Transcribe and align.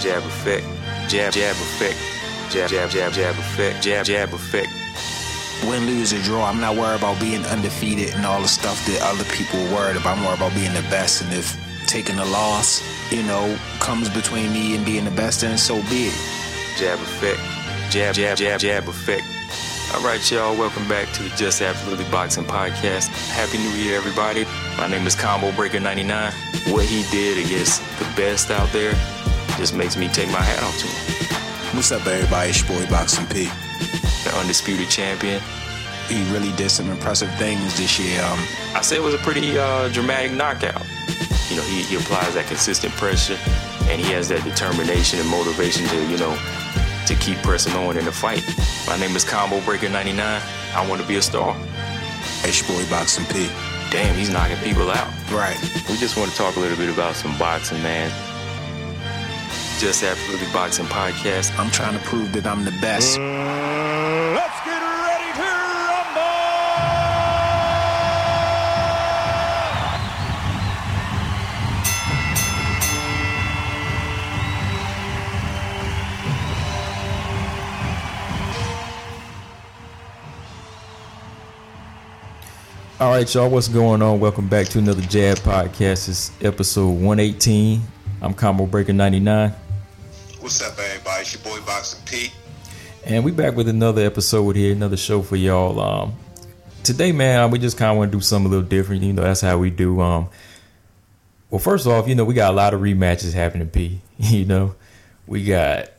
jab 0.00 0.24
effect, 0.24 0.66
jab, 1.10 1.30
jab 1.30 1.54
effect, 1.56 1.98
jab, 2.50 2.70
jab, 2.70 2.88
jab, 2.90 3.12
jab 3.12 3.34
effect, 3.36 3.82
jab, 3.82 4.06
jab 4.06 4.32
effect. 4.32 4.68
Win, 5.68 5.84
lose, 5.84 6.14
or 6.14 6.22
draw, 6.22 6.46
I'm 6.46 6.58
not 6.58 6.74
worried 6.74 6.98
about 6.98 7.20
being 7.20 7.44
undefeated 7.44 8.14
and 8.14 8.24
all 8.24 8.40
the 8.40 8.48
stuff 8.48 8.84
that 8.86 9.02
other 9.02 9.24
people 9.24 9.60
are 9.60 9.74
worried 9.74 9.96
about. 9.96 10.16
I'm 10.16 10.24
worried 10.24 10.38
about 10.38 10.54
being 10.54 10.72
the 10.72 10.80
best. 10.88 11.20
And 11.20 11.30
if 11.34 11.54
taking 11.86 12.18
a 12.18 12.24
loss, 12.24 12.80
you 13.12 13.22
know, 13.24 13.54
comes 13.78 14.08
between 14.08 14.54
me 14.54 14.74
and 14.74 14.86
being 14.86 15.04
the 15.04 15.10
best, 15.10 15.42
then 15.42 15.58
so 15.58 15.74
be 15.90 16.08
it. 16.08 16.18
Jab 16.78 16.98
effect, 16.98 17.40
jab, 17.92 18.14
jab, 18.14 18.38
jab, 18.38 18.58
jab 18.58 18.88
effect. 18.88 19.22
All 19.94 20.02
right, 20.02 20.30
y'all, 20.30 20.56
welcome 20.56 20.88
back 20.88 21.12
to 21.14 21.24
the 21.24 21.30
Just 21.36 21.60
Absolutely 21.60 22.06
Boxing 22.06 22.44
Podcast. 22.44 23.08
Happy 23.32 23.58
New 23.58 23.76
Year, 23.76 23.98
everybody. 23.98 24.46
My 24.78 24.86
name 24.86 25.06
is 25.06 25.14
Combo 25.14 25.52
Breaker 25.52 25.80
99. 25.80 26.32
What 26.68 26.86
he 26.86 27.02
did 27.10 27.44
against 27.44 27.82
the 27.98 28.06
best 28.16 28.50
out 28.50 28.70
there 28.72 28.94
just 29.60 29.76
makes 29.76 29.94
me 29.94 30.08
take 30.08 30.30
my 30.30 30.40
hat 30.40 30.62
off 30.62 30.72
to 30.78 30.86
him. 30.88 31.76
What's 31.76 31.92
up, 31.92 32.06
everybody? 32.06 32.48
It's 32.48 32.66
your 32.66 32.80
boy 32.80 32.88
Boxing 32.88 33.26
P. 33.26 33.44
The 34.24 34.32
undisputed 34.40 34.88
champion. 34.88 35.38
He 36.08 36.24
really 36.32 36.50
did 36.56 36.70
some 36.70 36.88
impressive 36.88 37.28
things 37.36 37.76
this 37.76 38.00
year. 38.00 38.22
Um, 38.22 38.38
I 38.74 38.80
said 38.80 38.96
it 38.96 39.02
was 39.02 39.12
a 39.12 39.18
pretty 39.18 39.58
uh, 39.58 39.90
dramatic 39.90 40.32
knockout. 40.32 40.80
You 41.50 41.56
know, 41.56 41.62
he, 41.68 41.82
he 41.82 41.96
applies 41.96 42.32
that 42.34 42.46
consistent 42.48 42.94
pressure 42.94 43.36
and 43.92 44.00
he 44.00 44.10
has 44.12 44.30
that 44.30 44.44
determination 44.44 45.20
and 45.20 45.28
motivation 45.28 45.84
to, 45.88 46.08
you 46.08 46.16
know, 46.16 46.32
to 47.04 47.14
keep 47.16 47.36
pressing 47.44 47.74
on 47.74 47.98
in 47.98 48.06
the 48.06 48.12
fight. 48.12 48.42
My 48.86 48.96
name 48.98 49.14
is 49.14 49.24
Combo 49.24 49.60
Breaker 49.60 49.90
99. 49.90 50.16
I 50.72 50.88
want 50.88 51.02
to 51.02 51.06
be 51.06 51.16
a 51.16 51.22
star. 51.22 51.54
it's 52.48 52.66
your 52.66 52.78
boy 52.80 52.88
Boxing 52.88 53.26
P. 53.26 53.50
Damn, 53.90 54.16
he's 54.16 54.30
knocking 54.30 54.56
people 54.64 54.90
out. 54.90 55.12
Right. 55.30 55.60
We 55.86 55.98
just 55.98 56.16
want 56.16 56.30
to 56.30 56.36
talk 56.38 56.56
a 56.56 56.60
little 56.60 56.78
bit 56.78 56.88
about 56.88 57.14
some 57.14 57.36
boxing, 57.36 57.82
man. 57.82 58.10
Just 59.80 60.02
Absolutely 60.02 60.46
Boxing 60.52 60.84
Podcast. 60.84 61.58
I'm 61.58 61.70
trying 61.70 61.98
to 61.98 62.04
prove 62.04 62.34
that 62.34 62.46
I'm 62.46 62.66
the 62.66 62.70
best. 62.82 63.18
Let's 63.18 64.60
get 64.66 64.82
ready 64.82 65.32
to 65.38 65.42
rumble! 65.88 66.20
All 83.00 83.12
right, 83.12 83.34
y'all, 83.34 83.48
what's 83.48 83.68
going 83.68 84.02
on? 84.02 84.20
Welcome 84.20 84.46
back 84.46 84.66
to 84.68 84.78
another 84.78 85.00
Jab 85.00 85.38
Podcast. 85.38 86.10
It's 86.10 86.30
episode 86.42 86.90
118. 86.90 87.80
I'm 88.20 88.34
Combo 88.34 88.66
Breaker 88.66 88.92
99. 88.92 89.54
What's 90.40 90.62
up, 90.62 90.78
everybody? 90.78 91.20
It's 91.20 91.34
your 91.34 91.42
boy 91.42 91.62
Boxing 91.66 92.00
Pete. 92.06 92.32
And 93.04 93.22
we 93.26 93.30
back 93.30 93.56
with 93.56 93.68
another 93.68 94.06
episode 94.06 94.56
here, 94.56 94.72
another 94.72 94.96
show 94.96 95.20
for 95.20 95.36
y'all. 95.36 95.78
Um, 95.78 96.14
today, 96.82 97.12
man, 97.12 97.50
we 97.50 97.58
just 97.58 97.76
kind 97.76 97.90
of 97.90 97.98
want 97.98 98.10
to 98.10 98.16
do 98.16 98.22
something 98.22 98.46
a 98.46 98.48
little 98.48 98.66
different. 98.66 99.02
You 99.02 99.12
know, 99.12 99.20
that's 99.20 99.42
how 99.42 99.58
we 99.58 99.68
do. 99.68 100.00
Um, 100.00 100.30
well, 101.50 101.58
first 101.58 101.86
off, 101.86 102.08
you 102.08 102.14
know, 102.14 102.24
we 102.24 102.32
got 102.32 102.54
a 102.54 102.56
lot 102.56 102.72
of 102.72 102.80
rematches 102.80 103.34
happening, 103.34 103.68
P. 103.68 104.00
You 104.18 104.46
know, 104.46 104.74
we 105.26 105.44
got 105.44 105.90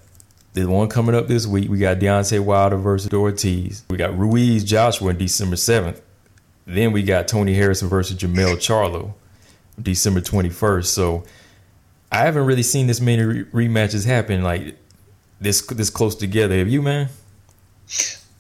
the 0.54 0.66
one 0.66 0.90
coming 0.90 1.14
up 1.14 1.28
this 1.28 1.46
week. 1.46 1.70
We 1.70 1.78
got 1.78 2.00
Deontay 2.00 2.40
Wilder 2.40 2.78
versus 2.78 3.14
Ortiz. 3.14 3.84
We 3.92 3.98
got 3.98 4.18
Ruiz 4.18 4.64
Joshua 4.64 5.10
on 5.10 5.20
December 5.20 5.56
7th. 5.56 6.02
Then 6.66 6.94
we 6.94 7.04
got 7.04 7.28
Tony 7.28 7.54
Harrison 7.54 7.90
versus 7.90 8.18
Jermell 8.18 8.56
Charlo, 8.56 9.14
December 9.80 10.20
21st. 10.20 10.86
So 10.86 11.26
I 12.12 12.26
haven't 12.26 12.46
really 12.46 12.64
seen 12.64 12.88
this 12.88 13.00
many 13.00 13.24
re- 13.24 13.68
rematches 13.68 14.06
happen 14.06 14.44
like 14.44 14.76
this 15.40 15.62
this 15.62 15.90
close 15.90 16.16
together. 16.16 16.58
Have 16.58 16.68
you, 16.68 16.82
man? 16.82 17.08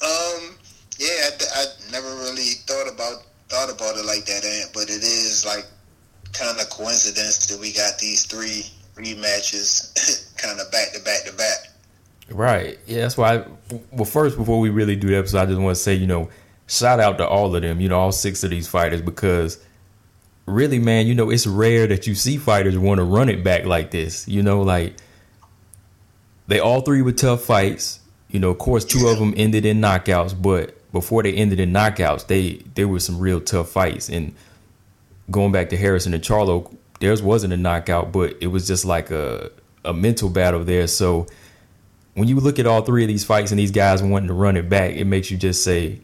Um, 0.04 0.56
yeah, 1.00 1.30
I, 1.30 1.32
I 1.56 1.66
never 1.92 2.08
really 2.08 2.52
thought 2.68 2.92
about 2.94 3.24
thought 3.50 3.70
about 3.70 3.98
it 3.98 4.06
like 4.06 4.26
that, 4.26 4.44
Ant, 4.46 4.72
but 4.74 4.84
it 4.84 5.04
is 5.04 5.46
like 5.46 5.66
kind 6.34 6.60
of 6.60 6.70
coincidence 6.70 7.48
that 7.48 7.60
we 7.60 7.74
got 7.74 7.98
these 7.98 8.26
three 8.26 8.66
rematches 8.96 10.36
kind 10.38 10.60
of 10.60 10.72
back 10.72 10.94
to 10.94 11.02
back 11.02 11.24
to 11.26 11.34
back. 11.34 11.68
Right. 12.30 12.80
Yeah, 12.88 13.02
that's 13.02 13.18
why. 13.18 13.36
I, 13.36 13.46
well, 13.92 14.06
first, 14.06 14.38
before 14.38 14.60
we 14.60 14.70
really 14.70 14.96
do 14.96 15.08
the 15.08 15.18
episode, 15.18 15.40
I 15.40 15.46
just 15.46 15.60
want 15.60 15.76
to 15.76 15.82
say, 15.82 15.94
you 15.94 16.08
know, 16.08 16.30
shout 16.68 17.00
out 17.00 17.18
to 17.18 17.28
all 17.28 17.54
of 17.54 17.62
them. 17.62 17.82
You 17.82 17.90
know, 17.90 18.00
all 18.00 18.12
six 18.12 18.44
of 18.44 18.50
these 18.50 18.68
fighters 18.68 19.02
because 19.02 19.64
really, 20.46 20.80
man, 20.80 21.08
you 21.08 21.16
know, 21.16 21.30
it's 21.30 21.48
rare 21.48 21.88
that 21.88 22.08
you 22.08 22.16
see 22.16 22.38
fighters 22.38 22.78
want 22.78 23.00
to 23.00 23.04
run 23.04 23.30
it 23.30 23.44
back 23.44 23.66
like 23.66 23.92
this. 23.92 24.28
You 24.28 24.44
know, 24.44 24.62
like 24.62 24.96
they 26.48 26.60
all 26.60 26.82
three 26.82 27.02
were 27.02 27.12
tough 27.12 27.44
fights. 27.44 28.00
You 28.30 28.40
know, 28.40 28.50
of 28.50 28.58
course, 28.58 28.86
two 28.86 29.08
of 29.08 29.20
them 29.20 29.34
ended 29.36 29.66
in 29.66 29.82
knockouts, 29.82 30.40
but 30.40 30.78
before 30.92 31.24
they 31.24 31.34
ended 31.34 31.60
in 31.60 31.72
knockouts, 31.72 32.28
they 32.28 32.64
there 32.76 32.88
were 32.88 33.00
some 33.00 33.20
real 33.20 33.42
tough 33.42 33.70
fights. 33.70 34.10
And 34.10 34.34
going 35.30 35.52
back 35.52 35.70
to 35.70 35.78
Harrison 35.78 36.14
and 36.14 36.24
Charlo, 36.24 36.76
theirs 37.00 37.22
wasn't 37.22 37.54
a 37.54 37.58
knockout, 37.58 38.12
but 38.12 38.36
it 38.42 38.48
was 38.48 38.68
just 38.68 38.86
like 38.86 39.12
a 39.12 39.52
a 39.84 39.94
mental 39.94 40.30
battle 40.30 40.64
there. 40.64 40.88
So 40.88 41.28
when 42.14 42.28
you 42.28 42.40
look 42.40 42.60
at 42.60 42.68
all 42.68 42.82
three 42.82 43.04
of 43.04 43.08
these 43.08 43.24
fights 43.24 43.52
and 43.52 43.60
these 43.60 43.72
guys 43.72 44.04
wanting 44.04 44.28
to 44.28 44.34
run 44.34 44.58
it 44.58 44.70
back, 44.70 44.96
it 44.96 45.06
makes 45.06 45.32
you 45.32 45.38
just 45.38 45.64
say, 45.64 46.00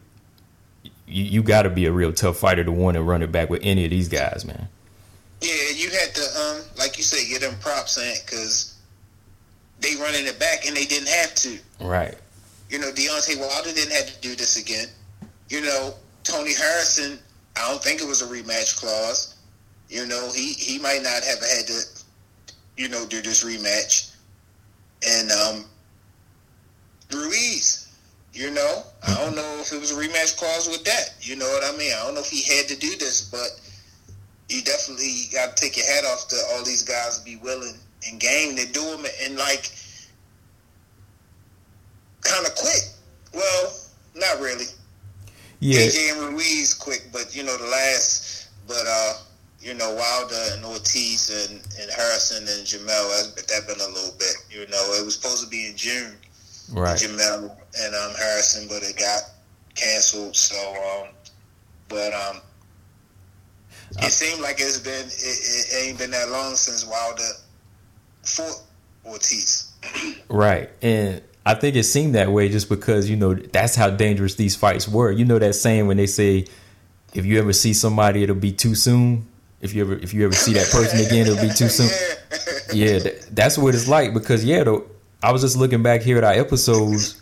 you, 1.08 1.24
you 1.24 1.42
got 1.42 1.62
to 1.62 1.70
be 1.70 1.86
a 1.86 1.92
real 1.92 2.12
tough 2.12 2.38
fighter 2.38 2.64
to 2.64 2.72
want 2.72 2.94
to 2.96 3.02
run 3.02 3.22
it 3.22 3.32
back 3.32 3.50
with 3.50 3.60
any 3.62 3.84
of 3.84 3.90
these 3.90 4.08
guys, 4.08 4.44
man. 4.44 4.68
Yeah, 5.40 5.70
you 5.74 5.90
had 5.90 6.14
to, 6.14 6.40
um, 6.40 6.62
like 6.78 6.98
you 6.98 7.04
said, 7.04 7.28
get 7.28 7.48
them 7.48 7.58
props, 7.60 7.96
in 7.96 8.14
because 8.24 8.76
they 9.80 9.94
running 9.96 10.26
it 10.26 10.38
back 10.38 10.66
and 10.66 10.76
they 10.76 10.84
didn't 10.84 11.08
have 11.08 11.34
to. 11.36 11.58
Right. 11.80 12.16
You 12.68 12.78
know, 12.78 12.90
Deontay 12.90 13.38
Wilder 13.38 13.72
didn't 13.72 13.92
have 13.92 14.06
to 14.06 14.20
do 14.20 14.34
this 14.34 14.60
again. 14.60 14.88
You 15.48 15.62
know, 15.62 15.94
Tony 16.24 16.54
Harrison, 16.54 17.18
I 17.56 17.70
don't 17.70 17.82
think 17.82 18.02
it 18.02 18.06
was 18.06 18.22
a 18.22 18.26
rematch 18.26 18.78
clause. 18.78 19.36
You 19.88 20.06
know, 20.06 20.30
he, 20.34 20.52
he 20.52 20.78
might 20.78 21.02
not 21.02 21.24
have 21.24 21.38
had 21.40 21.66
to, 21.68 21.80
you 22.76 22.88
know, 22.88 23.06
do 23.06 23.22
this 23.22 23.44
rematch. 23.44 24.14
And 25.08 25.30
um, 25.30 25.64
Ruiz, 27.12 27.77
you 28.38 28.52
know, 28.52 28.84
I 29.02 29.14
don't 29.16 29.34
know 29.34 29.58
if 29.58 29.72
it 29.72 29.80
was 29.80 29.90
a 29.90 29.96
rematch 29.96 30.36
clause 30.38 30.68
with 30.68 30.84
that. 30.84 31.16
You 31.20 31.34
know 31.34 31.46
what 31.46 31.74
I 31.74 31.76
mean? 31.76 31.92
I 31.92 32.04
don't 32.04 32.14
know 32.14 32.20
if 32.20 32.30
he 32.30 32.42
had 32.56 32.68
to 32.68 32.76
do 32.76 32.94
this, 32.96 33.28
but 33.28 33.58
you 34.48 34.62
definitely 34.62 35.24
got 35.32 35.56
to 35.56 35.60
take 35.60 35.76
your 35.76 35.86
hat 35.86 36.04
off 36.04 36.28
to 36.28 36.36
all 36.52 36.64
these 36.64 36.84
guys 36.84 37.18
be 37.18 37.34
willing 37.36 37.74
and 38.08 38.20
game 38.20 38.54
to 38.54 38.64
do 38.66 38.80
them 38.80 39.04
and 39.24 39.36
like 39.36 39.72
kind 42.22 42.46
of 42.46 42.54
quick. 42.54 42.82
Well, 43.34 43.72
not 44.14 44.38
really. 44.38 44.66
Yeah. 45.58 45.80
AJ 45.80 46.12
and 46.12 46.34
Ruiz 46.34 46.74
quick, 46.74 47.08
but 47.12 47.34
you 47.34 47.42
know 47.42 47.56
the 47.56 47.66
last, 47.66 48.50
but 48.68 48.84
uh, 48.86 49.14
you 49.58 49.74
know 49.74 49.92
Wilder 49.94 50.54
and 50.54 50.64
Ortiz 50.64 51.30
and, 51.30 51.58
and 51.80 51.90
Harrison 51.90 52.46
and 52.46 52.64
Jermell, 52.64 53.34
that 53.34 53.48
that 53.48 53.66
been 53.66 53.80
a 53.80 53.92
little 53.92 54.14
bit. 54.16 54.36
You 54.48 54.60
know, 54.68 54.94
it 54.94 55.04
was 55.04 55.16
supposed 55.16 55.42
to 55.42 55.50
be 55.50 55.66
in 55.66 55.76
June, 55.76 56.14
Right. 56.72 56.96
Jermell 56.98 57.56
and 57.80 57.94
um, 57.94 58.14
Harrison, 58.18 58.68
but 58.68 58.82
it 58.82 58.96
got 58.98 59.22
canceled. 59.74 60.36
So, 60.36 60.56
um, 60.56 61.08
but 61.88 62.12
um, 62.12 62.40
it 63.98 64.10
seemed 64.12 64.42
like 64.42 64.56
it's 64.58 64.78
been 64.78 65.06
it, 65.06 65.12
it 65.12 65.86
ain't 65.86 65.98
been 65.98 66.10
that 66.10 66.28
long 66.30 66.54
since 66.54 66.86
Wilder 66.86 67.22
fought 68.22 68.62
Ortiz. 69.04 69.72
Right. 70.28 70.68
And 70.82 71.22
I 71.46 71.54
think 71.54 71.76
it 71.76 71.84
seemed 71.84 72.14
that 72.14 72.30
way 72.30 72.48
just 72.48 72.68
because, 72.68 73.08
you 73.08 73.16
know, 73.16 73.34
that's 73.34 73.74
how 73.74 73.90
dangerous 73.90 74.34
these 74.34 74.54
fights 74.54 74.86
were. 74.86 75.10
You 75.10 75.24
know 75.24 75.38
that 75.38 75.54
saying 75.54 75.86
when 75.86 75.96
they 75.96 76.06
say 76.06 76.46
if 77.14 77.24
you 77.24 77.38
ever 77.38 77.52
see 77.52 77.72
somebody 77.72 78.22
it'll 78.22 78.36
be 78.36 78.52
too 78.52 78.74
soon. 78.74 79.26
If 79.60 79.74
you 79.74 79.82
ever 79.82 79.94
if 79.94 80.14
you 80.14 80.24
ever 80.24 80.34
see 80.34 80.52
that 80.52 80.68
person 80.70 81.00
again 81.04 81.26
it'll 81.26 81.42
be 81.42 81.52
too 81.54 81.68
soon. 81.68 81.90
Yeah, 82.70 82.98
that, 82.98 83.34
that's 83.34 83.56
what 83.56 83.74
it's 83.74 83.88
like 83.88 84.12
because 84.12 84.44
yeah, 84.44 84.62
though 84.62 84.84
I 85.22 85.32
was 85.32 85.42
just 85.42 85.56
looking 85.56 85.82
back 85.82 86.02
here 86.02 86.18
at 86.18 86.24
our 86.24 86.32
episodes 86.32 87.20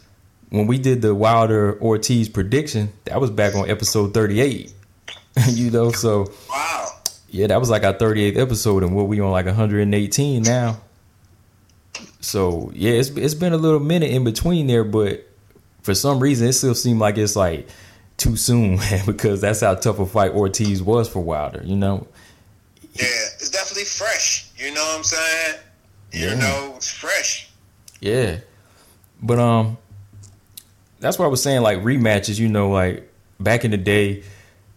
when 0.51 0.67
we 0.67 0.79
did 0.79 1.03
the 1.03 1.15
Wilder 1.15 1.81
Ortiz 1.81 2.29
prediction. 2.29 2.93
That 3.05 3.21
was 3.21 3.31
back 3.31 3.55
on 3.55 3.71
episode 3.71 4.13
38. 4.15 4.73
you 5.51 5.71
know, 5.71 5.91
so 5.93 6.33
Wow. 6.51 6.89
yeah, 7.29 7.47
that 7.49 7.61
was 7.61 7.71
like 7.71 7.85
our 7.85 7.95
38th 7.95 8.37
episode, 8.39 8.83
and 8.83 8.95
what 8.95 9.07
we 9.09 9.21
on 9.21 9.31
like 9.31 9.47
118 9.47 10.43
now. 10.43 10.79
So 12.21 12.71
yeah, 12.75 12.93
it's 12.93 13.11
it's 13.11 13.35
been 13.35 13.53
a 13.53 13.57
little 13.59 13.81
minute 13.81 14.11
in 14.11 14.25
between 14.25 14.67
there, 14.67 14.85
but 14.85 15.27
for 15.83 15.95
some 15.95 16.19
reason 16.21 16.49
it 16.49 16.53
still 16.55 16.75
seemed 16.75 16.99
like 17.01 17.17
it's 17.19 17.37
like 17.37 17.69
too 18.17 18.37
soon, 18.37 18.79
because 19.07 19.41
that's 19.41 19.61
how 19.61 19.75
tough 19.75 19.99
a 20.01 20.07
fight 20.07 20.33
Ortiz 20.33 20.83
was 20.83 21.09
for 21.09 21.21
Wilder. 21.21 21.63
You 21.65 21.77
know, 21.77 22.07
Yeah, 22.95 23.07
it's 23.37 23.51
definitely 23.51 23.85
fresh. 23.85 24.51
You 24.57 24.75
know 24.75 24.83
what 24.85 24.99
I'm 24.99 25.05
saying? 25.05 25.55
You 26.13 26.29
Yeah. 26.29 26.35
know, 26.35 26.73
it's 26.77 26.91
fresh. 26.91 27.51
Yeah. 28.01 28.41
But 29.23 29.39
um, 29.39 29.79
that's 31.01 31.19
what 31.19 31.25
I 31.25 31.29
was 31.29 31.43
saying. 31.43 31.63
Like 31.63 31.81
rematches, 31.81 32.39
you 32.39 32.49
know, 32.49 32.71
like 32.71 33.11
back 33.41 33.65
in 33.65 33.71
the 33.71 33.77
day, 33.77 34.23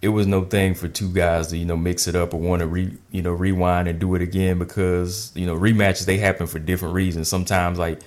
it 0.02 0.10
was 0.10 0.28
no 0.28 0.46
thing 0.46 0.76
for 0.76 0.88
two 0.88 1.12
guys 1.12 1.48
to 1.48 1.58
you 1.58 1.66
know 1.66 1.76
mix 1.76 2.08
it 2.08 2.16
up 2.16 2.34
or 2.34 2.40
want 2.40 2.62
to 2.62 2.68
re 2.68 2.98
you 3.12 3.22
know 3.22 3.32
rewind 3.32 3.88
and 3.88 4.00
do 4.00 4.16
it 4.16 4.22
again 4.22 4.58
because 4.58 5.32
you 5.36 5.46
know 5.46 5.56
rematches 5.56 6.06
they 6.06 6.18
happen 6.18 6.48
for 6.48 6.60
different 6.60 6.94
reasons. 6.94 7.28
Sometimes 7.28 7.78
like 7.78 8.00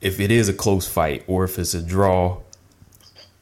if 0.00 0.20
it 0.20 0.30
is 0.30 0.48
a 0.48 0.54
close 0.54 0.86
fight 0.86 1.24
or 1.26 1.44
if 1.44 1.58
it's 1.58 1.74
a 1.74 1.82
draw 1.82 2.38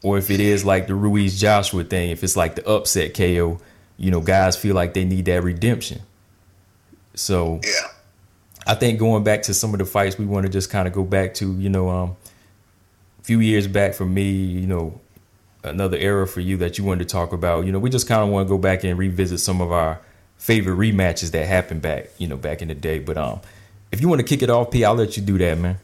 or 0.02 0.18
if 0.18 0.30
it 0.30 0.40
is 0.40 0.64
like 0.64 0.86
the 0.86 0.94
Ruiz 0.94 1.38
Joshua 1.38 1.84
thing, 1.84 2.10
if 2.10 2.22
it's 2.22 2.36
like 2.36 2.54
the 2.54 2.66
upset 2.66 3.14
KO, 3.14 3.58
you 3.96 4.10
know, 4.10 4.20
guys 4.20 4.56
feel 4.56 4.74
like 4.74 4.94
they 4.94 5.04
need 5.04 5.24
that 5.26 5.42
redemption. 5.42 6.02
So 7.14 7.60
Yeah. 7.62 7.88
I 8.66 8.74
think 8.74 8.98
going 8.98 9.24
back 9.24 9.42
to 9.42 9.54
some 9.54 9.74
of 9.74 9.78
the 9.78 9.84
fights 9.84 10.18
we 10.18 10.24
want 10.26 10.46
to 10.46 10.52
just 10.52 10.70
kind 10.70 10.88
of 10.88 10.94
go 10.94 11.04
back 11.04 11.34
to, 11.34 11.52
you 11.58 11.68
know, 11.68 11.88
um, 11.90 12.16
a 13.20 13.24
few 13.24 13.40
years 13.40 13.66
back 13.66 13.94
for 13.94 14.06
me, 14.06 14.30
you 14.32 14.66
know, 14.66 15.00
another 15.62 15.96
era 15.96 16.26
for 16.26 16.40
you 16.40 16.56
that 16.58 16.78
you 16.78 16.84
wanted 16.84 17.08
to 17.08 17.12
talk 17.12 17.32
about. 17.32 17.66
You 17.66 17.72
know, 17.72 17.78
we 17.78 17.90
just 17.90 18.06
kind 18.08 18.22
of 18.22 18.28
want 18.28 18.46
to 18.46 18.48
go 18.48 18.58
back 18.58 18.84
and 18.84 18.98
revisit 18.98 19.40
some 19.40 19.60
of 19.60 19.70
our 19.72 20.00
favorite 20.38 20.76
rematches 20.76 21.30
that 21.32 21.46
happened 21.46 21.82
back, 21.82 22.08
you 22.18 22.26
know, 22.26 22.36
back 22.36 22.62
in 22.62 22.68
the 22.68 22.74
day. 22.74 22.98
But 22.98 23.16
um, 23.18 23.40
if 23.92 24.00
you 24.00 24.08
want 24.08 24.20
to 24.20 24.26
kick 24.26 24.42
it 24.42 24.50
off, 24.50 24.70
P, 24.70 24.84
I'll 24.84 24.94
let 24.94 25.16
you 25.16 25.22
do 25.22 25.36
that, 25.38 25.58
man. 25.58 25.78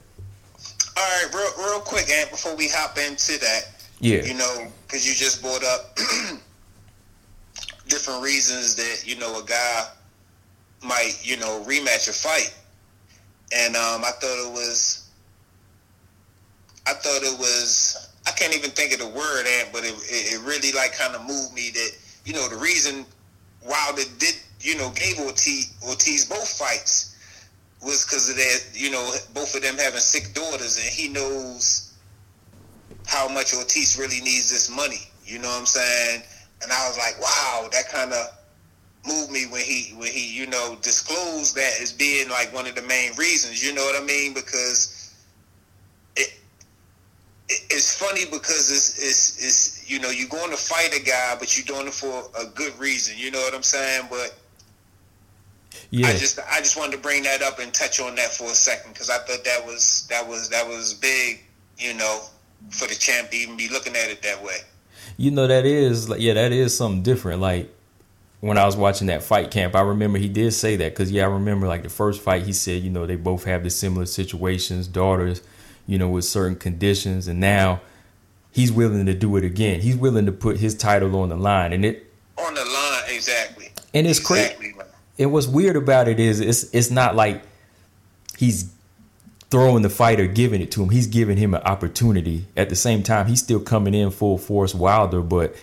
All 0.97 1.03
right, 1.05 1.29
real, 1.35 1.67
real 1.71 1.81
quick, 1.81 2.11
Ant, 2.11 2.31
before 2.31 2.55
we 2.57 2.69
hop 2.69 2.99
into 2.99 3.39
that, 3.41 3.63
Yeah. 4.01 4.23
you 4.25 4.35
know, 4.35 4.67
because 4.87 5.07
you 5.09 5.15
just 5.15 5.41
brought 5.43 5.65
up 5.65 5.97
different 7.89 8.23
reasons 8.23 8.75
that 8.77 9.03
you 9.07 9.17
know 9.19 9.41
a 9.41 9.45
guy 9.45 9.87
might 10.87 11.19
you 11.23 11.37
know 11.37 11.63
rematch 11.67 12.09
a 12.09 12.13
fight, 12.13 12.55
and 13.53 13.77
um, 13.77 14.03
I 14.05 14.11
thought 14.21 14.47
it 14.47 14.53
was, 14.53 15.11
I 16.87 16.93
thought 16.93 17.23
it 17.23 17.39
was, 17.39 18.09
I 18.27 18.31
can't 18.33 18.57
even 18.57 18.71
think 18.71 18.93
of 18.93 19.01
the 19.01 19.09
word, 19.09 19.47
Ant, 19.47 19.71
but 19.73 19.85
it 19.85 19.95
it, 19.95 20.35
it 20.35 20.41
really 20.45 20.73
like 20.73 20.93
kind 20.97 21.15
of 21.15 21.27
moved 21.27 21.55
me 21.55 21.71
that 21.71 21.91
you 22.25 22.33
know 22.33 22.49
the 22.49 22.57
reason 22.57 23.05
Wilder 23.67 24.03
did 24.19 24.37
you 24.61 24.77
know 24.79 24.91
gave 24.91 25.19
Ortiz 25.19 25.75
Ortiz 25.87 26.27
both 26.27 26.49
fights 26.59 27.17
was 27.83 28.05
because 28.05 28.29
of 28.29 28.37
that 28.37 28.61
you 28.73 28.91
know 28.91 29.15
both 29.35 29.55
of 29.55 29.63
them 29.63 29.77
having 29.77 30.01
sick 30.01 30.35
daughters, 30.35 30.77
and 30.77 30.87
he 30.87 31.09
knows 31.09 31.95
how 33.07 33.29
much 33.29 33.55
Ortiz 33.55 33.99
really 33.99 34.21
needs 34.21 34.51
this 34.51 34.71
money. 34.75 35.09
You 35.25 35.39
know 35.39 35.49
what 35.49 35.61
I'm 35.61 35.67
saying? 35.67 36.23
And 36.63 36.73
I 36.73 36.89
was 36.89 36.99
like, 36.99 37.21
wow, 37.21 37.69
that 37.73 37.89
kind 37.89 38.13
of 38.13 38.27
moved 39.07 39.31
me 39.31 39.47
when 39.51 39.63
he 39.63 39.95
when 39.97 40.11
he 40.11 40.33
you 40.33 40.47
know 40.47 40.77
disclosed 40.83 41.55
that 41.57 41.81
as 41.81 41.93
being 41.93 42.29
like 42.29 42.53
one 42.53 42.67
of 42.67 42.75
the 42.75 42.83
main 42.83 43.13
reasons. 43.17 43.65
You 43.67 43.75
know 43.75 43.83
what 43.83 44.01
I 44.01 44.05
mean? 44.05 44.35
Because 44.35 45.15
it, 46.17 46.33
it 47.49 47.63
it's 47.71 47.97
funny 47.99 48.25
because 48.27 48.71
it's 48.71 48.99
it's 48.99 49.45
it's 49.45 49.91
you 49.91 49.99
know 50.01 50.11
you're 50.11 50.29
going 50.29 50.51
to 50.51 50.57
fight 50.57 50.95
a 50.95 51.03
guy, 51.03 51.37
but 51.39 51.57
you're 51.57 51.67
doing 51.67 51.87
it 51.87 51.95
for 51.95 52.25
a 52.39 52.47
good 52.47 52.79
reason. 52.79 53.15
You 53.17 53.31
know 53.31 53.41
what 53.41 53.55
I'm 53.55 53.63
saying? 53.63 54.07
But 54.11 54.37
Yeah. 55.91 56.09
I 56.09 56.13
just 56.13 56.39
I 56.39 56.59
just 56.59 56.77
wanted 56.77 56.93
to 56.93 56.99
bring 56.99 57.23
that 57.25 57.43
up 57.43 57.59
and 57.59 57.73
touch 57.73 58.01
on 58.01 58.15
that 58.17 58.31
for 58.33 58.45
a 58.45 58.55
second 58.55 58.93
because 58.93 59.11
I 59.11 59.19
thought 59.19 59.45
that 59.45 59.65
was 59.65 60.07
that 60.11 60.27
was 60.27 60.49
that 60.51 60.67
was 60.67 60.95
big, 60.95 61.41
you 61.79 61.95
know, 61.95 62.21
for 62.71 62.87
the 62.87 62.95
champ 62.95 63.31
to 63.31 63.37
even 63.37 63.57
be 63.57 63.69
looking 63.69 63.97
at 63.97 64.11
it 64.11 64.23
that 64.23 64.43
way. 64.43 64.59
You 65.17 65.31
know 65.31 65.47
that 65.47 65.65
is 65.67 66.09
like 66.09 66.21
yeah, 66.21 66.35
that 66.35 66.53
is 66.53 66.77
something 66.77 67.03
different. 67.03 67.41
Like 67.41 67.75
when 68.41 68.57
I 68.57 68.65
was 68.65 68.77
watching 68.77 69.09
that 69.09 69.23
fight 69.23 69.51
camp, 69.51 69.75
I 69.77 69.83
remember 69.83 70.19
he 70.19 70.29
did 70.29 70.53
say 70.53 70.77
that 70.77 70.93
because 70.93 71.11
yeah, 71.13 71.25
I 71.25 71.29
remember 71.29 71.67
like 71.69 71.83
the 71.83 71.91
first 71.91 72.23
fight 72.23 72.43
he 72.43 72.53
said 72.53 72.83
you 72.83 72.91
know 72.91 73.07
they 73.07 73.17
both 73.17 73.45
have 73.45 73.63
the 73.63 73.71
similar 73.71 74.07
situations, 74.07 74.89
daughters, 74.89 75.43
you 75.87 75.99
know, 75.99 76.09
with 76.09 76.25
certain 76.25 76.57
conditions, 76.57 77.29
and 77.29 77.39
now 77.41 77.81
he's 78.51 78.73
willing 78.73 79.07
to 79.07 79.15
do 79.15 79.37
it 79.37 79.45
again. 79.45 79.81
He's 79.81 79.97
willing 79.97 80.27
to 80.27 80.33
put 80.33 80.59
his 80.59 80.75
title 80.75 81.15
on 81.21 81.29
the 81.29 81.37
line, 81.37 81.73
and 81.73 81.85
it 81.85 82.11
On 82.39 82.55
the 82.55 82.65
line, 82.65 83.03
exactly. 83.15 83.71
and 83.93 84.07
it's 84.07 84.21
crazy. 84.21 84.43
Exactly. 84.45 84.73
man. 84.73 84.87
And 85.19 85.33
what's 85.33 85.47
weird 85.47 85.77
about 85.77 86.09
it 86.09 86.19
is 86.19 86.41
it's 86.41 86.73
it's 86.75 86.91
not 86.91 87.15
like 87.15 87.43
he's 88.39 88.73
throwing 89.51 89.83
the 89.83 89.91
fighter, 89.91 90.27
giving 90.27 90.63
it 90.63 90.71
to 90.73 90.83
him. 90.83 90.89
He's 90.91 91.09
giving 91.09 91.37
him 91.37 91.55
an 91.55 91.63
opportunity. 91.63 92.47
At 92.57 92.71
the 92.71 92.77
same 92.77 93.03
time, 93.03 93.27
he's 93.27 93.43
still 93.43 93.61
coming 93.61 93.95
in 93.95 94.11
full 94.13 94.39
force 94.39 94.75
Wilder, 94.75 95.21
but 95.21 95.55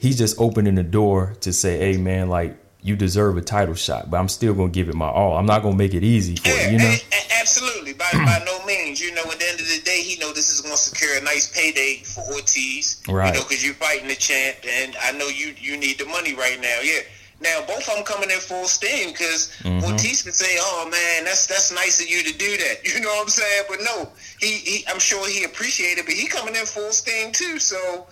he's 0.00 0.18
just 0.18 0.34
opening 0.40 0.74
the 0.74 0.82
door 0.82 1.34
to 1.42 1.52
say, 1.52 1.78
"Hey, 1.78 1.96
man, 1.96 2.28
like 2.28 2.56
you 2.82 2.96
deserve 2.96 3.36
a 3.36 3.42
title 3.42 3.74
shot, 3.74 4.10
but 4.10 4.16
I'm 4.18 4.28
still 4.28 4.54
gonna 4.54 4.70
give 4.70 4.88
it 4.88 4.94
my 4.94 5.08
all. 5.08 5.36
I'm 5.36 5.46
not 5.46 5.62
gonna 5.62 5.76
make 5.76 5.94
it 5.94 6.02
easy 6.02 6.34
for 6.36 6.48
Yeah, 6.48 6.66
you, 6.66 6.72
you 6.72 6.78
know." 6.78 6.90
a- 6.90 7.14
a- 7.14 7.40
absolutely. 7.40 7.92
By 7.92 8.10
by 8.12 8.42
no 8.46 8.64
means, 8.64 9.00
you 9.00 9.12
know. 9.14 9.22
At 9.30 9.38
the 9.38 9.48
end 9.48 9.60
of 9.60 9.68
the 9.68 9.80
day, 9.84 10.00
he 10.02 10.18
know 10.18 10.32
this 10.32 10.50
is 10.50 10.60
going 10.62 10.74
to 10.74 10.80
secure 10.80 11.16
a 11.18 11.20
nice 11.20 11.46
payday 11.48 12.02
for 12.04 12.22
Ortiz, 12.32 12.96
Right. 13.08 13.28
You 13.34 13.40
know, 13.40 13.46
because 13.46 13.62
you're 13.64 13.74
fighting 13.74 14.08
the 14.08 14.14
champ, 14.16 14.56
and 14.66 14.96
I 15.02 15.12
know 15.12 15.28
you 15.28 15.54
you 15.60 15.76
need 15.76 15.98
the 15.98 16.06
money 16.06 16.34
right 16.34 16.58
now. 16.60 16.78
Yeah. 16.82 17.00
Now 17.42 17.62
both 17.66 17.88
of 17.88 17.94
them 17.94 18.04
coming 18.04 18.30
in 18.30 18.38
full 18.38 18.66
steam 18.68 19.12
because 19.12 19.50
Mm-hmm. 19.64 19.84
Ortiz 19.92 20.22
can 20.22 20.32
say, 20.32 20.56
"Oh 20.60 20.88
man, 20.90 21.24
that's 21.24 21.46
that's 21.46 21.72
nice 21.72 22.00
of 22.00 22.08
you 22.08 22.22
to 22.22 22.32
do 22.36 22.56
that." 22.58 22.76
You 22.84 23.00
know 23.00 23.08
what 23.08 23.22
I'm 23.22 23.28
saying? 23.28 23.64
But 23.68 23.78
no, 23.82 24.08
he, 24.40 24.52
he 24.70 24.84
I'm 24.88 24.98
sure 25.00 25.26
he 25.28 25.44
appreciated, 25.44 26.04
but 26.06 26.14
he 26.14 26.26
coming 26.26 26.54
in 26.56 26.64
full 26.66 26.92
steam 26.92 27.32
too. 27.32 27.58
So 27.58 28.06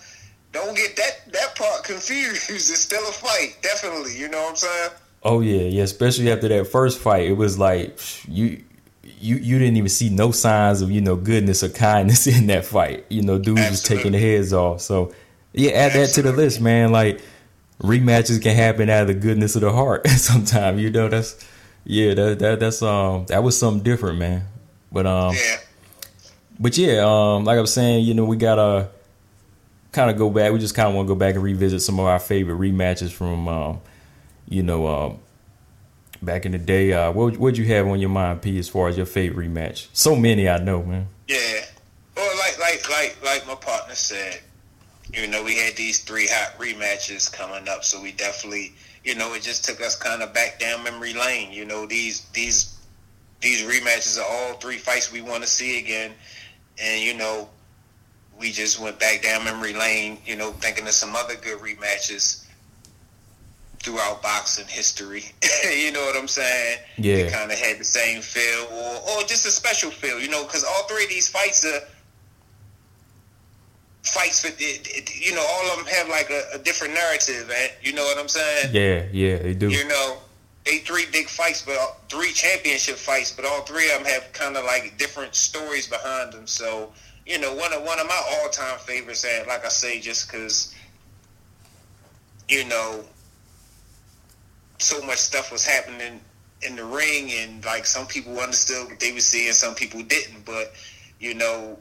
don't 0.52 0.76
get 0.76 0.96
that 0.96 1.32
that 1.32 1.54
part 1.56 1.84
confused. 1.84 2.50
It's 2.50 2.74
still 2.80 3.02
a 3.08 3.12
fight, 3.12 3.56
definitely. 3.62 4.16
You 4.16 4.28
know 4.28 4.40
what 4.42 4.50
I'm 4.50 4.56
saying? 4.56 4.90
Oh 5.22 5.40
yeah, 5.40 5.62
yeah. 5.62 5.82
Especially 5.82 6.30
after 6.30 6.48
that 6.48 6.66
first 6.68 7.00
fight, 7.00 7.26
it 7.28 7.36
was 7.36 7.58
like 7.58 7.98
you. 8.28 8.64
You, 9.20 9.34
you 9.34 9.58
didn't 9.58 9.76
even 9.78 9.88
see 9.88 10.10
no 10.10 10.30
signs 10.30 10.80
of 10.80 10.92
you 10.92 11.00
know 11.00 11.16
goodness 11.16 11.64
or 11.64 11.68
kindness 11.70 12.26
in 12.38 12.46
that 12.48 12.64
fight. 12.64 13.04
You 13.08 13.22
know, 13.22 13.36
dudes 13.36 13.68
was 13.68 13.82
taking 13.82 14.12
the 14.12 14.18
heads 14.18 14.52
off. 14.52 14.80
So 14.80 15.12
yeah, 15.52 15.72
add 15.72 15.92
that 15.94 16.10
to 16.10 16.22
the 16.22 16.30
list, 16.30 16.60
man. 16.60 16.92
Like 16.92 17.20
rematches 17.82 18.40
can 18.40 18.54
happen 18.54 18.88
out 18.88 19.02
of 19.02 19.08
the 19.08 19.14
goodness 19.14 19.56
of 19.56 19.62
the 19.62 19.72
heart 19.72 20.06
sometimes. 20.08 20.80
You 20.80 20.90
know, 20.90 21.08
that's 21.08 21.44
yeah, 21.84 22.14
that, 22.14 22.38
that 22.38 22.60
that's 22.60 22.80
um 22.80 23.24
that 23.26 23.42
was 23.42 23.58
something 23.58 23.82
different, 23.82 24.18
man. 24.18 24.44
But 24.92 25.06
um, 25.06 25.34
Yeah. 25.34 25.56
but 26.60 26.78
yeah, 26.78 26.98
um, 27.04 27.44
like 27.44 27.58
I 27.58 27.60
was 27.60 27.72
saying, 27.72 28.04
you 28.04 28.14
know, 28.14 28.24
we 28.24 28.36
gotta 28.36 28.90
kind 29.92 30.10
of 30.10 30.16
go 30.16 30.30
back. 30.30 30.52
We 30.52 30.58
just 30.58 30.74
kind 30.74 30.88
of 30.88 30.94
want 30.94 31.06
to 31.08 31.14
go 31.14 31.18
back 31.18 31.34
and 31.34 31.42
revisit 31.42 31.82
some 31.82 31.98
of 31.98 32.06
our 32.06 32.18
favorite 32.18 32.58
rematches 32.58 33.10
from, 33.10 33.48
um, 33.48 33.80
you 34.48 34.62
know, 34.62 34.86
um, 34.86 35.18
back 36.22 36.46
in 36.46 36.52
the 36.52 36.58
day. 36.58 36.92
Uh, 36.92 37.12
what 37.12 37.36
what'd 37.36 37.58
you 37.58 37.66
have 37.66 37.86
on 37.86 38.00
your 38.00 38.10
mind, 38.10 38.42
P, 38.42 38.58
as 38.58 38.68
far 38.68 38.88
as 38.88 38.96
your 38.96 39.06
favorite 39.06 39.48
rematch? 39.48 39.88
So 39.92 40.16
many, 40.16 40.48
I 40.48 40.58
know, 40.58 40.82
man. 40.82 41.08
Yeah. 41.26 41.64
Well, 42.16 42.36
like 42.38 42.58
like 42.58 42.88
like 42.90 43.18
like 43.24 43.46
my 43.46 43.54
partner 43.54 43.94
said, 43.94 44.40
you 45.12 45.26
know, 45.26 45.42
we 45.42 45.56
had 45.56 45.76
these 45.76 46.00
three 46.00 46.26
hot 46.28 46.58
rematches 46.58 47.32
coming 47.32 47.68
up, 47.68 47.84
so 47.84 48.00
we 48.02 48.12
definitely, 48.12 48.72
you 49.04 49.14
know, 49.14 49.34
it 49.34 49.42
just 49.42 49.64
took 49.64 49.80
us 49.80 49.96
kind 49.96 50.22
of 50.22 50.34
back 50.34 50.58
down 50.58 50.82
memory 50.82 51.14
lane. 51.14 51.52
You 51.52 51.64
know, 51.64 51.86
these 51.86 52.22
these 52.32 52.76
these 53.40 53.62
rematches 53.62 54.18
are 54.18 54.26
all 54.28 54.54
three 54.54 54.78
fights 54.78 55.12
we 55.12 55.20
want 55.20 55.42
to 55.44 55.48
see 55.48 55.78
again, 55.78 56.12
and 56.82 57.00
you 57.00 57.14
know, 57.14 57.48
we 58.38 58.52
just 58.52 58.80
went 58.80 58.98
back 59.00 59.22
down 59.22 59.44
memory 59.44 59.72
lane. 59.74 60.18
You 60.24 60.36
know, 60.36 60.52
thinking 60.52 60.84
of 60.86 60.92
some 60.92 61.14
other 61.16 61.34
good 61.36 61.58
rematches 61.58 62.44
throughout 63.80 64.22
boxing 64.22 64.66
history. 64.66 65.24
you 65.76 65.92
know 65.92 66.00
what 66.04 66.16
I'm 66.16 66.28
saying? 66.28 66.78
Yeah. 66.98 67.30
Kind 67.30 67.50
of 67.52 67.58
had 67.58 67.78
the 67.78 67.84
same 67.84 68.22
feel, 68.22 68.66
or 68.72 68.94
or 69.10 69.22
just 69.22 69.46
a 69.46 69.50
special 69.50 69.90
feel. 69.90 70.20
You 70.20 70.28
know, 70.28 70.44
because 70.44 70.64
all 70.64 70.82
three 70.84 71.04
of 71.04 71.10
these 71.10 71.28
fights 71.28 71.64
are 71.64 71.80
fights 74.04 74.40
for 74.40 74.62
you 74.62 75.34
know 75.34 75.44
all 75.46 75.70
of 75.70 75.76
them 75.76 75.86
have 75.86 76.08
like 76.08 76.30
a, 76.30 76.42
a 76.54 76.58
different 76.58 76.94
narrative 76.94 77.50
and 77.54 77.72
you 77.82 77.92
know 77.92 78.04
what 78.04 78.16
i'm 78.16 78.28
saying 78.28 78.70
Yeah, 78.72 79.04
yeah, 79.12 79.36
they 79.42 79.52
do. 79.52 79.68
you 79.68 79.86
know 79.86 80.18
they 80.64 80.78
three 80.78 81.04
big 81.12 81.28
fights 81.28 81.62
but 81.62 81.76
uh, 81.76 81.86
three 82.08 82.32
championship 82.32 82.96
fights 82.96 83.32
but 83.32 83.44
all 83.44 83.62
three 83.62 83.90
of 83.92 83.98
them 84.02 84.06
have 84.10 84.32
kind 84.32 84.56
of 84.56 84.64
like 84.64 84.96
different 84.96 85.34
stories 85.34 85.86
behind 85.88 86.32
them 86.32 86.46
so 86.46 86.90
you 87.28 87.38
know 87.38 87.54
one 87.54 87.72
of 87.72 87.82
one 87.82 88.00
of 88.00 88.06
my 88.06 88.20
all-time 88.32 88.78
favorites 88.78 89.24
and 89.24 89.46
like 89.46 89.64
i 89.64 89.68
say 89.68 90.00
just 90.00 90.30
because 90.30 90.74
you 92.48 92.64
know 92.64 93.04
so 94.78 95.00
much 95.02 95.18
stuff 95.18 95.52
was 95.52 95.66
happening 95.66 96.20
in 96.62 96.76
the 96.76 96.84
ring 96.84 97.30
and 97.32 97.64
like 97.64 97.84
some 97.84 98.06
people 98.06 98.38
understood 98.40 98.88
what 98.88 98.98
they 98.98 99.12
were 99.12 99.20
seeing 99.20 99.52
some 99.52 99.74
people 99.74 100.02
didn't. 100.02 100.44
But 100.44 100.72
you 101.20 101.34
know 101.34 101.78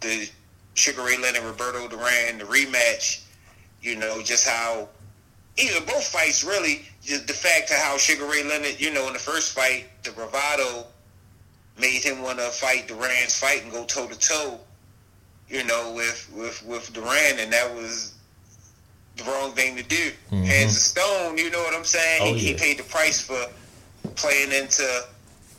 the 0.00 0.28
Sugar 0.74 1.02
Ray 1.02 1.18
Leonard 1.18 1.42
Roberto 1.42 1.86
Duran 1.88 2.38
the 2.38 2.44
rematch 2.44 3.22
you 3.82 3.96
know 3.96 4.22
just 4.22 4.48
how 4.48 4.88
either 5.56 5.80
both 5.84 6.06
fights 6.06 6.42
really 6.42 6.82
just 7.02 7.26
the 7.26 7.32
fact 7.32 7.70
of 7.70 7.76
how 7.76 7.98
Sugar 7.98 8.26
Ray 8.26 8.44
Leonard 8.44 8.80
you 8.80 8.92
know 8.92 9.06
in 9.08 9.12
the 9.12 9.18
first 9.18 9.52
fight 9.52 9.86
the 10.02 10.12
bravado 10.12 10.86
made 11.78 12.02
him 12.02 12.22
want 12.22 12.38
to 12.38 12.46
fight 12.46 12.88
Duran's 12.88 13.38
fight 13.38 13.62
and 13.62 13.72
go 13.72 13.84
toe 13.84 14.08
to 14.08 14.18
toe 14.18 14.60
you 15.50 15.64
know 15.64 15.92
with 15.94 16.30
with 16.34 16.62
with 16.64 16.92
Duran 16.92 17.38
and 17.38 17.52
that 17.52 17.74
was 17.74 18.14
the 19.16 19.24
wrong 19.24 19.52
thing 19.52 19.76
to 19.76 19.82
do 19.82 20.10
Mhm. 20.30 20.44
hands 20.46 20.76
of 20.76 20.82
stone 20.82 21.36
you 21.38 21.50
know 21.50 21.62
what 21.62 21.74
I'm 21.74 21.84
saying 21.84 22.22
Oh, 22.22 22.32
he, 22.34 22.48
he 22.48 22.54
paid 22.54 22.78
the 22.78 22.84
price 22.84 23.20
for 23.20 23.46
playing 24.14 24.52
into 24.52 25.04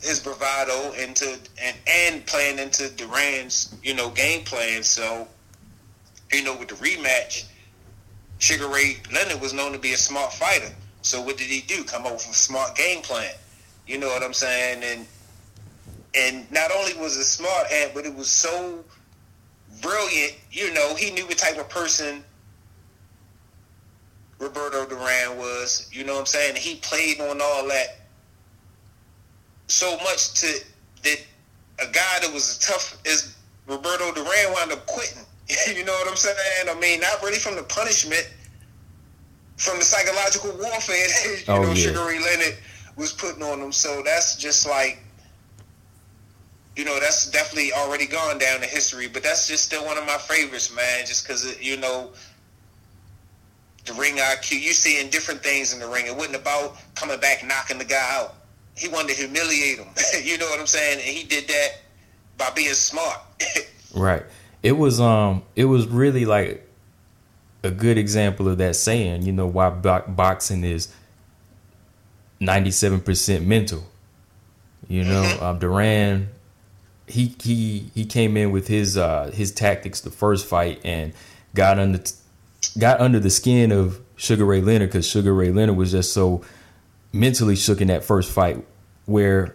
his 0.00 0.18
bravado 0.18 0.92
into 0.92 1.38
and 1.62 1.76
and 1.86 2.26
playing 2.26 2.58
into 2.58 2.88
Duran's 2.90 3.74
you 3.84 3.94
know 3.94 4.10
game 4.10 4.42
plan. 4.44 4.82
So 4.82 5.28
you 6.32 6.42
know 6.42 6.56
with 6.56 6.68
the 6.68 6.74
rematch, 6.76 7.44
Sugar 8.38 8.66
Ray 8.68 8.96
Leonard 9.12 9.40
was 9.40 9.52
known 9.52 9.72
to 9.72 9.78
be 9.78 9.92
a 9.92 9.96
smart 9.96 10.32
fighter. 10.32 10.72
So 11.02 11.20
what 11.20 11.36
did 11.36 11.46
he 11.48 11.60
do? 11.60 11.84
Come 11.84 12.06
up 12.06 12.12
with 12.14 12.28
a 12.30 12.34
smart 12.34 12.74
game 12.74 13.02
plan. 13.02 13.32
You 13.86 13.98
know 13.98 14.08
what 14.08 14.22
I'm 14.24 14.32
saying? 14.34 14.82
And 14.82 15.06
and 16.14 16.50
not 16.50 16.72
only 16.72 16.94
was 16.94 17.16
it 17.16 17.24
smart, 17.24 17.66
but 17.94 18.04
it 18.04 18.14
was 18.14 18.28
so 18.30 18.84
brilliant. 19.80 20.34
You 20.50 20.72
know, 20.74 20.94
he 20.94 21.10
knew 21.10 21.26
the 21.26 21.34
type 21.34 21.58
of 21.58 21.68
person 21.68 22.24
Roberto 24.38 24.86
Duran 24.86 25.38
was. 25.38 25.88
You 25.92 26.04
know 26.04 26.14
what 26.14 26.20
I'm 26.20 26.26
saying? 26.26 26.56
He 26.56 26.76
played 26.76 27.20
on 27.20 27.40
all 27.40 27.68
that 27.68 28.00
so 29.68 29.96
much 29.98 30.34
to 30.34 30.64
that 31.04 31.18
a 31.78 31.86
guy 31.90 32.18
that 32.20 32.32
was 32.32 32.50
as 32.50 32.58
tough 32.58 32.98
as 33.06 33.34
Roberto 33.66 34.12
Duran 34.12 34.52
wound 34.52 34.72
up 34.72 34.86
quitting. 34.86 35.22
you 35.76 35.84
know 35.84 35.92
what 35.92 36.08
I'm 36.08 36.16
saying? 36.16 36.36
I 36.68 36.74
mean, 36.78 37.00
not 37.00 37.22
really 37.22 37.38
from 37.38 37.56
the 37.56 37.62
punishment, 37.62 38.28
from 39.56 39.78
the 39.78 39.84
psychological 39.84 40.50
warfare 40.52 41.06
that 41.08 41.44
you 41.46 41.54
oh, 41.54 41.62
know 41.62 41.68
yeah. 41.68 41.74
Sugar 41.74 42.06
Ray 42.06 42.18
Leonard 42.18 42.58
was 42.96 43.12
putting 43.12 43.42
on 43.42 43.60
him. 43.60 43.72
So 43.72 44.02
that's 44.04 44.36
just 44.36 44.68
like, 44.68 45.01
you 46.76 46.84
know, 46.84 46.98
that's 47.00 47.30
definitely 47.30 47.72
already 47.72 48.06
gone 48.06 48.38
down 48.38 48.60
to 48.60 48.66
history. 48.66 49.06
But 49.06 49.22
that's 49.22 49.46
just 49.46 49.64
still 49.64 49.84
one 49.84 49.98
of 49.98 50.06
my 50.06 50.16
favorites, 50.16 50.74
man. 50.74 51.06
Just 51.06 51.26
because 51.26 51.60
you 51.60 51.76
know 51.76 52.12
the 53.84 53.92
ring 53.94 54.16
IQ. 54.16 54.60
You 54.60 54.72
seeing 54.72 55.10
different 55.10 55.42
things 55.42 55.72
in 55.72 55.80
the 55.80 55.88
ring. 55.88 56.06
It 56.06 56.16
wasn't 56.16 56.36
about 56.36 56.76
coming 56.94 57.18
back 57.20 57.44
knocking 57.44 57.78
the 57.78 57.84
guy 57.84 58.18
out. 58.18 58.34
He 58.76 58.88
wanted 58.88 59.16
to 59.16 59.22
humiliate 59.22 59.78
him. 59.78 59.88
you 60.24 60.38
know 60.38 60.46
what 60.46 60.60
I'm 60.60 60.66
saying? 60.66 60.94
And 60.94 61.02
he 61.02 61.24
did 61.24 61.48
that 61.48 61.70
by 62.38 62.50
being 62.50 62.72
smart. 62.72 63.18
right. 63.94 64.24
It 64.62 64.72
was 64.72 65.00
um 65.00 65.42
it 65.56 65.64
was 65.64 65.86
really 65.88 66.24
like 66.24 66.66
a 67.62 67.70
good 67.70 67.98
example 67.98 68.48
of 68.48 68.58
that 68.58 68.76
saying, 68.76 69.22
you 69.22 69.32
know, 69.32 69.46
why 69.46 69.70
boxing 69.70 70.64
is 70.64 70.92
97% 72.40 73.44
mental. 73.44 73.84
You 74.88 75.04
know, 75.04 75.22
mm-hmm. 75.22 75.44
um, 75.44 75.58
Duran 75.60 76.28
he 77.12 77.36
he 77.42 77.90
he 77.94 78.06
came 78.06 78.36
in 78.36 78.50
with 78.50 78.68
his 78.68 78.96
uh 78.96 79.30
his 79.34 79.52
tactics 79.52 80.00
the 80.00 80.10
first 80.10 80.46
fight 80.46 80.80
and 80.82 81.12
got 81.54 81.78
under 81.78 82.02
got 82.78 83.00
under 83.00 83.20
the 83.20 83.28
skin 83.28 83.70
of 83.70 84.00
Sugar 84.16 84.44
Ray 84.44 84.62
Leonard 84.62 84.88
because 84.88 85.06
Sugar 85.06 85.34
Ray 85.34 85.50
Leonard 85.50 85.76
was 85.76 85.92
just 85.92 86.12
so 86.12 86.42
mentally 87.12 87.54
shook 87.54 87.82
in 87.82 87.88
that 87.88 88.02
first 88.02 88.32
fight 88.32 88.64
where 89.04 89.54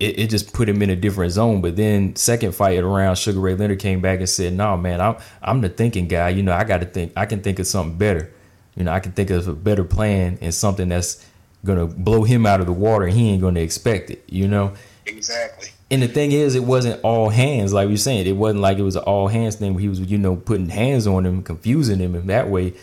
it, 0.00 0.18
it, 0.18 0.30
just 0.30 0.52
put 0.52 0.68
him 0.68 0.80
in 0.82 0.90
a 0.90 0.96
different 0.96 1.32
zone. 1.32 1.60
But 1.60 1.76
then 1.76 2.16
second 2.16 2.54
fight 2.54 2.78
around, 2.78 3.16
Sugar 3.16 3.40
Ray 3.40 3.54
Leonard 3.54 3.78
came 3.78 4.00
back 4.00 4.18
and 4.18 4.28
said, 4.28 4.54
"No, 4.54 4.76
man, 4.76 5.00
I'm 5.00 5.16
I'm 5.42 5.60
the 5.60 5.68
thinking 5.68 6.08
guy. 6.08 6.30
You 6.30 6.42
know, 6.42 6.52
I 6.52 6.64
got 6.64 6.80
to 6.80 6.86
think. 6.86 7.12
I 7.16 7.26
can 7.26 7.42
think 7.42 7.58
of 7.58 7.66
something 7.66 7.98
better. 7.98 8.32
You 8.74 8.84
know, 8.84 8.92
I 8.92 9.00
can 9.00 9.12
think 9.12 9.30
of 9.30 9.48
a 9.48 9.54
better 9.54 9.84
plan 9.84 10.38
and 10.40 10.54
something 10.54 10.88
that's 10.88 11.24
gonna 11.64 11.86
blow 11.86 12.24
him 12.24 12.46
out 12.46 12.60
of 12.60 12.66
the 12.66 12.72
water. 12.72 13.06
He 13.06 13.30
ain't 13.30 13.42
gonna 13.42 13.60
expect 13.60 14.10
it. 14.10 14.24
You 14.28 14.48
know, 14.48 14.74
exactly. 15.04 15.70
And 15.90 16.02
the 16.02 16.08
thing 16.08 16.32
is, 16.32 16.56
it 16.56 16.64
wasn't 16.64 17.00
all 17.04 17.28
hands, 17.28 17.72
like 17.72 17.88
you're 17.88 17.96
saying. 17.96 18.26
It 18.26 18.36
wasn't 18.36 18.60
like 18.60 18.78
it 18.78 18.82
was 18.82 18.96
an 18.96 19.04
all 19.04 19.28
hands 19.28 19.54
thing 19.54 19.74
where 19.74 19.80
he 19.80 19.88
was, 19.88 20.00
you 20.00 20.18
know, 20.18 20.34
putting 20.34 20.68
hands 20.68 21.06
on 21.06 21.24
him, 21.24 21.42
confusing 21.42 22.00
him 22.00 22.16
in 22.16 22.26
that 22.26 22.48
way. 22.48 22.74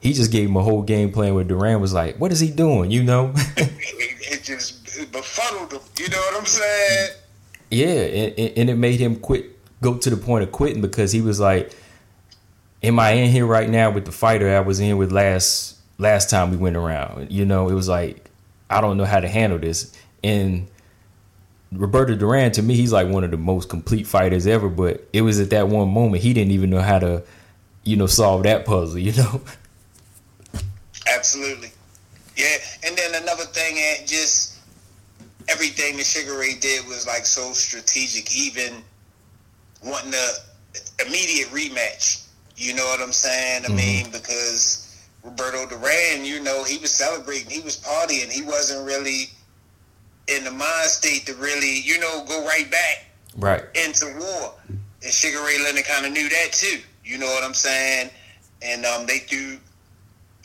He 0.00 0.12
just 0.12 0.32
gave 0.32 0.48
him 0.48 0.56
a 0.56 0.62
whole 0.62 0.82
game 0.82 1.12
plan 1.12 1.34
where 1.34 1.44
Duran 1.44 1.80
was 1.80 1.92
like, 1.92 2.16
"What 2.18 2.32
is 2.32 2.40
he 2.40 2.50
doing?" 2.50 2.90
You 2.90 3.04
know. 3.04 3.32
it 3.56 4.42
just 4.42 4.84
befuddled 5.12 5.72
him. 5.72 5.80
You 5.98 6.08
know 6.08 6.18
what 6.18 6.40
I'm 6.40 6.46
saying? 6.46 7.10
Yeah, 7.70 7.86
and, 7.86 8.58
and 8.58 8.70
it 8.70 8.76
made 8.76 8.98
him 8.98 9.16
quit, 9.16 9.56
go 9.80 9.96
to 9.96 10.10
the 10.10 10.16
point 10.16 10.42
of 10.42 10.52
quitting 10.52 10.80
because 10.80 11.12
he 11.12 11.20
was 11.20 11.38
like, 11.38 11.72
"Am 12.82 12.98
I 12.98 13.10
in 13.10 13.30
here 13.30 13.46
right 13.46 13.68
now 13.68 13.90
with 13.90 14.04
the 14.04 14.12
fighter 14.12 14.56
I 14.56 14.60
was 14.60 14.80
in 14.80 14.96
with 14.96 15.12
last 15.12 15.76
last 15.98 16.28
time 16.28 16.50
we 16.50 16.56
went 16.56 16.76
around?" 16.76 17.30
You 17.30 17.44
know, 17.44 17.68
it 17.68 17.74
was 17.74 17.88
like, 17.88 18.30
I 18.68 18.80
don't 18.80 18.96
know 18.96 19.04
how 19.04 19.20
to 19.20 19.28
handle 19.28 19.58
this, 19.58 19.96
and 20.24 20.68
Roberto 21.72 22.14
Duran 22.14 22.52
to 22.52 22.62
me 22.62 22.74
he's 22.74 22.92
like 22.92 23.08
one 23.08 23.24
of 23.24 23.30
the 23.30 23.36
most 23.36 23.68
complete 23.68 24.06
fighters 24.06 24.46
ever 24.46 24.68
but 24.68 25.06
it 25.12 25.22
was 25.22 25.38
at 25.40 25.50
that 25.50 25.68
one 25.68 25.88
moment 25.88 26.22
he 26.22 26.32
didn't 26.32 26.52
even 26.52 26.70
know 26.70 26.80
how 26.80 26.98
to 26.98 27.22
you 27.84 27.96
know 27.96 28.06
solve 28.06 28.44
that 28.44 28.64
puzzle 28.64 28.98
you 28.98 29.12
know? 29.12 29.40
Absolutely. 31.14 31.70
Yeah 32.36 32.56
and 32.86 32.96
then 32.96 33.22
another 33.22 33.44
thing 33.44 33.76
and 33.78 34.08
just 34.08 34.56
everything 35.48 35.96
that 35.96 36.06
Sugar 36.06 36.38
Ray 36.38 36.54
did 36.60 36.86
was 36.86 37.06
like 37.06 37.24
so 37.26 37.52
strategic 37.52 38.34
even 38.34 38.82
wanting 39.84 40.10
the 40.10 40.38
immediate 41.06 41.48
rematch 41.48 42.24
you 42.58 42.74
know 42.74 42.84
what 42.86 43.00
I'm 43.00 43.12
saying? 43.12 43.64
I 43.64 43.68
mm-hmm. 43.68 43.76
mean 43.76 44.10
because 44.10 45.06
Roberto 45.22 45.66
Duran 45.66 46.24
you 46.24 46.42
know 46.42 46.64
he 46.64 46.78
was 46.78 46.92
celebrating 46.92 47.50
he 47.50 47.60
was 47.60 47.76
partying 47.76 48.30
he 48.30 48.42
wasn't 48.42 48.86
really 48.86 49.30
in 50.28 50.44
the 50.44 50.50
mind 50.50 50.90
state 50.90 51.26
to 51.26 51.34
really, 51.34 51.80
you 51.80 51.98
know, 51.98 52.24
go 52.26 52.44
right 52.46 52.70
back 52.70 53.06
right 53.36 53.64
into 53.74 54.06
war. 54.18 54.54
And 54.68 55.12
Sugar 55.12 55.42
Ray 55.44 55.58
Leonard 55.62 55.84
kind 55.84 56.06
of 56.06 56.12
knew 56.12 56.28
that 56.28 56.52
too. 56.52 56.80
You 57.04 57.18
know 57.18 57.26
what 57.26 57.44
I'm 57.44 57.54
saying? 57.54 58.10
And 58.62 58.84
um, 58.84 59.06
they 59.06 59.18
threw 59.18 59.58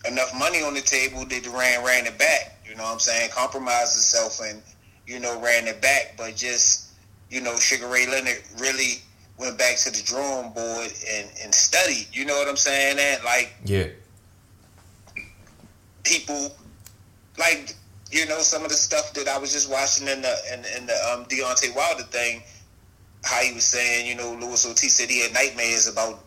enough 0.08 0.32
money 0.38 0.62
on 0.62 0.74
the 0.74 0.82
table 0.82 1.26
that 1.26 1.44
Duran 1.44 1.84
ran 1.84 2.06
it 2.06 2.18
back. 2.18 2.60
You 2.68 2.76
know 2.76 2.84
what 2.84 2.94
I'm 2.94 3.00
saying? 3.00 3.30
Compromised 3.32 3.94
himself 3.94 4.40
and 4.42 4.62
you 5.06 5.20
know 5.20 5.40
ran 5.42 5.68
it 5.68 5.82
back, 5.82 6.14
but 6.18 6.36
just 6.36 6.92
you 7.30 7.42
know 7.42 7.56
Sugar 7.58 7.88
Ray 7.88 8.08
Leonard 8.08 8.42
really 8.60 9.02
went 9.38 9.58
back 9.58 9.78
to 9.78 9.92
the 9.92 10.02
drawing 10.04 10.52
board 10.54 10.92
and, 11.12 11.28
and 11.44 11.54
studied. 11.54 12.08
You 12.14 12.26
know 12.26 12.38
what 12.38 12.48
I'm 12.48 12.56
saying? 12.58 12.98
And 13.00 13.24
like 13.24 13.54
yeah, 13.66 13.88
people 16.04 16.56
like 17.38 17.76
you 18.14 18.28
know, 18.28 18.40
some 18.40 18.64
of 18.64 18.70
the 18.70 18.76
stuff 18.76 19.12
that 19.14 19.28
I 19.28 19.40
was 19.40 19.52
just 19.52 19.72
watching 19.72 20.08
in 20.08 20.22
the 20.22 20.36
in, 20.54 20.60
in 20.78 20.86
the 20.86 20.94
um, 21.12 21.26
Deontay 21.26 21.76
Wilder 21.76 22.04
thing, 22.04 22.44
how 23.24 23.42
he 23.42 23.54
was 23.54 23.64
saying, 23.64 24.06
you 24.06 24.16
know, 24.16 24.38
Luis 24.40 24.68
Ortiz 24.68 24.94
said 24.94 25.10
he 25.10 25.22
had 25.24 25.34
nightmares 25.34 25.88
about 25.88 26.24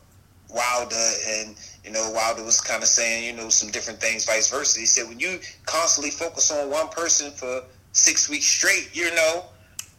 Wilder, 0.50 1.10
and 1.28 1.54
you 1.84 1.92
know, 1.92 2.10
Wilder 2.12 2.42
was 2.42 2.60
kind 2.60 2.82
of 2.82 2.88
saying, 2.88 3.24
you 3.24 3.32
know, 3.40 3.48
some 3.50 3.70
different 3.70 4.00
things, 4.00 4.24
vice 4.24 4.50
versa. 4.50 4.80
He 4.80 4.86
said 4.86 5.08
when 5.08 5.20
you 5.20 5.38
constantly 5.64 6.10
focus 6.10 6.50
on 6.50 6.70
one 6.70 6.88
person 6.88 7.30
for 7.30 7.62
six 7.92 8.28
weeks 8.28 8.46
straight, 8.46 8.90
you 8.92 9.14
know, 9.14 9.44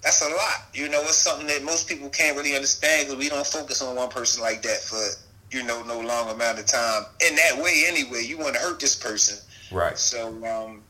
that's 0.03 0.22
a 0.22 0.29
lot. 0.29 0.67
You 0.74 0.89
know, 0.89 1.00
it's 1.03 1.15
something 1.15 1.48
that 1.48 1.63
most 1.63 1.88
people 1.88 2.10
can't 2.10 2.36
really 2.36 2.53
understand 2.53 3.08
because 3.08 3.17
we 3.17 3.29
don't 3.29 3.48
focus 3.48 3.82
on 3.82 3.96
one 3.96 4.10
person 4.10 4.44
like 4.44 4.62
that 4.63 4.82
for 4.82 5.00
you 5.51 5.63
know 5.63 5.84
no 5.84 6.01
long 6.01 6.32
amount 6.32 6.60
of 6.60 6.65
time. 6.65 7.06
In 7.25 7.34
that 7.38 7.63
way, 7.63 7.86
anyway, 7.88 8.25
you 8.25 8.38
want 8.38 8.56
to 8.56 8.60
hurt 8.60 8.82
this 8.82 8.96
person, 8.96 9.38
right? 9.72 9.98
So. 9.98 10.27
um 10.46 10.84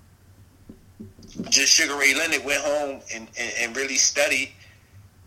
just 1.50 1.74
Sugar 1.74 1.96
Ray 1.96 2.13
Leonard 2.13 2.44
went 2.46 2.62
home 2.62 3.01
and, 3.13 3.27
and, 3.38 3.54
and, 3.60 3.75
really 3.75 3.96
studied, 3.96 4.51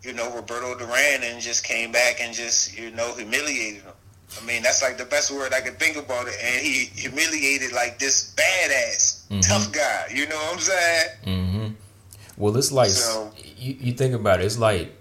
you 0.02 0.12
know, 0.12 0.34
Roberto 0.34 0.76
Duran 0.78 1.22
and 1.22 1.40
just 1.40 1.64
came 1.64 1.92
back 1.92 2.20
and 2.20 2.34
just, 2.34 2.76
you 2.76 2.90
know, 2.90 3.14
humiliated 3.14 3.82
him. 3.82 3.92
I 4.40 4.44
mean, 4.44 4.62
that's 4.62 4.82
like 4.82 4.96
the 4.96 5.04
best 5.04 5.30
word 5.30 5.52
I 5.52 5.60
could 5.60 5.78
think 5.78 5.96
about 5.96 6.28
it. 6.28 6.34
And 6.42 6.64
he 6.64 6.84
humiliated 6.94 7.72
like 7.72 7.98
this 7.98 8.34
badass, 8.34 9.26
mm-hmm. 9.28 9.40
tough 9.40 9.72
guy. 9.72 10.06
You 10.14 10.28
know 10.28 10.36
what 10.36 10.54
I'm 10.54 10.60
saying? 10.60 11.08
Mm-hmm. 11.26 11.66
Well, 12.36 12.56
it's 12.56 12.72
like, 12.72 12.90
so, 12.90 13.32
you, 13.56 13.76
you 13.80 13.92
think 13.92 14.14
about 14.14 14.40
it, 14.40 14.46
it's 14.46 14.58
like, 14.58 14.96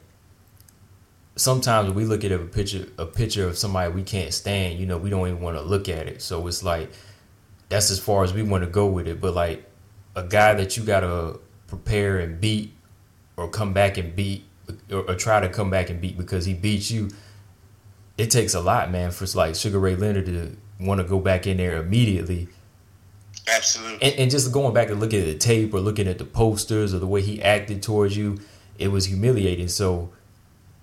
sometimes 1.39 1.93
we 1.93 2.03
look 2.03 2.25
at 2.25 2.31
a 2.33 2.39
picture 2.39 2.85
a 2.97 3.05
picture 3.05 3.47
of 3.47 3.57
somebody 3.57 3.91
we 3.93 4.03
can't 4.03 4.33
stand 4.33 4.77
you 4.77 4.85
know 4.85 4.97
we 4.97 5.09
don't 5.09 5.25
even 5.25 5.39
want 5.39 5.55
to 5.55 5.61
look 5.61 5.87
at 5.87 6.05
it 6.05 6.21
so 6.21 6.45
it's 6.47 6.63
like 6.63 6.91
that's 7.69 7.89
as 7.91 7.97
far 7.97 8.25
as 8.25 8.33
we 8.33 8.43
want 8.43 8.61
to 8.61 8.69
go 8.69 8.87
with 8.87 9.07
it 9.07 9.21
but 9.21 9.33
like 9.33 9.68
a 10.15 10.23
guy 10.23 10.53
that 10.53 10.77
you 10.77 10.83
gotta 10.83 11.39
prepare 11.67 12.19
and 12.19 12.39
beat 12.39 12.73
or 13.37 13.49
come 13.49 13.73
back 13.73 13.97
and 13.97 14.15
beat 14.15 14.43
or, 14.91 15.09
or, 15.09 15.15
try 15.15 15.39
to 15.39 15.49
come 15.49 15.69
back 15.69 15.89
and 15.89 15.99
beat 15.99 16.17
because 16.17 16.45
he 16.45 16.53
beats 16.53 16.91
you 16.91 17.09
it 18.17 18.29
takes 18.29 18.53
a 18.53 18.59
lot 18.59 18.91
man 18.91 19.11
for 19.11 19.25
like 19.37 19.55
sugar 19.55 19.79
ray 19.79 19.95
leonard 19.95 20.25
to 20.25 20.55
want 20.79 20.99
to 20.99 21.07
go 21.07 21.19
back 21.19 21.47
in 21.47 21.57
there 21.57 21.81
immediately. 21.81 22.47
Absolutely. 23.47 24.01
And, 24.01 24.19
and, 24.19 24.31
just 24.31 24.51
going 24.51 24.73
back 24.73 24.89
and 24.89 24.99
looking 24.99 25.21
at 25.21 25.25
the 25.25 25.37
tape 25.37 25.73
or 25.73 25.79
looking 25.79 26.07
at 26.07 26.17
the 26.19 26.25
posters 26.25 26.93
or 26.93 26.99
the 26.99 27.07
way 27.07 27.21
he 27.21 27.41
acted 27.41 27.81
towards 27.81 28.15
you 28.15 28.37
it 28.77 28.89
was 28.89 29.05
humiliating. 29.05 29.67
So 29.67 30.11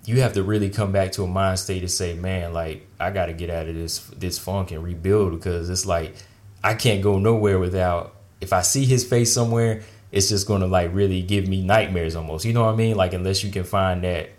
you 0.07 0.21
have 0.21 0.35
to 0.35 0.43
really 0.43 0.71
come 0.71 0.93
back 0.93 1.13
to 1.13 1.25
a 1.25 1.27
mind 1.27 1.59
state 1.59 1.83
and 1.83 1.91
say 1.91 2.15
man 2.15 2.53
like 2.53 2.87
i 2.99 3.11
gotta 3.11 3.33
get 3.33 3.51
out 3.51 3.67
of 3.69 3.75
this 3.75 3.99
this 4.17 4.39
funk 4.39 4.71
and 4.71 4.83
rebuild 4.83 5.33
because 5.33 5.69
it's 5.69 5.85
like 5.85 6.15
i 6.63 6.73
can't 6.75 7.03
go 7.03 7.19
nowhere 7.19 7.59
without 7.59 8.15
if 8.41 8.53
I 8.53 8.63
see 8.63 8.85
his 8.85 9.05
face 9.05 9.33
somewhere, 9.33 9.83
it's 10.13 10.29
just 10.29 10.47
gonna 10.47 10.67
like 10.67 10.95
really 10.95 11.23
give 11.23 11.49
me 11.49 11.63
nightmares 11.63 12.17
almost. 12.17 12.45
You 12.45 12.53
know 12.53 12.65
what 12.65 12.75
I 12.75 12.77
mean? 12.77 12.97
Like 12.97 13.13
unless 13.13 13.43
you 13.43 13.51
can 13.51 13.65
find 13.65 14.05
that, 14.05 14.31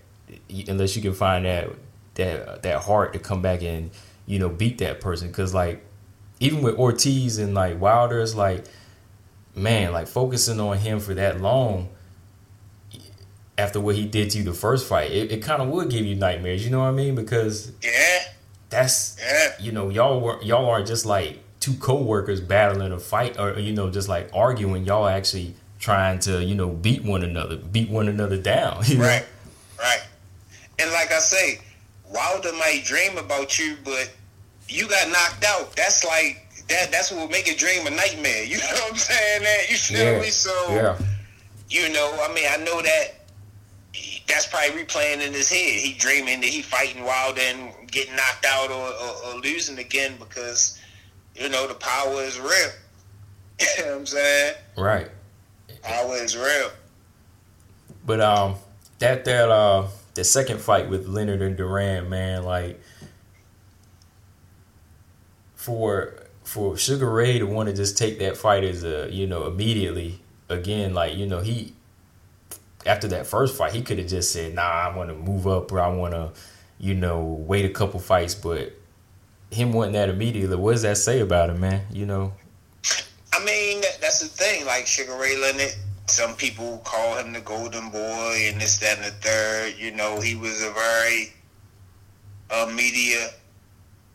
unless 0.68 0.96
you 0.96 1.02
can 1.02 1.14
find 1.14 1.46
that 1.46 1.70
that 2.16 2.64
that 2.64 2.82
heart 2.84 3.14
to 3.14 3.20
come 3.20 3.42
back 3.42 3.62
and 3.62 3.92
you 4.26 4.40
know 4.40 4.50
beat 4.50 4.78
that 4.80 5.02
person. 5.02 5.28
Because 5.28 5.54
like 5.54 5.84
even 6.40 6.62
with 6.62 6.76
Ortiz 6.76 7.38
and 7.38 7.54
like 7.54 7.80
Wilder, 7.80 8.22
it's 8.22 8.36
like 8.36 8.66
man, 9.56 9.92
like 9.92 10.08
focusing 10.08 10.60
on 10.60 10.78
him 10.78 11.00
for 11.00 11.14
that 11.16 11.42
long 11.42 11.90
after 13.58 13.80
what 13.80 13.96
he 13.96 14.06
did 14.06 14.30
to 14.30 14.38
you 14.38 14.44
the 14.44 14.54
first 14.54 14.88
fight, 14.88 15.12
it, 15.12 15.32
it 15.32 15.42
kind 15.42 15.62
of 15.62 15.68
would 15.70 15.90
give 15.90 16.06
you 16.06 16.16
nightmares. 16.16 16.64
You 16.64 16.70
know 16.70 16.80
what 16.80 16.86
I 16.86 16.92
mean? 16.92 17.16
Because 17.16 17.72
yeah, 17.84 18.20
that's 18.70 19.18
Yeah. 19.20 19.54
you 19.60 19.72
know 19.72 19.90
y'all 19.90 20.22
were 20.22 20.42
y'all 20.44 20.70
aren't 20.70 20.88
just 20.88 21.06
like 21.06 21.40
two 21.68 21.78
co-workers 21.80 22.40
battling 22.40 22.92
a 22.92 23.00
fight 23.00 23.40
or 23.40 23.60
you 23.60 23.74
know 23.74 23.90
just 23.90 24.08
like 24.08 24.30
arguing 24.34 24.86
y'all 24.86 25.08
actually 25.08 25.54
trying 25.80 26.20
to 26.20 26.44
you 26.44 26.56
know 26.56 26.70
beat 26.70 27.04
one 27.04 27.24
another 27.24 27.58
beat 27.58 27.90
one 27.90 28.08
another 28.08 28.38
down? 28.38 28.84
Right, 28.98 29.26
right. 29.80 30.02
And 30.80 30.92
like 30.92 31.12
I 31.12 31.20
say, 31.20 31.60
Wilder 32.14 32.54
might 32.54 32.84
dream 32.86 33.18
about 33.18 33.60
you, 33.60 33.76
but 33.84 34.12
you 34.70 34.88
got 34.88 35.08
knocked 35.10 35.44
out. 35.46 35.76
That's 35.76 36.06
like 36.06 36.48
that. 36.70 36.92
That's 36.92 37.12
what 37.12 37.22
will 37.22 37.30
make 37.30 37.48
a 37.48 37.56
dream 37.56 37.86
a 37.88 37.90
nightmare. 37.90 38.44
You 38.48 38.58
know 38.58 38.64
what 38.68 38.92
I'm 38.92 38.98
saying? 38.98 39.44
That 39.44 39.70
you 39.70 39.78
feel 39.78 40.14
yeah 40.14 40.20
me? 40.22 40.30
So 40.30 40.52
yeah 40.70 40.98
you 41.70 41.90
know, 41.92 42.18
I 42.22 42.34
mean, 42.34 42.46
I 42.50 42.58
know 42.58 42.82
that 42.82 43.14
that's 44.28 44.48
probably 44.48 44.84
replaying 44.84 45.26
in 45.26 45.34
his 45.34 45.50
head. 45.50 45.80
He 45.80 45.94
dreaming 45.94 46.42
that 46.42 46.50
he 46.50 46.62
fighting 46.62 47.04
Wilder 47.04 47.42
and 47.42 47.90
getting 47.90 48.16
knocked 48.16 48.46
out 48.46 48.70
or, 48.70 48.88
or, 48.88 49.36
or 49.36 49.42
losing 49.42 49.78
again 49.80 50.16
because 50.20 50.80
you 51.38 51.50
know 51.50 51.68
the 51.68 51.76
power 51.76 52.22
is 52.24 52.40
real. 52.40 52.70
you 53.60 53.84
know 53.84 53.92
what 53.92 54.00
I'm 54.00 54.06
saying? 54.06 54.56
right 54.78 55.10
Power 55.82 56.16
is 56.16 56.36
real. 56.36 56.70
But 58.06 58.22
um, 58.22 58.56
that 59.00 59.26
that 59.26 59.50
uh, 59.50 59.88
the 60.16 60.24
second 60.24 60.60
fight 60.60 60.90
with 60.90 61.08
Leonard 61.08 61.42
and 61.42 61.56
Duran, 61.56 62.10
man, 62.10 62.44
like 62.44 62.82
for 65.56 66.28
for 66.44 66.78
Sugar 66.78 67.10
Ray 67.10 67.40
to 67.40 67.46
want 67.46 67.68
to 67.70 67.76
just 67.76 67.98
take 67.98 68.20
that 68.20 68.38
fight 68.38 68.64
as 68.64 68.84
a 68.84 69.10
you 69.12 69.28
know 69.28 69.46
immediately 69.48 70.22
again, 70.50 70.94
like 70.94 71.16
you 71.16 71.26
know 71.26 71.40
he 71.42 71.74
after 72.86 73.08
that 73.10 73.28
first 73.28 73.58
fight, 73.58 73.74
he 73.74 73.82
could 73.82 74.00
have 74.00 74.08
just 74.08 74.32
said, 74.32 74.56
"Nah, 74.56 74.62
I 74.62 74.96
want 74.96 75.10
to 75.10 75.16
move 75.16 75.46
up, 75.46 75.72
or 75.72 75.82
I 75.82 75.90
want 75.90 76.14
to, 76.14 76.32
you 76.80 76.94
know, 76.94 77.22
wait 77.22 77.66
a 77.66 77.70
couple 77.70 78.00
fights." 78.00 78.34
But 78.34 78.74
him 79.52 79.74
wanting 79.74 79.94
that 79.94 80.10
immediately, 80.10 80.56
what 80.56 80.74
does 80.74 80.82
that 80.84 80.98
say 80.98 81.20
about 81.22 81.50
him, 81.50 81.60
man? 81.60 81.86
You 81.92 82.06
know, 82.06 82.34
I 83.34 83.44
mean, 83.46 83.82
that, 83.82 84.00
that's 84.02 84.20
the 84.22 84.28
thing. 84.28 84.66
Like 84.66 84.88
Sugar 84.88 85.18
Ray 85.18 85.38
Leonard, 85.38 85.74
some 86.08 86.36
people 86.36 86.82
call 86.84 87.18
him 87.18 87.34
the 87.34 87.42
Golden 87.42 87.90
Boy 87.90 88.50
and 88.52 88.60
this, 88.60 88.78
that, 88.80 88.98
and 88.98 89.06
the 89.06 89.12
third. 89.12 89.76
You 89.78 89.92
know, 89.92 90.20
he 90.20 90.36
was 90.36 90.64
a 90.64 90.72
very 90.72 91.34
uh, 92.50 92.72
media 92.74 93.30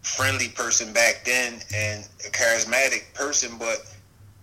friendly 0.03 0.49
person 0.49 0.93
back 0.93 1.23
then 1.25 1.61
and 1.75 2.09
a 2.27 2.31
charismatic 2.31 3.15
person. 3.15 3.53
But 3.59 3.79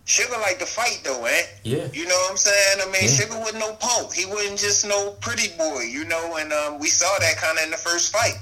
Sugar 0.05 0.37
like 0.39 0.57
to 0.59 0.65
fight, 0.65 1.01
though, 1.03 1.21
man. 1.21 1.43
yeah, 1.63 1.87
You 1.93 2.07
know 2.07 2.15
what 2.15 2.31
I'm 2.31 2.37
saying? 2.37 2.79
I 2.81 2.85
mean, 2.85 3.03
Yeah. 3.03 3.09
Sugar 3.09 3.37
wasn't 3.39 3.59
no 3.59 3.73
punk. 3.73 4.13
He 4.13 4.25
wasn't 4.25 4.57
just 4.57 4.87
no 4.87 5.11
pretty 5.21 5.55
boy, 5.57 5.81
you 5.81 6.05
know. 6.05 6.37
And 6.37 6.51
um, 6.53 6.79
we 6.79 6.87
saw 6.87 7.13
that 7.19 7.35
kind 7.37 7.57
of 7.57 7.63
in 7.65 7.71
the 7.71 7.77
first 7.77 8.11
fight. 8.11 8.37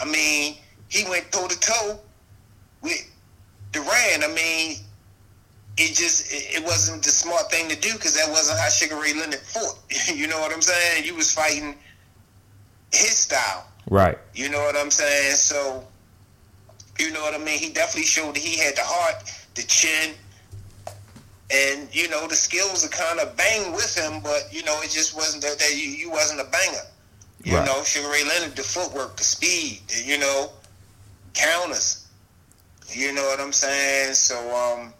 I 0.00 0.04
mean, 0.04 0.56
he 0.88 1.04
went 1.08 1.30
toe 1.32 1.48
to 1.48 1.58
toe 1.60 1.98
with 2.82 3.02
Duran. 3.72 4.22
I 4.24 4.28
mean, 4.34 4.76
it 5.76 5.94
just 5.94 6.32
it, 6.32 6.58
it 6.62 6.64
wasn't 6.64 7.02
the 7.02 7.10
smart 7.10 7.50
thing 7.50 7.68
to 7.68 7.76
do 7.76 7.92
because 7.94 8.14
that 8.14 8.30
wasn't 8.30 8.58
how 8.58 8.68
Sugar 8.68 8.96
Ray 9.00 9.12
Leonard 9.14 9.40
fought. 9.40 9.78
you 10.14 10.26
know 10.26 10.40
what 10.40 10.52
I'm 10.52 10.62
saying? 10.62 11.04
You 11.04 11.14
was 11.14 11.32
fighting 11.32 11.74
his 12.92 13.16
style. 13.18 13.66
right, 13.90 14.16
You 14.34 14.48
know 14.48 14.60
what 14.60 14.76
I'm 14.76 14.90
saying? 14.90 15.34
So, 15.34 15.84
you 16.98 17.12
know 17.12 17.20
what 17.20 17.34
I 17.34 17.38
mean? 17.38 17.58
He 17.58 17.70
definitely 17.72 18.04
showed 18.04 18.34
that 18.36 18.40
he 18.42 18.56
had 18.58 18.74
the 18.76 18.82
heart, 18.84 19.30
the 19.54 19.62
chin, 19.62 20.14
and 21.52 21.88
you 21.94 22.08
know 22.08 22.26
the 22.26 22.34
skills 22.34 22.82
to 22.82 22.88
kind 22.88 23.20
of 23.20 23.36
bang 23.36 23.72
with 23.72 23.96
him. 23.96 24.20
But 24.22 24.48
you 24.50 24.62
know, 24.64 24.80
it 24.82 24.90
just 24.90 25.14
wasn't 25.14 25.42
that, 25.42 25.58
that 25.58 25.72
you, 25.76 25.88
you 25.90 26.10
wasn't 26.10 26.40
a 26.40 26.44
banger. 26.44 26.78
You 27.44 27.56
Right. 27.58 27.66
know, 27.66 27.84
Sugar 27.84 28.08
Ray 28.08 28.24
Leonard, 28.24 28.56
the 28.56 28.62
footwork, 28.62 29.16
the 29.16 29.22
speed, 29.22 29.80
you 30.04 30.18
know, 30.18 30.50
counters. 31.36 32.08
You 32.88 33.12
know 33.14 33.22
what 33.22 33.40
I'm 33.40 33.52
saying? 33.52 34.14
So, 34.14 34.36
um, 34.36 34.92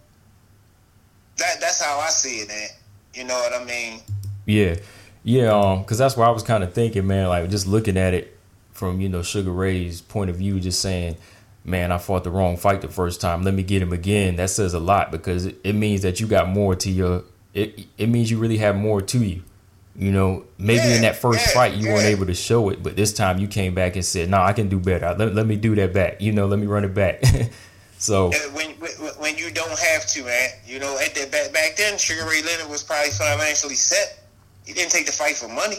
that 1.39 1.61
that's 1.61 1.83
how 1.83 1.99
I 1.99 2.09
see 2.09 2.41
it. 2.41 2.49
Man. 2.49 2.69
You 3.15 3.25
know 3.25 3.35
what 3.35 3.61
I 3.61 3.65
mean? 3.65 4.01
Yeah, 4.45 4.77
yeah. 5.25 5.53
Um, 5.53 5.81
because 5.81 5.99
that's 5.99 6.17
why 6.17 6.27
I 6.27 6.31
was 6.31 6.43
kind 6.43 6.63
of 6.63 6.73
thinking, 6.73 7.07
man. 7.07 7.29
Like 7.29 7.49
just 7.51 7.67
looking 7.67 7.97
at 7.97 8.15
it 8.15 8.37
from 8.73 9.01
you 9.01 9.09
know 9.09 9.23
Sugar 9.23 9.51
Ray's 9.51 10.01
point 10.01 10.31
of 10.31 10.37
view, 10.37 10.61
just 10.61 10.81
saying, 10.81 11.17
man, 11.65 11.93
I 11.93 11.99
fought 11.99 12.25
the 12.25 12.31
wrong 12.31 12.57
fight 12.57 12.81
the 12.81 12.89
first 12.89 13.21
time. 13.21 13.43
Let 13.43 13.55
me 13.55 13.63
get 13.63 13.83
him 13.83 13.93
again. 13.93 14.37
That 14.37 14.51
says 14.51 14.75
a 14.75 14.81
lot 14.81 15.11
because 15.11 15.47
it, 15.47 15.59
it 15.65 15.75
means 15.75 16.03
that 16.03 16.21
you 16.21 16.27
got 16.27 16.49
more 16.49 16.75
to 16.77 16.91
your. 16.91 17.25
It 17.55 17.87
it 17.97 18.09
means 18.09 18.31
you 18.31 18.39
really 18.39 18.59
have 18.59 18.77
more 18.77 19.01
to 19.01 19.19
you. 19.19 19.43
You 19.99 20.13
know, 20.13 20.45
maybe 20.59 20.95
in 20.95 21.03
that 21.03 21.17
first 21.17 21.47
yeah, 21.47 21.55
fight 21.55 21.75
you 21.75 21.89
weren't 21.89 22.05
able 22.05 22.27
to 22.27 22.35
show 22.35 22.69
it, 22.69 22.83
but 22.83 22.97
this 22.97 23.15
time 23.15 23.39
you 23.39 23.49
came 23.49 23.75
back 23.75 23.97
and 23.97 24.05
said, 24.05 24.29
"No, 24.29 24.43
I 24.43 24.53
can 24.53 24.69
do 24.69 24.79
better. 24.79 25.15
Let, 25.19 25.35
let 25.35 25.47
me 25.47 25.57
do 25.57 25.75
that 25.77 25.95
back. 25.95 26.21
You 26.21 26.33
know, 26.33 26.47
let 26.47 26.59
me 26.59 26.67
run 26.67 26.85
it 26.85 26.95
back." 26.95 27.23
so 27.99 28.31
when, 28.53 28.73
when 28.73 28.91
when 29.19 29.39
you 29.39 29.51
don't 29.51 29.79
have 29.79 30.07
to, 30.07 30.25
man. 30.25 30.51
You 30.67 30.79
know, 30.79 30.99
at 30.99 31.15
that 31.15 31.33
back 31.33 31.53
back 31.53 31.77
then, 31.77 31.97
Sugar 31.99 32.29
Ray 32.29 32.43
Leonard 32.43 32.69
was 32.69 32.83
probably 32.83 33.11
financially 33.11 33.75
set. 33.75 34.25
He 34.67 34.73
didn't 34.73 34.91
take 34.91 35.07
the 35.07 35.13
fight 35.13 35.37
for 35.37 35.49
money. 35.49 35.79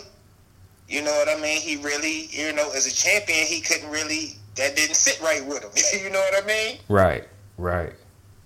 You 0.88 1.02
know 1.02 1.12
what 1.12 1.28
I 1.28 1.40
mean? 1.40 1.60
He 1.60 1.76
really, 1.78 2.28
you 2.30 2.54
know, 2.54 2.72
as 2.72 2.88
a 2.88 2.94
champion, 2.94 3.46
he 3.46 3.62
couldn't 3.62 3.90
really. 3.90 4.34
That 4.56 4.76
didn't 4.76 4.96
sit 4.96 5.22
right 5.22 5.46
with 5.46 5.64
him. 5.64 5.72
you 6.04 6.10
know 6.10 6.20
what 6.20 6.44
I 6.44 6.48
mean? 6.48 6.80
right, 6.90 7.28
right, 7.60 7.94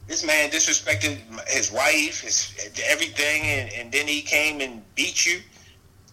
This 0.07 0.25
man 0.25 0.49
disrespected 0.49 1.19
his 1.47 1.71
wife, 1.71 2.21
his 2.21 2.53
everything, 2.89 3.43
and, 3.43 3.71
and 3.71 3.91
then 3.93 4.07
he 4.07 4.21
came 4.21 4.59
and 4.59 4.83
beat 4.95 5.25
you. 5.25 5.39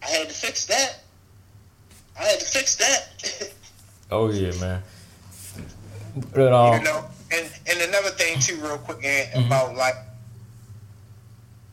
I 0.02 0.06
had 0.06 0.28
to 0.28 0.34
fix 0.34 0.66
that. 0.66 1.00
I 2.18 2.24
had 2.24 2.40
to 2.40 2.46
fix 2.46 2.76
that. 2.76 3.52
oh 4.10 4.30
yeah, 4.30 4.52
man. 4.60 4.82
But 6.34 6.52
um, 6.52 6.78
you 6.78 6.84
know, 6.84 7.04
and 7.32 7.50
and 7.70 7.80
another 7.82 8.10
thing 8.10 8.38
too, 8.40 8.56
real 8.56 8.78
quick, 8.78 9.04
Ant, 9.04 9.46
about 9.46 9.76
like 9.76 9.94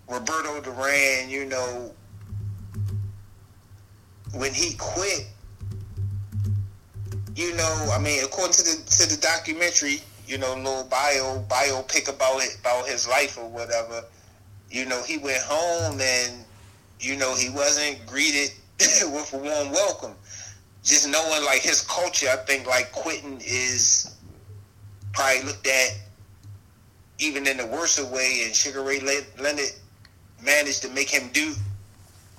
Roberto 0.07 0.61
Duran. 0.61 1.29
You 1.29 1.45
know, 1.45 1.91
when 4.33 4.53
he 4.53 4.75
quit, 4.77 5.27
you 7.35 7.55
know, 7.55 7.89
I 7.91 7.99
mean, 7.99 8.23
according 8.23 8.53
to 8.53 8.63
the 8.63 8.83
to 8.97 9.15
the 9.15 9.19
documentary, 9.21 10.01
you 10.27 10.38
know, 10.38 10.55
little 10.55 10.83
bio 10.83 11.43
biopic 11.49 12.09
about 12.13 12.41
it 12.43 12.57
about 12.59 12.88
his 12.88 13.07
life 13.07 13.38
or 13.38 13.49
whatever. 13.49 14.03
You 14.69 14.85
know, 14.85 15.01
he 15.03 15.17
went 15.17 15.41
home 15.43 15.99
and 16.01 16.44
you 16.99 17.15
know 17.17 17.36
he 17.36 17.49
wasn't 17.49 18.05
greeted 18.05 18.51
with 18.79 19.34
a 19.34 19.38
warm 19.38 19.71
welcome. 19.71 20.13
Just 20.84 21.10
knowing 21.10 21.43
like 21.45 21.62
his 21.62 21.81
culture, 21.81 22.27
I 22.31 22.38
think 22.38 22.67
like 22.67 22.91
quitting 22.91 23.41
is 23.43 24.15
probably 25.13 25.43
looked 25.43 25.67
at 25.67 25.97
even 27.17 27.47
in 27.47 27.58
the 27.58 27.65
worst 27.65 27.97
of 27.97 28.12
way, 28.12 28.43
and 28.45 28.55
Sugar 28.55 28.84
Ray 28.84 28.99
Leonard 29.39 29.71
managed 30.43 30.81
to 30.81 30.89
make 30.89 31.10
him 31.10 31.29
do 31.34 31.53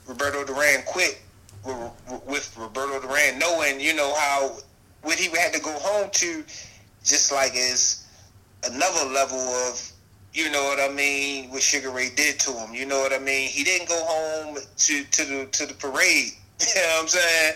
Roberto 0.07 0.45
Duran 0.45 0.83
quit 0.85 1.21
with, 1.65 2.23
with 2.27 2.57
Roberto 2.57 3.01
Duran, 3.01 3.39
knowing 3.39 3.81
you 3.81 3.95
know 3.95 4.15
how 4.15 4.59
what 5.03 5.19
he 5.19 5.29
had 5.37 5.53
to 5.55 5.61
go 5.61 5.73
home 5.73 6.11
to, 6.13 6.45
just 7.05 7.33
like 7.33 7.53
is 7.55 8.07
another 8.65 9.11
level 9.11 9.39
of 9.39 9.93
you 10.37 10.51
know 10.51 10.65
what 10.65 10.79
I 10.79 10.93
mean 10.93 11.51
what 11.51 11.63
Sugar 11.63 11.91
Ray 11.91 12.11
did 12.15 12.39
to 12.41 12.53
him. 12.53 12.75
You 12.75 12.85
know 12.87 13.01
what 13.01 13.13
I 13.13 13.19
mean? 13.19 13.49
He 13.49 13.65
didn't 13.65 13.89
go 13.89 13.99
home 14.05 14.59
to 14.77 15.05
to 15.05 15.25
the 15.25 15.47
to 15.53 15.67
the 15.67 15.75
parade. 15.75 16.33
You 16.59 16.81
know 16.81 16.89
what 16.89 17.03
I'm 17.03 17.09
saying? 17.09 17.55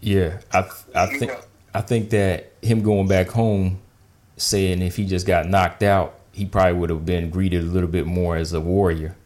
Yeah, 0.00 0.40
I 0.52 0.68
I 0.94 1.10
You 1.10 1.18
think 1.18 1.32
know. 1.32 1.40
I 1.74 1.80
think 1.80 2.10
that 2.10 2.52
him 2.62 2.82
going 2.82 3.08
back 3.08 3.28
home, 3.28 3.80
saying 4.36 4.80
if 4.82 4.94
he 4.96 5.04
just 5.06 5.26
got 5.26 5.48
knocked 5.48 5.82
out, 5.82 6.14
he 6.32 6.44
probably 6.46 6.74
would 6.74 6.90
have 6.90 7.04
been 7.04 7.30
greeted 7.30 7.62
a 7.62 7.66
little 7.66 7.88
bit 7.88 8.06
more 8.06 8.36
as 8.36 8.52
a 8.52 8.60
warrior. 8.60 9.16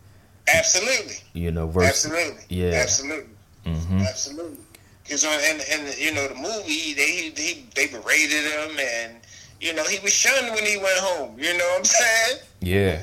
Absolutely. 0.49 1.17
You 1.35 1.51
know, 1.51 1.67
versus 1.69 2.07
Absolutely. 2.11 2.45
yeah. 2.49 2.73
Absolutely. 2.83 3.31
hmm 3.67 3.99
Absolutely. 4.01 4.59
Because 5.05 5.25
and 5.25 5.63
and 5.71 5.99
you 5.99 6.15
know 6.15 6.27
the 6.29 6.35
movie 6.35 6.95
they 6.95 7.33
he, 7.37 7.67
they 7.75 7.87
berated 7.89 8.45
him 8.45 8.79
and 8.79 9.17
you 9.63 9.73
know 9.73 9.85
he 9.85 9.99
was 10.01 10.13
shunned 10.13 10.53
when 10.55 10.67
he 10.67 10.77
went 10.77 10.99
home. 10.99 11.39
You 11.39 11.57
know 11.57 11.65
what 11.65 11.79
I'm 11.79 11.85
saying? 11.85 12.39
Yeah, 12.61 13.03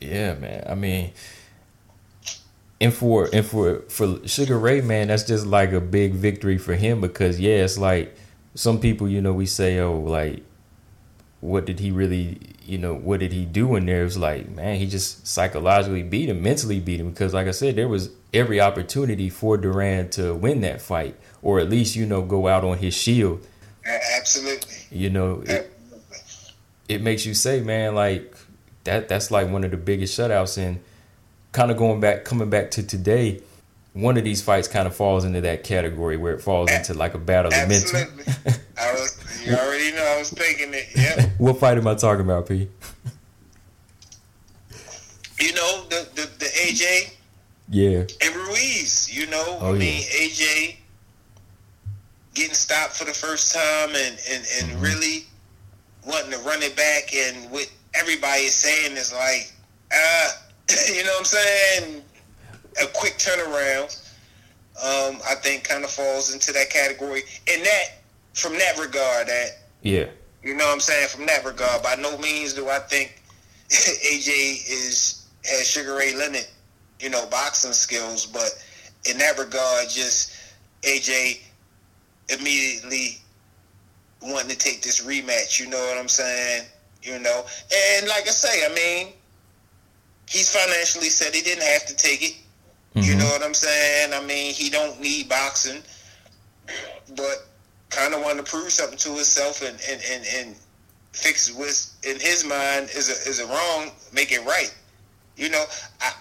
yeah, 0.00 0.34
man. 0.34 0.64
I 0.68 0.74
mean, 0.74 1.10
and 2.80 2.92
for 2.92 3.28
and 3.32 3.44
for 3.44 3.80
for 3.88 4.26
Sugar 4.28 4.58
Ray, 4.58 4.82
man, 4.82 5.08
that's 5.08 5.24
just 5.24 5.46
like 5.46 5.72
a 5.72 5.80
big 5.80 6.12
victory 6.12 6.58
for 6.58 6.74
him 6.74 7.00
because 7.00 7.40
yeah, 7.40 7.64
it's 7.64 7.78
like 7.78 8.16
some 8.54 8.80
people, 8.80 9.08
you 9.08 9.20
know, 9.20 9.32
we 9.32 9.46
say, 9.46 9.78
oh, 9.80 9.98
like, 9.98 10.42
what 11.40 11.66
did 11.66 11.78
he 11.78 11.90
really, 11.90 12.38
you 12.64 12.78
know, 12.78 12.94
what 12.94 13.20
did 13.20 13.32
he 13.32 13.44
do 13.44 13.76
in 13.76 13.86
there? 13.86 14.04
It's 14.04 14.16
like, 14.16 14.48
man, 14.50 14.76
he 14.76 14.86
just 14.86 15.26
psychologically 15.26 16.02
beat 16.02 16.28
him, 16.28 16.42
mentally 16.42 16.80
beat 16.80 16.98
him 16.98 17.10
because, 17.10 17.34
like 17.34 17.46
I 17.46 17.50
said, 17.50 17.76
there 17.76 17.88
was 17.88 18.10
every 18.32 18.60
opportunity 18.60 19.28
for 19.28 19.56
Duran 19.56 20.08
to 20.10 20.34
win 20.34 20.62
that 20.62 20.80
fight 20.80 21.16
or 21.42 21.60
at 21.60 21.68
least, 21.68 21.96
you 21.96 22.06
know, 22.06 22.22
go 22.22 22.48
out 22.48 22.64
on 22.64 22.78
his 22.78 22.94
shield. 22.94 23.46
Absolutely. 23.84 24.74
You 24.90 25.10
know, 25.10 25.42
it. 25.46 25.75
It 26.88 27.02
makes 27.02 27.24
you 27.26 27.34
say, 27.34 27.60
man, 27.60 27.94
like 27.94 28.34
that 28.84 29.08
that's 29.08 29.30
like 29.30 29.48
one 29.50 29.64
of 29.64 29.70
the 29.70 29.76
biggest 29.76 30.18
shutouts 30.18 30.58
and 30.58 30.80
kind 31.52 31.70
of 31.70 31.76
going 31.76 32.00
back 32.00 32.24
coming 32.24 32.50
back 32.50 32.70
to 32.72 32.82
today, 32.82 33.40
one 33.94 34.16
of 34.18 34.24
these 34.24 34.42
fights 34.42 34.68
kind 34.68 34.86
of 34.86 34.94
falls 34.94 35.24
into 35.24 35.40
that 35.40 35.64
category 35.64 36.16
where 36.16 36.34
it 36.34 36.40
falls 36.40 36.70
into 36.70 36.94
like 36.94 37.14
a 37.14 37.18
battle 37.18 37.52
of 37.52 37.68
mental. 37.68 37.96
Absolutely. 37.98 38.52
I 38.78 38.92
was, 38.92 39.42
You 39.46 39.54
already 39.56 39.92
know 39.92 40.04
I 40.04 40.18
was 40.18 40.30
thinking 40.30 40.74
it. 40.74 40.86
Yep. 40.94 41.30
what 41.38 41.58
fight 41.58 41.78
am 41.78 41.86
I 41.88 41.94
talking 41.94 42.24
about, 42.24 42.46
P? 42.48 42.68
you 45.40 45.52
know 45.54 45.84
the, 45.88 46.08
the 46.14 46.22
the 46.38 46.46
AJ 46.46 47.10
Yeah. 47.68 48.04
and 48.24 48.34
Ruiz. 48.36 49.08
You 49.12 49.26
know, 49.26 49.58
Oh, 49.60 49.70
I 49.70 49.72
yeah. 49.72 49.78
mean 49.78 50.02
AJ 50.02 50.76
getting 52.34 52.54
stopped 52.54 52.92
for 52.96 53.04
the 53.04 53.12
first 53.14 53.54
time 53.54 53.90
and 53.90 54.18
and 54.30 54.46
and 54.60 54.70
Mm-hmm. 54.72 54.80
really 54.82 55.24
wanting 56.06 56.30
to 56.30 56.38
run 56.38 56.62
it 56.62 56.76
back 56.76 57.14
and 57.14 57.50
what 57.50 57.70
everybody 57.94 58.42
is 58.42 58.54
saying 58.54 58.96
is 58.96 59.12
like, 59.12 59.52
uh, 59.94 60.30
you 60.94 61.02
know 61.04 61.10
what 61.10 61.18
I'm 61.20 61.24
saying? 61.24 62.02
A 62.82 62.86
quick 62.94 63.14
turnaround. 63.18 64.02
Um, 64.76 65.20
I 65.28 65.34
think 65.36 65.64
kind 65.64 65.84
of 65.84 65.90
falls 65.90 66.32
into 66.32 66.52
that 66.52 66.70
category. 66.70 67.22
In 67.52 67.62
that, 67.62 67.84
from 68.34 68.52
that 68.58 68.78
regard, 68.78 69.26
that 69.26 69.50
Yeah. 69.82 70.06
you 70.42 70.54
know 70.54 70.66
what 70.66 70.74
I'm 70.74 70.80
saying? 70.80 71.08
From 71.08 71.26
that 71.26 71.44
regard, 71.44 71.82
by 71.82 71.94
no 71.96 72.16
means 72.18 72.52
do 72.54 72.68
I 72.68 72.78
think 72.80 73.22
AJ 73.70 74.68
is 74.68 75.26
has 75.44 75.66
Sugar 75.66 75.94
Ray 75.94 76.14
Leonard, 76.14 76.46
you 77.00 77.08
know, 77.08 77.26
boxing 77.26 77.72
skills, 77.72 78.26
but 78.26 78.50
in 79.08 79.16
that 79.18 79.38
regard, 79.38 79.88
just 79.88 80.32
AJ 80.82 81.40
immediately 82.28 83.18
wanting 84.32 84.50
to 84.50 84.56
take 84.58 84.82
this 84.82 85.04
rematch. 85.04 85.58
You 85.60 85.68
know 85.68 85.78
what 85.78 85.98
I'm 85.98 86.08
saying? 86.08 86.64
You 87.02 87.18
know, 87.18 87.44
and 87.74 88.08
like 88.08 88.22
I 88.26 88.30
say, 88.30 88.66
I 88.66 88.74
mean, 88.74 89.12
he's 90.28 90.50
financially 90.54 91.08
said 91.08 91.34
he 91.34 91.42
didn't 91.42 91.62
have 91.64 91.86
to 91.86 91.94
take 91.96 92.22
it. 92.22 92.36
You 92.94 93.14
Mhm. 93.14 93.18
know 93.18 93.26
what 93.28 93.42
I'm 93.44 93.54
saying? 93.54 94.12
I 94.14 94.20
mean, 94.22 94.52
he 94.54 94.70
don't 94.70 94.98
need 95.00 95.28
boxing, 95.28 95.82
but 97.16 97.46
kind 97.90 98.14
of 98.14 98.22
wanted 98.22 98.44
to 98.44 98.50
prove 98.50 98.72
something 98.72 98.98
to 98.98 99.10
himself 99.14 99.62
and 99.62 99.78
and 99.88 100.02
and, 100.10 100.24
and 100.26 100.56
fix 101.12 101.52
what's 101.52 101.92
in 102.02 102.18
his 102.20 102.44
mind 102.44 102.90
is 102.90 103.08
a 103.08 103.28
is 103.28 103.38
a 103.40 103.46
wrong, 103.46 103.90
make 104.12 104.32
it 104.32 104.44
right. 104.44 104.74
You 105.36 105.50
know, 105.50 105.64
I, 106.00 106.12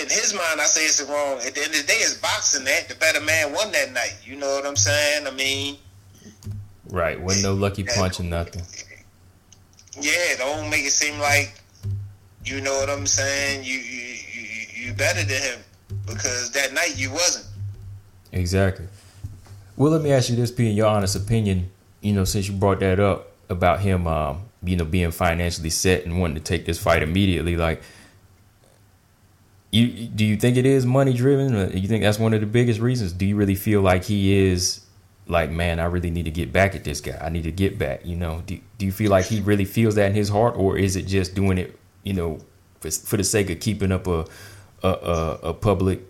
in 0.00 0.08
his 0.08 0.32
mind, 0.32 0.60
I 0.60 0.64
say 0.64 0.84
it's 0.86 1.00
a 1.00 1.06
wrong. 1.06 1.38
At 1.40 1.54
the 1.54 1.62
end 1.62 1.74
of 1.74 1.80
the 1.80 1.86
day, 1.86 1.98
it's 1.98 2.14
boxing. 2.14 2.64
That 2.64 2.88
the 2.88 2.94
better 2.94 3.20
man 3.20 3.52
won 3.52 3.72
that 3.72 3.92
night. 3.92 4.14
You 4.24 4.36
know 4.36 4.54
what 4.54 4.64
I'm 4.64 4.76
saying? 4.76 5.26
I 5.26 5.32
mean, 5.32 5.76
Right. 6.92 7.18
Wasn't 7.18 7.42
no 7.42 7.54
lucky 7.54 7.84
punch 7.84 8.20
or 8.20 8.24
nothing. 8.24 8.62
yeah, 9.98 10.36
don't 10.36 10.68
make 10.68 10.84
it 10.84 10.92
seem 10.92 11.18
like 11.18 11.58
you 12.44 12.60
know 12.60 12.74
what 12.74 12.90
I'm 12.90 13.06
saying. 13.06 13.64
You 13.64 13.78
you 13.78 14.16
you, 14.34 14.86
you 14.88 14.92
better 14.92 15.24
than 15.24 15.40
him 15.40 15.58
because 16.06 16.52
that 16.52 16.74
night 16.74 16.92
you 16.96 17.10
wasn't. 17.10 17.46
Exactly. 18.30 18.86
Well, 19.74 19.90
let 19.90 20.02
me 20.02 20.12
ask 20.12 20.28
you 20.28 20.36
this, 20.36 20.50
P, 20.50 20.68
in 20.68 20.76
your 20.76 20.86
honest 20.86 21.16
opinion, 21.16 21.70
you 22.02 22.12
know, 22.12 22.24
since 22.24 22.46
you 22.46 22.54
brought 22.54 22.80
that 22.80 23.00
up 23.00 23.32
about 23.48 23.80
him, 23.80 24.06
um, 24.06 24.42
you 24.62 24.76
know, 24.76 24.84
being 24.84 25.12
financially 25.12 25.70
set 25.70 26.04
and 26.04 26.20
wanting 26.20 26.36
to 26.36 26.42
take 26.42 26.66
this 26.66 26.78
fight 26.78 27.02
immediately, 27.02 27.56
like, 27.56 27.82
you 29.70 30.08
do 30.08 30.26
you 30.26 30.36
think 30.36 30.58
it 30.58 30.66
is 30.66 30.84
money 30.84 31.14
driven? 31.14 31.74
You 31.74 31.88
think 31.88 32.02
that's 32.02 32.18
one 32.18 32.34
of 32.34 32.40
the 32.40 32.46
biggest 32.46 32.80
reasons? 32.80 33.14
Do 33.14 33.24
you 33.24 33.34
really 33.36 33.54
feel 33.54 33.80
like 33.80 34.04
he 34.04 34.50
is 34.50 34.81
like, 35.26 35.50
man, 35.50 35.78
I 35.80 35.84
really 35.84 36.10
need 36.10 36.24
to 36.24 36.30
get 36.30 36.52
back 36.52 36.74
at 36.74 36.84
this 36.84 37.00
guy. 37.00 37.18
I 37.20 37.28
need 37.28 37.44
to 37.44 37.52
get 37.52 37.78
back. 37.78 38.04
You 38.04 38.16
know, 38.16 38.42
do 38.46 38.58
do 38.78 38.86
you 38.86 38.92
feel 38.92 39.10
like 39.10 39.26
he 39.26 39.40
really 39.40 39.64
feels 39.64 39.94
that 39.94 40.06
in 40.06 40.14
his 40.14 40.28
heart, 40.28 40.56
or 40.56 40.76
is 40.76 40.96
it 40.96 41.06
just 41.06 41.34
doing 41.34 41.58
it, 41.58 41.78
you 42.02 42.12
know, 42.12 42.40
for, 42.80 42.90
for 42.90 43.16
the 43.16 43.24
sake 43.24 43.50
of 43.50 43.60
keeping 43.60 43.92
up 43.92 44.06
a 44.06 44.26
a, 44.82 44.88
a, 44.88 45.38
a 45.44 45.54
public, 45.54 46.00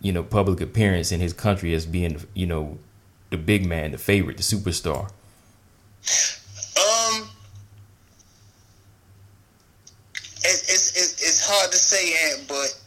you 0.00 0.12
know, 0.12 0.22
public 0.22 0.60
appearance 0.60 1.12
in 1.12 1.20
his 1.20 1.32
country 1.32 1.74
as 1.74 1.86
being, 1.86 2.20
you 2.34 2.46
know, 2.46 2.78
the 3.30 3.38
big 3.38 3.66
man, 3.66 3.92
the 3.92 3.98
favorite, 3.98 4.36
the 4.36 4.42
superstar? 4.42 5.10
Um, 6.76 7.28
it, 10.44 10.62
it's 10.68 10.96
it's 10.96 11.14
it's 11.14 11.46
hard 11.46 11.70
to 11.72 11.78
say, 11.78 12.32
Ant, 12.32 12.48
but 12.48 12.78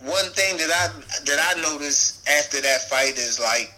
one 0.00 0.26
thing 0.32 0.56
that 0.56 0.70
I 0.70 0.88
that 1.24 1.56
I 1.56 1.60
noticed 1.60 2.28
after 2.28 2.60
that 2.60 2.88
fight 2.88 3.16
is 3.16 3.38
like 3.38 3.72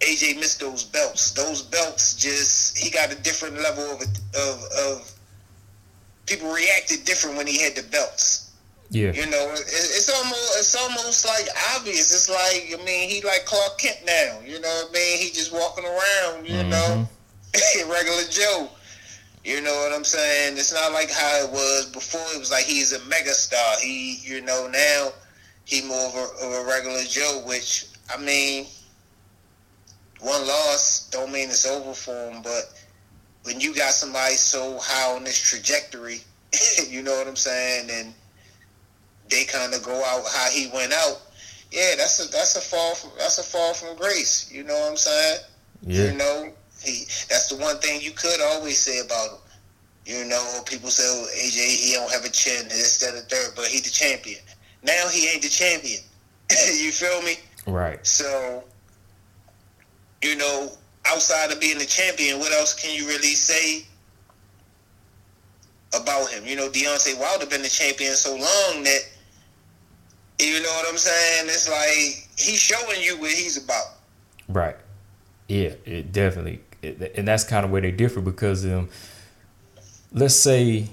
AJ 0.00 0.38
missed 0.38 0.60
those 0.60 0.84
belts. 0.84 1.32
Those 1.32 1.62
belts 1.62 2.14
just 2.14 2.76
he 2.76 2.90
got 2.90 3.12
a 3.12 3.16
different 3.16 3.56
level 3.60 3.84
of 3.84 4.02
of 4.34 4.64
of 4.78 5.12
people 6.26 6.52
reacted 6.52 7.04
different 7.04 7.36
when 7.36 7.46
he 7.46 7.62
had 7.62 7.74
the 7.74 7.82
belts. 7.84 8.52
Yeah. 8.90 9.12
You 9.12 9.26
know, 9.26 9.50
it, 9.52 9.60
it's 9.60 10.10
almost 10.10 10.58
it's 10.58 10.76
almost 10.76 11.24
like 11.24 11.48
obvious. 11.74 12.12
It's 12.12 12.28
like 12.28 12.78
I 12.78 12.84
mean, 12.84 13.08
he 13.08 13.22
like 13.22 13.44
Clark 13.46 13.78
Kent 13.78 13.98
now. 14.06 14.38
You 14.44 14.60
know 14.60 14.68
what 14.68 14.90
I 14.90 14.92
mean? 14.92 15.18
He 15.18 15.30
just 15.30 15.52
walking 15.52 15.84
around. 15.84 16.46
You 16.46 16.62
mm-hmm. 16.62 16.70
know, 16.70 17.08
regular 17.92 18.22
Joe. 18.30 18.68
You 19.44 19.60
know 19.60 19.74
what 19.74 19.92
I'm 19.92 20.04
saying? 20.04 20.54
It's 20.58 20.74
not 20.74 20.92
like 20.92 21.10
how 21.10 21.44
it 21.44 21.50
was 21.50 21.86
before. 21.86 22.20
It 22.34 22.38
was 22.38 22.50
like 22.50 22.64
he's 22.64 22.92
a 22.92 22.98
megastar. 23.00 23.80
He, 23.80 24.18
you 24.22 24.40
know, 24.40 24.68
now 24.70 25.10
he 25.64 25.82
more 25.82 26.06
of 26.06 26.14
a, 26.14 26.46
of 26.46 26.52
a 26.52 26.68
regular 26.68 27.02
Joe. 27.04 27.42
Which 27.46 27.86
I 28.12 28.20
mean, 28.20 28.66
one 30.20 30.46
loss 30.46 31.08
don't 31.10 31.32
mean 31.32 31.48
it's 31.48 31.66
over 31.66 31.92
for 31.92 32.30
him. 32.30 32.42
But 32.42 32.72
when 33.42 33.60
you 33.60 33.74
got 33.74 33.92
somebody 33.92 34.34
so 34.34 34.78
high 34.80 35.14
on 35.14 35.24
this 35.24 35.38
trajectory, 35.38 36.20
you 36.88 37.02
know 37.02 37.16
what 37.16 37.26
I'm 37.26 37.36
saying, 37.36 37.88
and 37.90 38.14
they 39.30 39.44
kind 39.44 39.74
of 39.74 39.82
go 39.82 39.94
out 40.04 40.24
how 40.32 40.50
he 40.50 40.70
went 40.72 40.92
out. 40.92 41.22
Yeah, 41.72 41.94
that's 41.96 42.24
a 42.24 42.30
that's 42.30 42.56
a 42.56 42.60
fall 42.60 42.94
from 42.94 43.10
that's 43.18 43.38
a 43.38 43.42
fall 43.42 43.74
from 43.74 43.96
grace. 43.96 44.50
You 44.52 44.64
know 44.64 44.74
what 44.74 44.90
I'm 44.90 44.96
saying? 44.96 45.40
Yeah. 45.82 46.10
You 46.10 46.18
know, 46.18 46.52
he 46.82 47.04
that's 47.28 47.48
the 47.48 47.56
one 47.56 47.78
thing 47.78 48.00
you 48.00 48.12
could 48.12 48.40
always 48.40 48.78
say 48.78 49.00
about 49.00 49.30
him. 49.30 49.38
You 50.06 50.24
know, 50.24 50.60
people 50.66 50.90
say 50.90 51.02
oh, 51.04 51.26
AJ 51.36 51.86
he 51.86 51.92
don't 51.94 52.10
have 52.12 52.24
a 52.24 52.30
chin, 52.30 52.68
this, 52.68 52.98
that, 53.00 53.14
and 53.14 53.28
third, 53.28 53.54
but 53.56 53.66
he 53.66 53.80
the 53.80 53.90
champion. 53.90 54.38
Now 54.82 55.08
he 55.08 55.28
ain't 55.28 55.42
the 55.42 55.48
champion. 55.48 56.00
you 56.50 56.92
feel 56.92 57.20
me? 57.22 57.34
Right. 57.66 58.06
So, 58.06 58.62
you 60.22 60.36
know, 60.36 60.70
outside 61.06 61.52
of 61.52 61.60
being 61.60 61.78
the 61.78 61.86
champion, 61.86 62.38
what 62.38 62.52
else 62.52 62.74
can 62.74 62.94
you 62.94 63.06
really 63.06 63.34
say 63.34 63.86
about 65.94 66.30
him? 66.30 66.44
You 66.46 66.56
know, 66.56 66.68
Deontay 66.68 67.18
Wilder 67.18 67.46
been 67.46 67.62
the 67.62 67.68
champion 67.68 68.12
so 68.14 68.32
long 68.32 68.84
that 68.84 69.00
you 70.38 70.60
know 70.62 70.68
what 70.68 70.86
I'm 70.88 70.98
saying? 70.98 71.46
It's 71.46 71.68
like 71.68 72.28
he's 72.36 72.60
showing 72.60 73.02
you 73.02 73.18
what 73.18 73.30
he's 73.30 73.62
about. 73.62 73.84
Right. 74.48 74.76
Yeah, 75.48 75.72
it 75.84 76.12
definitely, 76.12 76.60
it, 76.82 77.12
and 77.16 77.26
that's 77.26 77.44
kind 77.44 77.64
of 77.64 77.70
where 77.70 77.80
they 77.80 77.92
differ 77.92 78.20
because 78.20 78.66
um, 78.66 78.88
let's 80.12 80.34
say, 80.34 80.88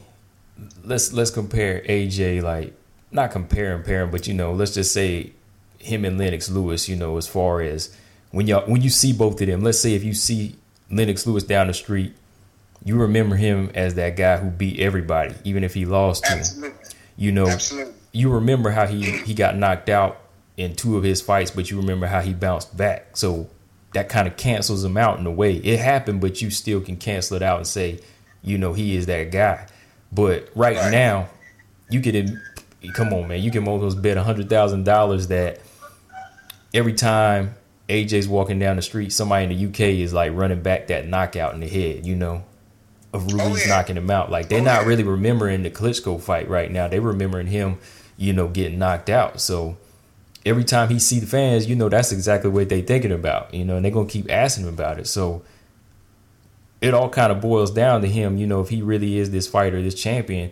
let's 0.83 1.11
let's 1.11 1.31
compare 1.31 1.81
AJ 1.81 2.41
like 2.43 2.73
not 3.11 3.31
compare 3.31 3.75
and 3.75 3.83
pair 3.83 4.03
him, 4.03 4.11
but 4.11 4.27
you 4.27 4.33
know, 4.33 4.53
let's 4.53 4.73
just 4.73 4.93
say 4.93 5.33
him 5.79 6.05
and 6.05 6.17
Lennox 6.17 6.49
Lewis. 6.49 6.87
You 6.87 6.95
know, 6.95 7.17
as 7.17 7.27
far 7.27 7.61
as 7.61 7.95
when 8.33 8.47
y'all 8.47 8.65
when 8.69 8.81
you 8.81 8.89
see 8.89 9.13
both 9.13 9.39
of 9.39 9.47
them, 9.47 9.61
let's 9.61 9.79
say 9.79 9.93
if 9.93 10.03
you 10.03 10.13
see 10.13 10.55
Lennox 10.91 11.25
Lewis 11.25 11.43
down 11.43 11.67
the 11.67 11.73
street, 11.73 12.13
you 12.83 12.97
remember 12.99 13.35
him 13.35 13.69
as 13.75 13.93
that 13.95 14.17
guy 14.17 14.37
who 14.37 14.49
beat 14.49 14.79
everybody, 14.79 15.35
even 15.43 15.63
if 15.63 15.73
he 15.75 15.85
lost 15.85 16.25
to 16.25 16.33
him. 16.37 16.73
You 17.15 17.31
know, 17.31 17.47
Absolutely. 17.47 17.93
you 18.11 18.31
remember 18.31 18.71
how 18.71 18.87
he 18.87 19.03
he 19.19 19.33
got 19.35 19.55
knocked 19.55 19.87
out 19.87 20.19
in 20.57 20.75
two 20.75 20.97
of 20.97 21.03
his 21.03 21.21
fights, 21.21 21.51
but 21.51 21.69
you 21.69 21.77
remember 21.77 22.07
how 22.07 22.21
he 22.21 22.33
bounced 22.33 22.75
back. 22.75 23.15
So 23.15 23.47
that 23.93 24.09
kind 24.09 24.27
of 24.27 24.35
cancels 24.35 24.83
him 24.83 24.97
out 24.97 25.19
in 25.19 25.25
a 25.27 25.31
way. 25.31 25.57
It 25.57 25.79
happened, 25.79 26.19
but 26.19 26.41
you 26.41 26.49
still 26.49 26.81
can 26.81 26.97
cancel 26.97 27.35
it 27.37 27.43
out 27.43 27.57
and 27.57 27.67
say, 27.67 27.99
you 28.41 28.57
know, 28.57 28.73
he 28.73 28.95
is 28.95 29.05
that 29.05 29.31
guy. 29.31 29.67
But 30.11 30.49
right, 30.55 30.75
Right. 30.75 30.91
now, 30.91 31.29
you 31.89 32.01
can 32.01 32.41
come 32.95 33.13
on, 33.13 33.27
man, 33.27 33.41
you 33.43 33.51
can 33.51 33.67
almost 33.67 34.01
bet 34.01 34.17
a 34.17 34.23
hundred 34.23 34.49
thousand 34.49 34.83
dollars 34.85 35.27
that 35.27 35.59
every 36.73 36.93
time 36.93 37.53
AJ's 37.89 38.27
walking 38.27 38.59
down 38.59 38.75
the 38.77 38.81
street, 38.81 39.11
somebody 39.11 39.43
in 39.45 39.49
the 39.57 39.65
UK 39.67 39.79
is 39.99 40.13
like 40.13 40.31
running 40.33 40.61
back 40.61 40.87
that 40.87 41.07
knockout 41.07 41.53
in 41.53 41.59
the 41.59 41.67
head, 41.67 42.05
you 42.05 42.15
know, 42.15 42.43
of 43.13 43.25
oh, 43.33 43.37
Ruiz 43.37 43.41
Oh, 43.41 43.55
yeah. 43.67 43.75
knocking 43.75 43.97
him 43.97 44.09
out. 44.09 44.31
Like 44.31 44.49
they're 44.49 44.61
Oh, 44.61 44.63
not 44.63 44.81
yeah. 44.83 44.87
really 44.87 45.03
remembering 45.03 45.63
the 45.63 45.69
Klitschko 45.69 46.21
fight 46.21 46.47
right 46.49 46.71
now. 46.71 46.87
They're 46.87 47.01
remembering 47.01 47.47
him, 47.47 47.77
you 48.17 48.33
know, 48.33 48.47
getting 48.47 48.79
knocked 48.79 49.09
out. 49.09 49.41
So 49.41 49.77
every 50.45 50.63
time 50.63 50.89
he 50.89 50.99
see 50.99 51.19
the 51.19 51.27
fans, 51.27 51.67
you 51.67 51.75
know, 51.75 51.89
that's 51.89 52.11
exactly 52.11 52.49
what 52.49 52.69
they 52.69 52.81
thinking 52.81 53.11
about, 53.11 53.53
you 53.53 53.65
know, 53.65 53.75
and 53.75 53.83
they're 53.85 53.91
gonna 53.91 54.07
keep 54.09 54.31
asking 54.31 54.63
him 54.65 54.73
about 54.73 54.99
it. 54.99 55.07
So 55.07 55.43
it 56.81 56.93
all 56.93 57.09
kind 57.09 57.31
of 57.31 57.39
boils 57.41 57.71
down 57.71 58.01
to 58.01 58.07
him, 58.07 58.37
you 58.37 58.47
know, 58.47 58.61
if 58.61 58.69
he 58.69 58.81
really 58.81 59.17
is 59.17 59.31
this 59.31 59.47
fighter, 59.47 59.81
this 59.81 59.95
champion, 59.95 60.51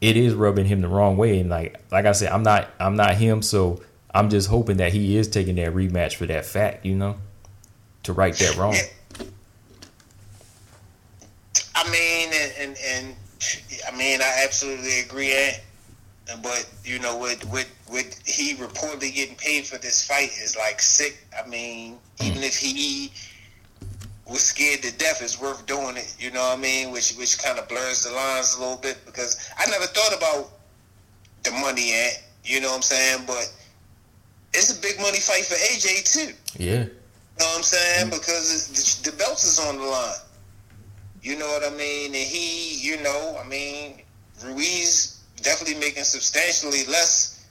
it 0.00 0.16
is 0.16 0.34
rubbing 0.34 0.66
him 0.66 0.80
the 0.80 0.88
wrong 0.88 1.16
way. 1.16 1.38
And 1.40 1.48
like 1.50 1.80
like 1.92 2.06
I 2.06 2.12
said, 2.12 2.30
I'm 2.32 2.42
not 2.42 2.68
I'm 2.80 2.96
not 2.96 3.14
him, 3.14 3.40
so 3.42 3.80
I'm 4.14 4.28
just 4.30 4.48
hoping 4.48 4.76
that 4.78 4.92
he 4.92 5.16
is 5.16 5.28
taking 5.28 5.56
that 5.56 5.74
rematch 5.74 6.14
for 6.14 6.26
that 6.26 6.44
fact, 6.44 6.84
you 6.84 6.94
know, 6.94 7.16
to 8.02 8.12
right 8.12 8.34
that 8.34 8.56
wrong. 8.56 8.76
I 11.74 11.90
mean, 11.90 12.30
and, 12.32 12.52
and, 12.58 12.76
and 12.86 13.16
I 13.90 13.96
mean, 13.96 14.20
I 14.20 14.42
absolutely 14.44 15.00
agree. 15.00 15.32
Eh? 15.32 15.46
Ant. 15.48 15.60
But 16.42 16.70
you 16.84 16.98
know, 16.98 17.18
with 17.18 17.44
what 17.50 17.66
what 17.88 18.06
he 18.24 18.54
reportedly 18.54 19.12
getting 19.14 19.34
paid 19.36 19.66
for 19.66 19.78
this 19.78 20.06
fight 20.06 20.30
is 20.42 20.56
like 20.56 20.80
sick. 20.80 21.26
I 21.36 21.46
mean, 21.48 21.98
hmm. 22.20 22.26
even 22.26 22.42
if 22.42 22.56
he 22.56 23.12
was 24.26 24.42
scared 24.42 24.82
to 24.82 24.92
death 24.98 25.20
it's 25.20 25.40
worth 25.40 25.66
doing 25.66 25.96
it. 25.96 26.14
You 26.18 26.30
know 26.30 26.40
what 26.40 26.58
I 26.58 26.60
mean? 26.60 26.90
Which 26.90 27.14
which 27.16 27.42
kind 27.42 27.58
of 27.58 27.68
blurs 27.68 28.04
the 28.04 28.12
lines 28.12 28.54
a 28.56 28.60
little 28.60 28.76
bit 28.76 29.04
because 29.04 29.50
I 29.58 29.68
never 29.70 29.86
thought 29.86 30.16
about 30.16 30.50
the 31.42 31.50
money 31.52 31.92
at. 31.92 32.22
You 32.44 32.60
know 32.60 32.68
what 32.68 32.76
I'm 32.76 32.82
saying? 32.82 33.24
But 33.26 33.52
it's 34.54 34.76
a 34.76 34.80
big 34.80 34.98
money 35.00 35.18
fight 35.18 35.44
for 35.46 35.54
AJ 35.54 36.12
too. 36.12 36.34
Yeah. 36.62 36.70
You 36.72 36.90
know 37.38 37.46
what 37.46 37.56
I'm 37.58 37.62
saying? 37.62 38.10
Because 38.10 39.02
the, 39.02 39.10
the 39.10 39.16
belts 39.16 39.44
is 39.44 39.58
on 39.58 39.78
the 39.78 39.84
line. 39.84 40.14
You 41.22 41.38
know 41.38 41.46
what 41.46 41.64
I 41.64 41.74
mean? 41.76 42.06
And 42.06 42.16
he, 42.16 42.78
you 42.80 43.02
know, 43.02 43.40
I 43.42 43.48
mean, 43.48 44.02
Ruiz 44.44 45.22
definitely 45.36 45.80
making 45.80 46.04
substantially 46.04 46.84
less 46.90 47.46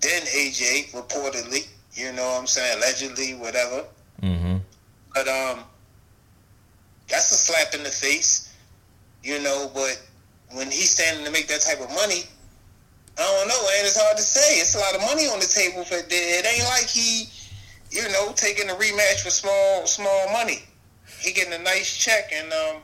than 0.00 0.22
AJ 0.22 0.92
reportedly. 0.92 1.66
You 1.94 2.12
know 2.12 2.26
what 2.28 2.40
I'm 2.40 2.46
saying? 2.46 2.78
Allegedly, 2.78 3.34
whatever. 3.34 3.84
Mm-hmm. 4.22 4.56
But 5.14 5.28
um, 5.28 5.64
that's 7.08 7.30
a 7.32 7.36
slap 7.36 7.74
in 7.74 7.82
the 7.82 7.90
face, 7.90 8.52
you 9.22 9.40
know. 9.40 9.70
But 9.72 10.02
when 10.52 10.70
he's 10.70 10.90
standing 10.90 11.24
to 11.24 11.30
make 11.30 11.46
that 11.48 11.60
type 11.60 11.80
of 11.80 11.88
money, 11.94 12.24
I 13.16 13.22
don't 13.22 13.48
know, 13.48 13.60
and 13.78 13.86
It's 13.86 14.00
hard 14.00 14.16
to 14.16 14.22
say. 14.22 14.58
It's 14.60 14.74
a 14.74 14.78
lot 14.78 14.94
of 14.94 15.00
money 15.02 15.26
on 15.28 15.38
the 15.38 15.46
table 15.46 15.84
for 15.84 15.94
it. 15.96 16.06
It 16.10 16.44
ain't 16.46 16.64
like 16.68 16.86
he, 16.88 17.28
you 17.90 18.02
know, 18.10 18.32
taking 18.34 18.68
a 18.70 18.74
rematch 18.74 19.22
for 19.22 19.30
small 19.30 19.86
small 19.86 20.32
money. 20.32 20.64
He 21.20 21.32
getting 21.32 21.52
a 21.52 21.58
nice 21.62 21.96
check, 21.96 22.32
and 22.34 22.52
um, 22.52 22.76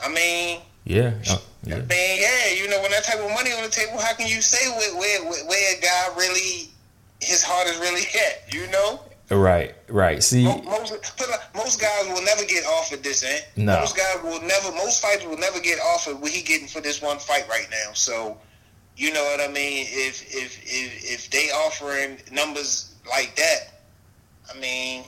I 0.00 0.08
mean, 0.08 0.60
Yeah. 0.84 1.12
Uh, 1.28 1.34
I 1.66 1.68
yeah. 1.70 1.74
mean, 1.80 2.20
yeah, 2.20 2.54
you 2.54 2.68
know, 2.70 2.80
when 2.80 2.90
that 2.92 3.04
type 3.04 3.18
of 3.20 3.30
money 3.30 3.50
on 3.52 3.62
the 3.64 3.68
table, 3.68 3.98
how 3.98 4.14
can 4.14 4.26
you 4.28 4.40
say 4.40 4.70
where 4.70 4.96
where, 4.96 5.24
where, 5.28 5.44
where 5.46 5.76
a 5.76 5.80
guy 5.80 6.08
really 6.16 6.70
his 7.20 7.42
heart 7.42 7.66
is 7.66 7.78
really 7.78 8.02
at? 8.26 8.54
You 8.54 8.70
know. 8.70 9.00
Right. 9.30 9.74
Right. 9.88 10.22
See. 10.22 10.44
Most, 10.44 10.92
most 11.54 11.80
guys 11.80 12.06
will 12.06 12.22
never 12.24 12.44
get 12.46 12.64
offered 12.64 13.02
this, 13.02 13.22
eh? 13.24 13.40
No. 13.56 13.80
Most 13.80 13.94
guys 13.96 14.22
will 14.22 14.40
never. 14.40 14.70
Most 14.72 15.02
fighters 15.02 15.26
will 15.26 15.36
never 15.36 15.60
get 15.60 15.78
offered 15.80 16.18
what 16.20 16.30
he 16.30 16.40
getting 16.42 16.66
for 16.68 16.80
this 16.80 17.02
one 17.02 17.18
fight 17.18 17.46
right 17.48 17.66
now. 17.70 17.92
So, 17.92 18.38
you 18.98 19.12
know 19.12 19.22
what 19.24 19.40
I 19.40 19.52
mean? 19.52 19.86
If 19.88 20.22
if 20.34 20.58
if 20.64 21.04
if 21.04 21.30
they 21.30 21.50
offering 21.50 22.18
numbers 22.32 22.94
like 23.08 23.34
that, 23.36 23.60
I 24.54 24.58
mean, 24.58 25.04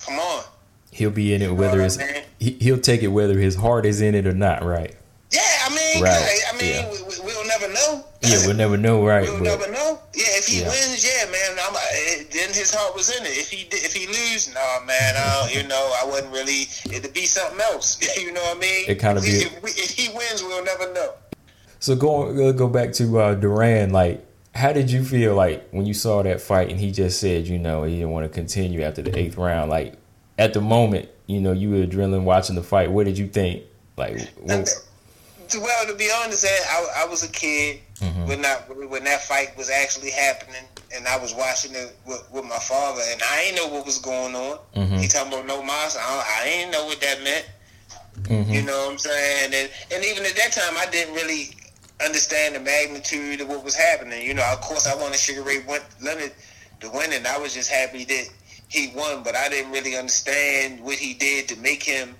come 0.00 0.18
on. 0.18 0.44
He'll 0.92 1.10
be 1.10 1.32
in 1.34 1.42
it 1.42 1.54
whether 1.54 1.80
it's 1.82 1.98
I'm 2.00 2.08
saying? 2.08 2.24
he, 2.40 2.50
he'll 2.52 2.80
take 2.80 3.02
it 3.02 3.08
whether 3.08 3.38
his 3.38 3.54
heart 3.54 3.86
is 3.86 4.00
in 4.00 4.14
it 4.14 4.26
or 4.26 4.32
not. 4.34 4.64
Right. 4.64 4.96
Yeah, 5.30 5.40
I 5.64 5.68
mean, 5.70 6.02
Right, 6.02 6.38
I 6.52 6.56
mean, 6.60 6.74
yeah. 6.74 6.90
we, 6.90 6.98
we, 7.04 7.14
we'll 7.24 7.46
never 7.46 7.72
know. 7.72 8.04
Yeah. 8.20 8.44
We'll 8.48 8.56
never 8.56 8.76
know. 8.76 9.06
Right. 9.06 9.22
We'll 9.22 9.38
But 9.38 9.44
never 9.60 9.70
know. 9.70 10.00
Yeah, 10.12 10.24
if 10.42 10.46
he 10.48 10.58
Yeah. 10.62 10.68
wins, 10.68 11.04
yeah, 11.06 11.30
man. 11.30 11.56
I'm, 11.62 11.72
then 12.32 12.52
his 12.52 12.74
heart 12.74 12.96
was 12.96 13.16
in 13.16 13.24
it. 13.24 13.38
If 13.38 13.48
he 13.48 13.68
if 13.70 13.94
he 13.94 14.08
lose, 14.08 14.52
no, 14.52 14.78
man. 14.86 15.14
Uh, 15.16 15.46
you 15.52 15.62
know, 15.68 15.94
I 16.02 16.06
wasn't 16.06 16.32
really. 16.32 16.66
It'd 16.90 17.14
be 17.14 17.26
something 17.26 17.60
else. 17.60 18.00
you 18.18 18.32
know 18.32 18.40
what 18.42 18.56
I 18.56 18.60
mean? 18.60 18.84
It 18.88 18.98
kinda 18.98 19.20
If, 19.22 19.62
be- 19.62 19.68
if, 19.68 19.78
if 19.78 19.90
he 19.92 20.08
wins, 20.16 20.42
we'll 20.42 20.64
never 20.64 20.92
know. 20.92 21.12
So 21.80 21.96
go 21.96 22.48
uh, 22.48 22.52
go 22.52 22.68
back 22.68 22.92
to 22.94 23.18
uh, 23.18 23.34
Duran. 23.34 23.90
Like, 23.90 24.24
how 24.54 24.72
did 24.72 24.90
you 24.90 25.04
feel 25.04 25.34
like 25.34 25.68
when 25.70 25.86
you 25.86 25.94
saw 25.94 26.22
that 26.22 26.40
fight 26.40 26.70
and 26.70 26.78
he 26.78 26.92
just 26.92 27.18
said, 27.18 27.48
you 27.48 27.58
know, 27.58 27.82
he 27.82 27.96
didn't 27.96 28.10
want 28.10 28.24
to 28.24 28.28
continue 28.28 28.82
after 28.82 29.02
the 29.02 29.18
eighth 29.18 29.36
round? 29.36 29.70
Like, 29.70 29.94
at 30.38 30.54
the 30.54 30.60
moment, 30.60 31.08
you 31.26 31.40
know, 31.40 31.52
you 31.52 31.70
were 31.70 31.86
adrenaline 31.86 32.22
watching 32.22 32.54
the 32.54 32.62
fight. 32.62 32.92
What 32.92 33.06
did 33.06 33.18
you 33.18 33.26
think? 33.26 33.64
Like, 33.96 34.20
what, 34.38 34.68
Well, 35.60 35.86
to 35.86 35.94
be 35.96 36.08
honest, 36.22 36.46
I, 36.46 37.04
I 37.04 37.06
was 37.06 37.24
a 37.24 37.32
kid 37.32 37.80
Mm-hmm. 38.00 38.26
when 38.28 38.40
that 38.40 38.66
when 38.88 39.04
that 39.04 39.22
fight 39.24 39.54
was 39.58 39.68
actually 39.68 40.10
happening, 40.10 40.64
and 40.96 41.06
I 41.06 41.18
was 41.18 41.34
watching 41.34 41.72
it 41.74 41.94
with, 42.06 42.26
with 42.32 42.44
my 42.46 42.56
father, 42.56 43.02
and 43.12 43.20
I 43.30 43.42
ain't 43.42 43.56
know 43.56 43.68
what 43.68 43.84
was 43.84 43.98
going 43.98 44.34
on. 44.34 44.58
Mm-hmm. 44.74 44.96
He 44.96 45.06
talking 45.06 45.30
about 45.34 45.46
no 45.46 45.62
monster. 45.62 46.00
I, 46.02 46.40
I 46.40 46.48
ain't 46.48 46.72
know 46.72 46.86
what 46.86 46.98
that 47.02 47.22
meant. 47.22 47.50
Mm-hmm. 48.22 48.52
You 48.52 48.62
know 48.62 48.86
what 48.86 48.92
I'm 48.92 48.98
saying? 48.98 49.52
And 49.54 49.70
and 49.92 50.02
even 50.02 50.24
at 50.24 50.34
that 50.34 50.52
time, 50.52 50.78
I 50.78 50.86
didn't 50.90 51.14
really 51.14 51.50
understand 52.04 52.54
the 52.54 52.60
magnitude 52.60 53.40
of 53.40 53.48
what 53.48 53.64
was 53.64 53.74
happening. 53.74 54.26
You 54.26 54.34
know, 54.34 54.48
of 54.52 54.60
course, 54.60 54.86
I 54.86 54.94
wanted 54.94 55.18
Sugar 55.18 55.42
Ray 55.42 55.64
Leonard 56.02 56.32
to 56.80 56.90
win, 56.90 57.12
and 57.12 57.26
I 57.26 57.38
was 57.38 57.54
just 57.54 57.70
happy 57.70 58.04
that 58.04 58.28
he 58.68 58.92
won. 58.94 59.22
But 59.22 59.36
I 59.36 59.48
didn't 59.48 59.72
really 59.72 59.96
understand 59.96 60.80
what 60.80 60.96
he 60.96 61.14
did 61.14 61.48
to 61.48 61.58
make 61.58 61.82
him 61.82 62.14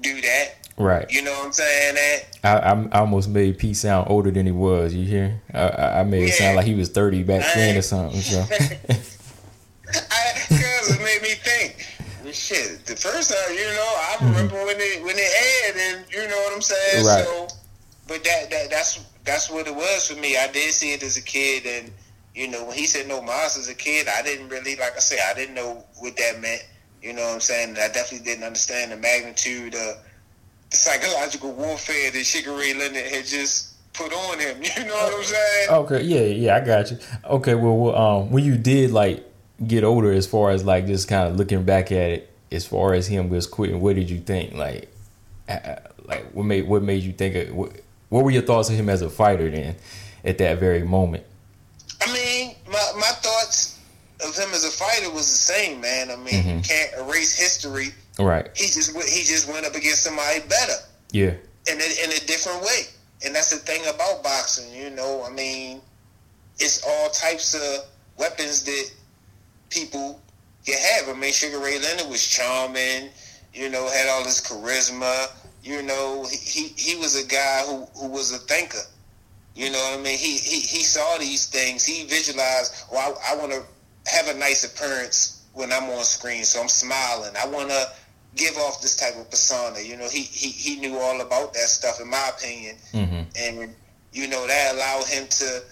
do 0.00 0.20
that. 0.20 0.54
right. 0.76 1.10
You 1.10 1.22
know 1.22 1.32
what 1.32 1.46
I'm 1.46 1.52
saying? 1.52 1.94
That 1.94 2.22
I, 2.44 2.72
I 2.72 2.88
I 2.92 3.00
almost 3.00 3.28
made 3.28 3.58
Pete 3.58 3.76
sound 3.76 4.08
older 4.10 4.30
than 4.30 4.46
he 4.46 4.52
was. 4.52 4.94
You 4.94 5.06
hear? 5.06 5.40
I, 5.52 5.68
I 5.68 6.00
I 6.00 6.04
made 6.04 6.28
it 6.28 6.34
sound 6.34 6.56
like 6.56 6.66
he 6.66 6.74
was 6.74 6.90
thirty 6.90 7.22
back 7.22 7.44
then 7.54 7.76
or 7.76 7.82
something. 7.82 8.20
So 8.20 8.40
I, 8.50 10.32
cause 10.48 10.90
it 10.90 11.02
made 11.02 11.22
me 11.22 11.34
think. 11.34 11.92
Shit, 12.32 12.84
the 12.84 12.96
first 12.96 13.30
time, 13.30 13.54
you 13.54 13.64
know, 13.64 13.94
I 13.96 14.16
mm-hmm. 14.18 14.26
remember 14.26 14.56
when 14.56 14.76
it 14.78 15.02
when 15.02 15.14
it 15.16 15.20
aired, 15.22 15.76
and 15.76 16.12
you 16.12 16.28
know 16.28 16.36
what 16.36 16.54
I'm 16.54 16.60
saying. 16.60 17.06
Right. 17.06 17.24
So, 17.24 17.48
but 18.06 18.22
that 18.24 18.50
that 18.50 18.70
that's 18.70 19.04
that's 19.24 19.50
what 19.50 19.66
it 19.66 19.74
was 19.74 20.08
for 20.08 20.18
me. 20.20 20.36
I 20.36 20.46
did 20.48 20.72
see 20.72 20.92
it 20.92 21.02
as 21.02 21.16
a 21.16 21.22
kid, 21.22 21.66
and 21.66 21.92
you 22.34 22.48
know, 22.48 22.64
when 22.64 22.76
he 22.76 22.86
said 22.86 23.08
no 23.08 23.22
mas 23.22 23.56
as 23.56 23.68
a 23.68 23.74
kid, 23.74 24.06
I 24.08 24.22
didn't 24.22 24.48
really 24.48 24.76
like 24.76 24.96
I 24.96 25.00
said, 25.00 25.18
I 25.28 25.34
didn't 25.34 25.54
know 25.54 25.84
what 25.98 26.16
that 26.16 26.40
meant. 26.40 26.64
You 27.02 27.12
know 27.12 27.22
what 27.22 27.34
I'm 27.34 27.40
saying? 27.40 27.76
I 27.78 27.88
definitely 27.88 28.24
didn't 28.24 28.44
understand 28.44 28.92
the 28.92 28.96
magnitude 28.96 29.74
of 29.74 29.96
the 30.70 30.76
psychological 30.76 31.52
warfare 31.52 32.10
that 32.10 32.44
Ray 32.46 32.74
Leonard 32.74 33.06
had 33.06 33.24
just 33.24 33.74
put 33.92 34.12
on 34.12 34.38
him. 34.38 34.62
You 34.76 34.84
know 34.84 34.94
what 34.94 35.14
I'm 35.14 35.24
saying? 35.24 35.68
okay, 35.70 36.02
yeah, 36.02 36.20
yeah, 36.20 36.56
I 36.56 36.60
got 36.60 36.90
you. 36.90 36.98
Okay, 37.24 37.54
well, 37.54 37.76
well, 37.76 37.96
um, 37.96 38.30
when 38.30 38.44
you 38.44 38.56
did 38.56 38.90
like 38.90 39.24
get 39.66 39.84
older, 39.84 40.12
as 40.12 40.26
far 40.26 40.50
as 40.50 40.64
like 40.64 40.86
just 40.86 41.08
kind 41.08 41.28
of 41.28 41.36
looking 41.36 41.64
back 41.64 41.92
at 41.92 42.10
it, 42.10 42.30
as 42.52 42.66
far 42.66 42.94
as 42.94 43.06
him 43.06 43.30
just 43.30 43.50
quitting, 43.50 43.80
what 43.80 43.96
did 43.96 44.10
you 44.10 44.20
think? 44.20 44.54
Like, 44.54 44.92
uh, 45.48 45.76
like 46.04 46.30
what 46.32 46.44
made 46.44 46.68
what 46.68 46.82
made 46.82 47.02
you 47.02 47.12
think? 47.12 47.36
Of, 47.36 47.54
what, 47.54 47.72
what 48.08 48.24
were 48.24 48.30
your 48.30 48.42
thoughts 48.42 48.68
of 48.70 48.76
him 48.76 48.88
as 48.88 49.02
a 49.02 49.10
fighter 49.10 49.50
then, 49.50 49.76
at 50.24 50.38
that 50.38 50.58
very 50.58 50.82
moment? 50.82 51.24
I 52.02 52.12
mean, 52.12 52.54
my 52.70 52.92
my 52.96 53.10
thoughts 53.22 53.78
of 54.26 54.34
him 54.36 54.50
as 54.52 54.64
a 54.64 54.70
fighter 54.70 55.10
was 55.10 55.26
the 55.26 55.52
same, 55.52 55.80
man. 55.80 56.10
I 56.10 56.16
mean, 56.16 56.56
you 56.56 56.62
can't 56.62 56.90
erase 57.00 57.36
history. 57.38 57.88
Right. 58.18 58.48
He 58.56 58.66
just 58.66 58.94
went- 58.94 59.08
he 59.08 59.22
just 59.24 59.46
went 59.48 59.66
up 59.66 59.74
against 59.74 60.02
somebody 60.04 60.40
better 60.40 60.72
Yeah. 61.12 61.34
in 61.70 61.80
a, 61.80 62.04
in 62.04 62.10
a 62.12 62.20
different 62.26 62.62
way, 62.62 62.86
and 63.24 63.34
that's 63.34 63.50
the 63.50 63.56
thing 63.58 63.82
about 63.86 64.22
boxing. 64.22 64.72
You 64.74 64.88
know, 64.90 65.22
I 65.22 65.30
mean, 65.30 65.82
it's 66.58 66.82
all 66.86 67.10
types 67.10 67.54
of 67.54 67.84
weapons 68.18 68.62
that 68.64 68.90
people 69.68 70.20
can 70.64 70.78
have. 70.78 71.14
I 71.14 71.18
mean, 71.18 71.32
Sugar 71.32 71.58
Ray 71.58 71.78
Leonard 71.78 72.08
was 72.08 72.26
charming. 72.26 73.10
You 73.52 73.68
know, 73.70 73.88
had 73.88 74.08
all 74.08 74.22
this 74.24 74.40
charisma. 74.40 75.28
You 75.66 75.82
know, 75.82 76.24
he 76.30 76.36
he, 76.36 76.68
he 76.76 76.96
was 76.96 77.16
a 77.22 77.26
guy 77.26 77.62
who, 77.66 77.86
who 77.98 78.06
was 78.08 78.32
a 78.32 78.38
thinker. 78.38 78.78
You 79.56 79.70
know 79.72 79.78
what 79.90 79.98
I 79.98 80.02
mean? 80.02 80.16
He 80.16 80.36
he, 80.36 80.60
he 80.60 80.82
saw 80.84 81.18
these 81.18 81.46
things. 81.48 81.84
He 81.84 82.04
visualized. 82.06 82.84
Well, 82.92 83.18
I, 83.28 83.32
I 83.32 83.36
want 83.36 83.50
to 83.52 83.62
have 84.14 84.28
a 84.28 84.38
nice 84.38 84.62
appearance 84.64 85.42
when 85.54 85.72
I'm 85.72 85.90
on 85.90 86.04
screen, 86.04 86.44
so 86.44 86.60
I'm 86.60 86.68
smiling. 86.68 87.32
I 87.36 87.46
want 87.48 87.70
to 87.70 87.82
give 88.36 88.56
off 88.58 88.80
this 88.80 88.94
type 88.94 89.16
of 89.18 89.28
persona. 89.28 89.80
You 89.80 89.96
know, 89.96 90.08
he 90.08 90.20
he, 90.22 90.50
he 90.50 90.76
knew 90.80 90.98
all 90.98 91.20
about 91.20 91.52
that 91.54 91.68
stuff, 91.68 92.00
in 92.00 92.08
my 92.10 92.30
opinion, 92.36 92.76
Mm-hmm. 92.92 93.22
and 93.36 93.74
you 94.12 94.28
know 94.28 94.46
that 94.46 94.74
allowed 94.76 95.06
him 95.06 95.26
to 95.28 95.62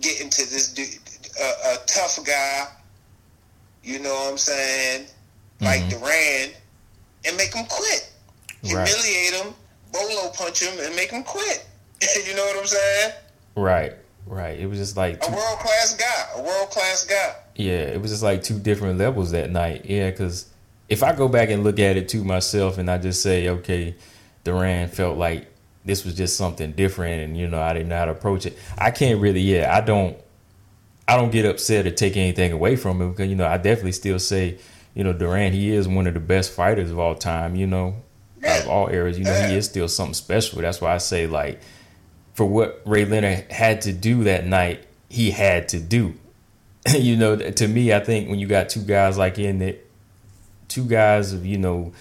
get 0.00 0.20
into 0.20 0.42
this 0.50 0.72
dude, 0.74 0.98
a, 1.40 1.74
a 1.74 1.76
tough 1.86 2.18
guy. 2.26 2.66
You 3.84 4.00
know 4.00 4.12
what 4.14 4.32
I'm 4.32 4.38
saying? 4.38 5.06
Like 5.60 5.82
Mhm. 5.82 5.90
Duran, 5.90 6.50
and 7.26 7.36
make 7.36 7.54
him 7.54 7.66
quit, 7.66 8.10
Right. 8.72 8.88
humiliate 8.88 9.34
him, 9.34 9.54
bolo 9.92 10.30
punch 10.36 10.62
him, 10.62 10.78
and 10.84 10.94
make 10.96 11.10
him 11.10 11.22
quit. 11.22 11.66
you 12.26 12.34
know 12.34 12.44
what 12.44 12.58
I'm 12.60 12.66
saying? 12.66 13.12
Right. 13.56 13.92
Right. 14.26 14.58
It 14.58 14.66
was 14.66 14.78
just 14.78 14.96
like 14.96 15.22
A 15.26 15.30
world 15.30 15.58
class 15.58 15.94
guy, 15.96 16.40
a 16.40 16.42
world 16.42 16.70
class 16.70 17.04
guy. 17.04 17.34
yeah, 17.56 17.80
it 17.82 18.00
was 18.00 18.10
just 18.10 18.22
like 18.22 18.42
two 18.42 18.58
different 18.58 18.98
levels 18.98 19.32
that 19.32 19.50
night. 19.50 19.84
Yeah, 19.84 20.10
because 20.10 20.46
if 20.88 21.02
I 21.02 21.14
go 21.14 21.28
back 21.28 21.50
and 21.50 21.62
look 21.62 21.78
at 21.78 21.96
it 21.96 22.08
to 22.10 22.24
myself 22.24 22.78
and 22.78 22.90
I 22.90 22.98
just 22.98 23.22
say, 23.22 23.48
okay, 23.48 23.94
Duran 24.44 24.88
felt 24.88 25.18
like 25.18 25.48
this 25.84 26.04
was 26.06 26.14
just 26.14 26.36
something 26.38 26.72
different, 26.72 27.22
and 27.22 27.36
you 27.36 27.46
know 27.48 27.60
I 27.60 27.74
didn't 27.74 27.90
know 27.90 27.98
how 27.98 28.06
to 28.06 28.12
approach 28.12 28.46
it. 28.46 28.56
I 28.78 28.90
can't 28.90 29.20
really, 29.20 29.40
yeah, 29.42 29.74
I 29.76 29.82
don't, 29.82 30.16
I 31.06 31.16
don't 31.18 31.30
get 31.30 31.44
upset 31.44 31.86
or 31.86 31.90
take 31.90 32.16
anything 32.16 32.52
away 32.52 32.76
from 32.76 33.00
him 33.02 33.10
because 33.10 33.28
you 33.28 33.36
know 33.36 33.46
I 33.46 33.58
definitely 33.58 33.92
still 33.92 34.18
say, 34.18 34.56
you 34.94 35.04
know, 35.04 35.12
Duran 35.12 35.52
he 35.52 35.70
is 35.74 35.86
one 35.86 36.06
of 36.06 36.14
the 36.14 36.20
best 36.20 36.52
fighters 36.52 36.90
of 36.90 36.98
all 36.98 37.14
time. 37.14 37.56
You 37.56 37.66
know, 37.66 37.96
out 38.44 38.62
of 38.62 38.68
all 38.68 38.88
eras, 38.88 39.18
you 39.18 39.24
know 39.24 39.48
he 39.48 39.56
is 39.56 39.66
still 39.66 39.88
something 39.88 40.14
special. 40.14 40.60
That's 40.60 40.80
why 40.80 40.94
I 40.94 40.98
say 40.98 41.26
like, 41.26 41.60
for 42.34 42.44
what 42.46 42.82
Ray 42.84 43.04
Leonard 43.04 43.50
had 43.50 43.82
to 43.82 43.92
do 43.92 44.24
that 44.24 44.46
night, 44.46 44.84
he 45.08 45.30
had 45.30 45.68
to 45.70 45.80
do. 45.80 46.14
you 46.94 47.16
know, 47.16 47.36
to 47.36 47.68
me, 47.68 47.92
I 47.92 48.00
think 48.00 48.28
when 48.28 48.38
you 48.38 48.46
got 48.46 48.68
two 48.68 48.82
guys 48.82 49.16
like 49.16 49.38
in 49.38 49.62
it, 49.62 49.90
two 50.68 50.84
guys 50.84 51.32
of 51.32 51.46
you 51.46 51.58
know 51.58 51.92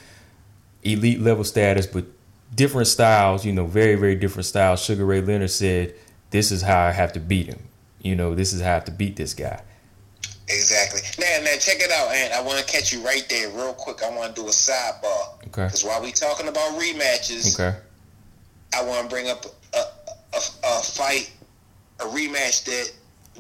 elite 0.84 1.22
level 1.22 1.44
status, 1.44 1.88
but 1.88 2.06
different 2.54 2.88
styles. 2.88 3.46
You 3.46 3.54
know, 3.54 3.66
very 3.66 3.96
very 3.96 4.16
different 4.16 4.46
styles. 4.46 4.82
Sugar 4.84 5.06
Ray 5.06 5.22
Leonard 5.22 5.52
said, 5.52 5.94
"This 6.32 6.52
is 6.52 6.62
how 6.62 6.80
I 6.80 6.92
have 6.92 7.14
to 7.14 7.20
beat 7.20 7.48
him. 7.48 7.60
You 8.02 8.16
know, 8.16 8.36
this 8.36 8.52
is 8.52 8.62
how 8.62 8.72
I 8.72 8.74
have 8.74 8.86
to 8.86 8.92
beat 8.92 9.16
this 9.16 9.34
guy." 9.34 9.62
Exactly. 10.50 11.02
Now, 11.20 11.44
now, 11.44 11.58
check 11.58 11.78
it 11.80 11.92
out, 11.92 12.12
and 12.14 12.34
I 12.34 12.42
want 12.42 12.60
to 12.60 12.66
catch 12.66 12.92
you 12.92 13.02
right 13.02 13.26
there, 13.30 13.50
real 13.50 13.74
quick. 13.74 14.04
I 14.04 14.10
want 14.16 14.36
to 14.36 14.42
do 14.42 14.48
a 14.48 14.52
sidebar. 14.52 15.36
Okay. 15.38 15.66
Because 15.66 15.84
while 15.84 16.02
we 16.02 16.12
talking 16.12 16.48
about 16.48 16.78
rematches, 16.80 17.58
Okay. 17.58 17.78
I 18.76 18.84
want 18.84 19.04
to 19.04 19.10
bring 19.10 19.30
up 19.30 19.46
a, 19.74 19.78
a, 19.78 20.38
a 20.38 20.82
fight, 20.82 21.32
a 22.00 22.06
rematch 22.06 22.66
that 22.66 22.92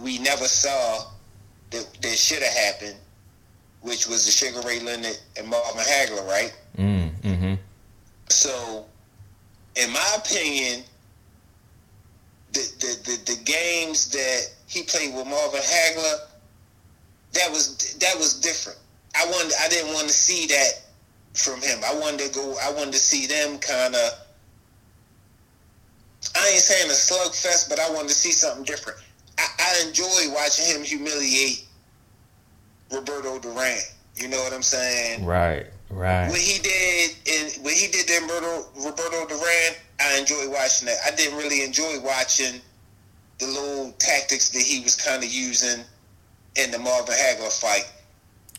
we 0.01 0.19
never 0.19 0.45
saw 0.45 1.11
that, 1.71 1.87
that 2.01 2.17
should 2.17 2.41
have 2.41 2.53
happened, 2.53 2.95
which 3.81 4.07
was 4.07 4.25
the 4.25 4.31
Sugar 4.31 4.65
Ray 4.65 4.79
Leonard 4.79 5.17
and 5.37 5.47
Marvin 5.47 5.81
Hagler, 5.83 6.25
right? 6.27 6.55
Mm, 6.77 7.11
mm-hmm. 7.21 7.53
So, 8.29 8.85
in 9.75 9.91
my 9.91 10.15
opinion, 10.17 10.83
the, 12.53 12.59
the, 12.79 13.11
the, 13.11 13.33
the 13.33 13.43
games 13.43 14.09
that 14.11 14.53
he 14.67 14.83
played 14.83 15.13
with 15.15 15.27
Marvin 15.27 15.61
Hagler, 15.61 16.19
that 17.33 17.49
was 17.49 17.95
that 17.99 18.15
was 18.17 18.39
different. 18.39 18.79
I 19.15 19.25
wanted 19.25 19.53
I 19.61 19.67
didn't 19.67 19.93
want 19.93 20.07
to 20.07 20.13
see 20.13 20.47
that 20.47 20.83
from 21.33 21.61
him. 21.61 21.79
I 21.85 21.93
wanted 21.95 22.19
to 22.19 22.33
go. 22.33 22.55
I 22.63 22.71
wanted 22.71 22.93
to 22.93 22.99
see 22.99 23.27
them 23.27 23.59
kind 23.59 23.95
of. 23.95 24.11
I 26.35 26.49
ain't 26.49 26.61
saying 26.61 26.89
a 26.89 26.93
slugfest, 26.93 27.69
but 27.69 27.79
I 27.79 27.89
wanted 27.91 28.09
to 28.09 28.13
see 28.13 28.31
something 28.31 28.63
different. 28.63 28.99
I, 29.37 29.47
I 29.59 29.87
enjoy 29.87 30.33
watching 30.33 30.65
him 30.65 30.83
humiliate 30.83 31.65
Roberto 32.91 33.39
Duran. 33.39 33.79
You 34.15 34.29
know 34.29 34.37
what 34.37 34.53
I'm 34.53 34.63
saying? 34.63 35.25
Right. 35.25 35.65
Right. 35.89 36.29
What 36.29 36.39
he 36.39 36.59
did 36.59 37.11
in 37.25 37.63
when 37.63 37.75
he 37.75 37.87
did 37.87 38.07
the 38.07 38.19
Roberto, 38.21 38.69
Roberto 38.83 39.27
Duran, 39.27 39.75
I 39.99 40.17
enjoy 40.17 40.49
watching 40.49 40.87
that. 40.87 40.97
I 41.05 41.15
didn't 41.15 41.37
really 41.37 41.63
enjoy 41.63 41.99
watching 42.03 42.61
the 43.39 43.45
little 43.47 43.91
tactics 43.99 44.49
that 44.49 44.61
he 44.61 44.81
was 44.81 44.95
kind 44.95 45.23
of 45.23 45.31
using 45.31 45.83
in 46.55 46.71
the 46.71 46.79
Marvin 46.79 47.15
Hagler 47.15 47.51
fight. 47.61 47.91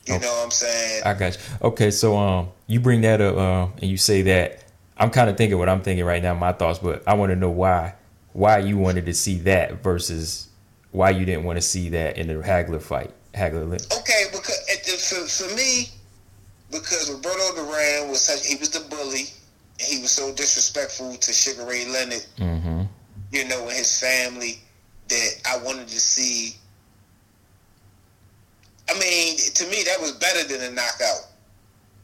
You 0.07 0.15
Oh. 0.15 0.19
know 0.19 0.33
what 0.35 0.45
I'm 0.45 0.51
saying? 0.51 1.03
I 1.05 1.15
got 1.15 1.35
you. 1.35 1.41
Okay, 1.69 1.91
so 1.91 2.17
um, 2.17 2.49
you 2.67 2.81
bring 2.81 3.01
that 3.03 3.21
up, 3.21 3.37
uh, 3.37 3.73
and 3.81 3.91
you 3.91 3.97
say 3.97 4.23
that. 4.23 4.61
I'm 4.97 5.11
kind 5.11 5.29
of 5.31 5.37
thinking 5.37 5.59
what 5.59 5.69
I'm 5.69 5.81
thinking 5.83 6.05
right 6.05 6.23
now, 6.23 6.35
my 6.35 6.53
thoughts, 6.53 6.79
but 6.79 7.03
I 7.07 7.15
want 7.15 7.31
to 7.31 7.37
know 7.37 7.51
why, 7.51 7.95
why 8.33 8.59
you 8.59 8.79
wanted 8.79 9.07
to 9.07 9.15
see 9.15 9.39
that 9.39 9.83
versus 9.83 10.49
why 10.93 11.11
you 11.11 11.25
didn't 11.25 11.43
want 11.45 11.57
to 11.57 11.63
see 11.63 11.89
that 11.91 12.17
in 12.17 12.29
the 12.29 12.35
Hagler 12.35 12.81
fight, 12.81 13.13
Hagler. 13.35 13.75
Okay, 13.99 14.25
because 14.31 14.65
the, 14.85 14.93
for, 14.93 15.27
for 15.49 15.57
me, 15.57 15.89
because 16.71 17.11
Roberto 17.11 17.55
Duran 17.57 18.09
was 18.09 18.21
such 18.21 18.47
he 18.47 18.55
was 18.57 18.71
the 18.71 18.81
bully, 18.89 19.25
and 19.81 19.89
he 19.89 20.01
was 20.01 20.11
so 20.13 20.33
disrespectful 20.35 21.17
to 21.17 21.33
Sugar 21.33 21.65
Ray 21.67 21.87
Leonard, 21.89 22.25
Mm-hmm. 22.39 22.83
you 23.33 23.49
know, 23.49 23.63
and 23.63 23.73
his 23.73 23.99
family 23.99 24.61
that 25.09 25.31
I 25.51 25.57
wanted 25.65 25.89
to 25.89 25.99
see. 26.01 26.55
I 28.89 28.99
mean, 28.99 29.37
to 29.37 29.67
me, 29.69 29.83
that 29.85 30.01
was 30.01 30.13
better 30.13 30.45
than 30.47 30.61
a 30.63 30.75
knockout. 30.75 31.31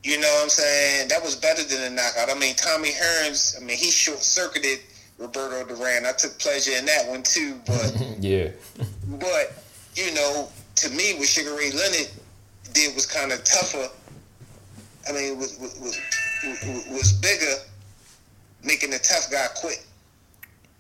You 0.03 0.19
know 0.19 0.29
what 0.29 0.45
I'm 0.45 0.49
saying? 0.49 1.09
That 1.09 1.23
was 1.23 1.37
better 1.37 1.63
than 1.63 1.93
a 1.93 1.95
knockout. 1.95 2.31
I 2.31 2.39
mean, 2.39 2.55
Tommy 2.57 2.91
Hearns, 2.91 3.61
I 3.61 3.65
mean, 3.65 3.77
he 3.77 3.91
short 3.91 4.23
circuited 4.23 4.81
Roberto 5.19 5.67
Duran. 5.67 6.07
I 6.07 6.13
took 6.13 6.39
pleasure 6.39 6.73
in 6.73 6.87
that 6.87 7.07
one 7.07 7.23
too, 7.23 7.61
but. 7.67 7.95
Yeah. 8.21 8.51
But 9.19 9.55
you 9.95 10.15
know, 10.15 10.49
to 10.77 10.91
me, 10.91 11.15
what 11.15 11.27
Sugar 11.27 11.57
Ray 11.57 11.71
Leonard 11.71 12.11
did 12.73 12.95
was 12.95 13.07
kind 13.07 13.33
of 13.33 13.43
tougher. 13.45 13.89
I 15.09 15.13
mean, 15.13 15.39
was 15.39 15.59
was, 15.59 15.79
was 15.81 16.87
was 16.91 17.13
bigger, 17.15 17.55
making 18.63 18.91
the 18.91 18.99
tough 18.99 19.31
guy 19.31 19.47
quit. 19.57 19.85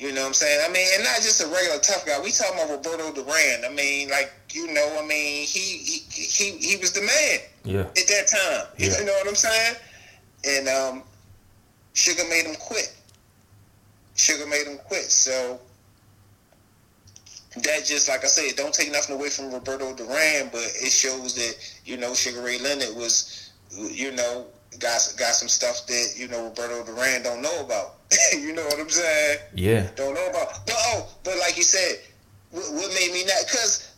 You 0.01 0.13
know 0.15 0.23
what 0.23 0.29
I'm 0.29 0.33
saying? 0.33 0.61
I 0.67 0.73
mean, 0.73 0.87
and 0.95 1.05
not 1.05 1.17
just 1.17 1.43
a 1.43 1.47
regular 1.47 1.79
tough 1.79 2.07
guy. 2.07 2.19
We 2.25 2.33
talking 2.33 2.55
about 2.55 2.71
Roberto 2.71 3.13
Duran. 3.13 3.65
I 3.67 3.69
mean, 3.69 4.09
like 4.09 4.33
you 4.51 4.73
know, 4.73 4.97
I 4.99 5.07
mean, 5.07 5.47
he 5.47 5.61
he 5.61 5.99
he, 6.09 6.57
he 6.57 6.77
was 6.79 6.93
the 6.93 7.03
man 7.03 7.41
Yeah. 7.65 7.81
at 7.83 7.95
that 8.09 8.27
time. 8.27 8.67
Yeah. 8.79 8.99
You 8.99 9.05
know 9.05 9.13
what 9.13 9.29
I'm 9.29 9.35
saying? 9.35 9.77
And 10.49 10.69
um, 10.69 11.03
Sugar 11.93 12.23
made 12.31 12.47
him 12.47 12.55
quit. 12.59 12.95
Sugar 14.17 14.47
made 14.47 14.67
him 14.67 14.79
quit. 14.89 15.05
So 15.11 15.61
that 17.63 17.85
just 17.85 18.09
like 18.09 18.25
I 18.25 18.29
said, 18.29 18.57
don't 18.57 18.73
take 18.73 18.91
nothing 18.91 19.17
away 19.17 19.29
from 19.29 19.53
Roberto 19.53 19.95
Duran, 19.95 20.49
but 20.51 20.63
it 20.81 20.91
shows 20.93 21.35
that 21.35 21.57
you 21.85 21.99
know 21.99 22.15
Sugar 22.15 22.41
Ray 22.41 22.59
Leonard 22.59 22.97
was, 22.97 23.51
you 23.71 24.13
know, 24.13 24.47
got 24.79 25.01
got 25.19 25.35
some 25.35 25.49
stuff 25.49 25.87
that 25.87 26.15
you 26.17 26.29
know 26.29 26.45
Roberto 26.45 26.85
Duran 26.85 27.23
don't 27.23 27.43
know 27.43 27.61
about. 27.61 27.97
you 28.33 28.53
know 28.53 28.65
what 28.65 28.79
I'm 28.79 28.89
saying? 28.89 29.39
Yeah. 29.55 29.89
Don't 29.97 30.15
know 30.15 30.27
about. 30.29 30.67
But 30.67 30.77
oh, 30.77 31.09
but 31.25 31.37
like 31.39 31.57
you 31.57 31.63
said, 31.63 32.01
what, 32.51 32.65
what 32.73 32.89
made 32.95 33.13
me 33.13 33.25
not? 33.25 33.45
Because, 33.47 33.95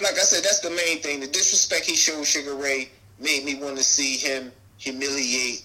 like 0.00 0.14
I 0.14 0.24
said, 0.24 0.44
that's 0.44 0.60
the 0.60 0.70
main 0.70 1.00
thing. 1.00 1.20
The 1.20 1.26
disrespect 1.26 1.84
he 1.84 1.96
showed 1.96 2.24
Sugar 2.24 2.54
Ray 2.54 2.90
made 3.20 3.44
me 3.44 3.56
want 3.56 3.76
to 3.76 3.84
see 3.84 4.16
him 4.16 4.52
humiliate, 4.78 5.64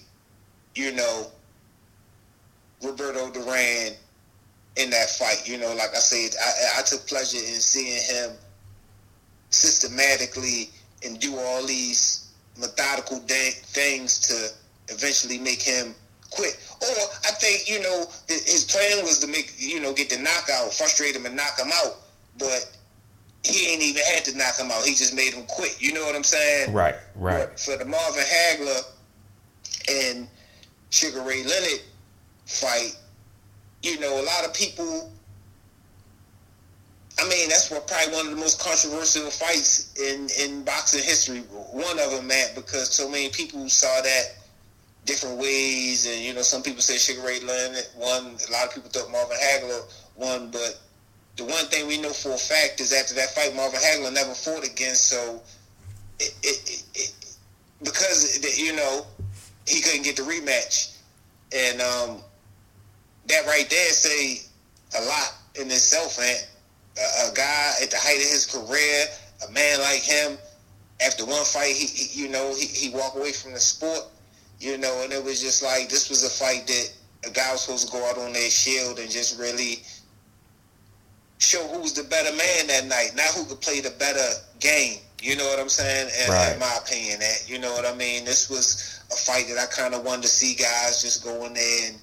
you 0.74 0.92
know, 0.92 1.26
Roberto 2.82 3.30
Duran 3.30 3.92
in 4.76 4.90
that 4.90 5.10
fight. 5.10 5.48
You 5.48 5.58
know, 5.58 5.74
like 5.74 5.90
I 5.90 5.98
said, 5.98 6.36
I, 6.40 6.80
I 6.80 6.82
took 6.82 7.06
pleasure 7.06 7.38
in 7.38 7.60
seeing 7.60 8.00
him 8.02 8.36
systematically 9.50 10.70
and 11.04 11.18
do 11.18 11.36
all 11.36 11.66
these 11.66 12.19
methodical 12.90 13.20
da- 13.26 13.50
things 13.72 14.18
to 14.20 14.92
eventually 14.92 15.38
make 15.38 15.62
him 15.62 15.94
quit. 16.30 16.58
Or 16.80 16.88
I 17.24 17.32
think 17.32 17.68
you 17.68 17.82
know 17.82 18.04
his 18.28 18.64
plan 18.64 19.04
was 19.04 19.18
to 19.20 19.26
make 19.26 19.54
you 19.58 19.80
know 19.80 19.92
get 19.92 20.10
the 20.10 20.18
knockout, 20.18 20.72
frustrate 20.72 21.14
him, 21.14 21.26
and 21.26 21.36
knock 21.36 21.58
him 21.58 21.70
out. 21.72 21.96
But 22.38 22.70
he 23.44 23.72
ain't 23.72 23.82
even 23.82 24.02
had 24.14 24.24
to 24.26 24.36
knock 24.36 24.58
him 24.58 24.70
out. 24.70 24.84
He 24.84 24.94
just 24.94 25.14
made 25.14 25.32
him 25.34 25.44
quit. 25.46 25.80
You 25.80 25.92
know 25.92 26.04
what 26.04 26.14
I'm 26.14 26.24
saying? 26.24 26.72
Right. 26.72 26.94
Right. 27.14 27.48
But 27.48 27.60
for 27.60 27.76
the 27.76 27.84
Marvin 27.84 28.22
Hagler 28.22 28.82
and 29.88 30.28
Sugar 30.90 31.22
Ray 31.22 31.42
Leonard 31.44 31.80
fight, 32.46 32.96
you 33.82 33.98
know, 34.00 34.20
a 34.20 34.24
lot 34.24 34.44
of 34.44 34.54
people. 34.54 35.12
I 37.20 37.28
mean, 37.28 37.50
that's 37.50 37.68
probably 37.68 38.14
one 38.14 38.26
of 38.26 38.30
the 38.30 38.40
most 38.40 38.60
controversial 38.60 39.30
fights 39.30 39.92
in 40.00 40.28
in 40.40 40.64
boxing 40.64 41.04
history. 41.04 41.40
One 41.40 41.98
of 41.98 42.10
them, 42.12 42.26
Matt, 42.26 42.54
because 42.54 42.88
so 42.88 43.10
many 43.10 43.28
people 43.28 43.68
saw 43.68 44.00
that 44.00 44.36
different 45.04 45.36
ways, 45.36 46.06
and 46.06 46.24
you 46.24 46.32
know, 46.32 46.40
some 46.40 46.62
people 46.62 46.80
say 46.80 46.96
Sugar 46.96 47.26
Ray 47.26 47.40
Leonard 47.40 47.86
won. 47.96 48.36
A 48.48 48.52
lot 48.52 48.68
of 48.68 48.74
people 48.74 48.88
thought 48.88 49.10
Marvin 49.10 49.36
Hagler 49.36 49.82
won, 50.16 50.50
but 50.50 50.80
the 51.36 51.44
one 51.44 51.66
thing 51.66 51.86
we 51.86 52.00
know 52.00 52.12
for 52.12 52.32
a 52.32 52.38
fact 52.38 52.80
is 52.80 52.92
after 52.94 53.14
that 53.14 53.30
fight, 53.30 53.54
Marvin 53.54 53.80
Hagler 53.80 54.14
never 54.14 54.32
fought 54.32 54.66
again. 54.66 54.94
So, 54.94 55.42
it, 56.20 56.34
it, 56.42 56.84
it 56.94 57.36
because 57.82 58.58
you 58.58 58.74
know 58.74 59.06
he 59.66 59.82
couldn't 59.82 60.04
get 60.04 60.16
the 60.16 60.22
rematch, 60.22 60.96
and 61.54 61.82
um, 61.82 62.22
that 63.26 63.44
right 63.44 63.68
there 63.68 63.90
say 63.90 64.40
a 64.98 65.04
lot 65.04 65.34
in 65.60 65.66
itself, 65.66 66.18
man. 66.18 66.38
A, 67.00 67.30
a 67.30 67.34
guy 67.34 67.72
at 67.82 67.90
the 67.90 67.96
height 67.96 68.16
of 68.16 68.30
his 68.30 68.46
career, 68.46 69.06
a 69.48 69.50
man 69.52 69.80
like 69.80 70.02
him, 70.02 70.38
after 71.04 71.24
one 71.24 71.44
fight, 71.44 71.74
he, 71.74 71.86
he 71.86 72.22
you 72.22 72.28
know 72.28 72.54
he, 72.54 72.66
he 72.66 72.90
walked 72.90 73.16
away 73.16 73.32
from 73.32 73.52
the 73.52 73.60
sport, 73.60 74.04
you 74.58 74.76
know, 74.78 75.02
and 75.02 75.12
it 75.12 75.24
was 75.24 75.40
just 75.40 75.62
like 75.62 75.88
this 75.88 76.10
was 76.10 76.24
a 76.24 76.30
fight 76.30 76.66
that 76.66 76.92
a 77.26 77.30
guy 77.30 77.52
was 77.52 77.62
supposed 77.62 77.86
to 77.86 77.92
go 77.92 78.04
out 78.08 78.18
on 78.18 78.32
their 78.32 78.50
shield 78.50 78.98
and 78.98 79.10
just 79.10 79.38
really 79.38 79.82
show 81.38 81.66
who's 81.68 81.92
the 81.94 82.04
better 82.04 82.34
man 82.36 82.66
that 82.66 82.86
night, 82.86 83.12
not 83.16 83.26
who 83.34 83.44
could 83.46 83.60
play 83.60 83.80
the 83.80 83.90
better 83.98 84.28
game. 84.60 84.98
You 85.22 85.36
know 85.36 85.44
what 85.46 85.58
I'm 85.58 85.68
saying? 85.68 86.08
In, 86.24 86.30
Right. 86.30 86.52
in 86.52 86.58
my 86.58 86.78
opinion, 86.82 87.20
that 87.20 87.48
you 87.48 87.58
know 87.58 87.72
what 87.72 87.86
I 87.86 87.94
mean. 87.94 88.24
This 88.24 88.48
was 88.48 89.00
a 89.10 89.16
fight 89.16 89.48
that 89.48 89.58
I 89.58 89.66
kind 89.66 89.94
of 89.94 90.04
wanted 90.04 90.22
to 90.22 90.28
see 90.28 90.54
guys 90.54 91.02
just 91.02 91.24
go 91.24 91.44
in 91.44 91.54
there 91.54 91.88
and 91.88 91.98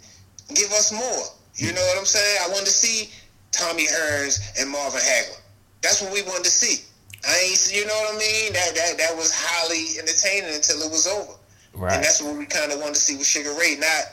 give 0.56 0.72
us 0.72 0.92
more. 0.92 1.24
You 1.56 1.70
mm. 1.72 1.76
know 1.76 1.82
what 1.82 1.98
I'm 1.98 2.06
saying? 2.06 2.38
I 2.46 2.50
wanted 2.50 2.66
to 2.66 2.72
see 2.72 3.10
Tommy 3.52 3.86
Hearns 3.86 4.40
and 4.60 4.70
Marvin 4.70 5.02
Hagler. 5.02 5.42
That's 5.82 6.02
what 6.02 6.14
we 6.14 6.22
wanted 6.24 6.46
to 6.46 6.52
see. 6.52 6.84
I 7.28 7.50
ain't, 7.50 7.72
you 7.74 7.86
know 7.86 7.94
what 7.94 8.16
I 8.16 8.18
mean? 8.18 8.54
That 8.54 8.76
that 8.76 8.98
that 8.98 9.16
was 9.16 9.34
highly 9.34 10.00
entertaining 10.00 10.56
until 10.56 10.82
it 10.82 10.92
was 10.92 11.08
over. 11.08 11.34
Right. 11.74 11.94
And 11.94 12.04
that's 12.04 12.22
what 12.22 12.36
we 12.38 12.46
kind 12.46 12.72
of 12.72 12.80
wanted 12.80 12.96
to 12.96 13.02
see 13.02 13.18
with 13.18 13.28
Sugar 13.28 13.54
Ray, 13.60 13.78
not 13.80 14.04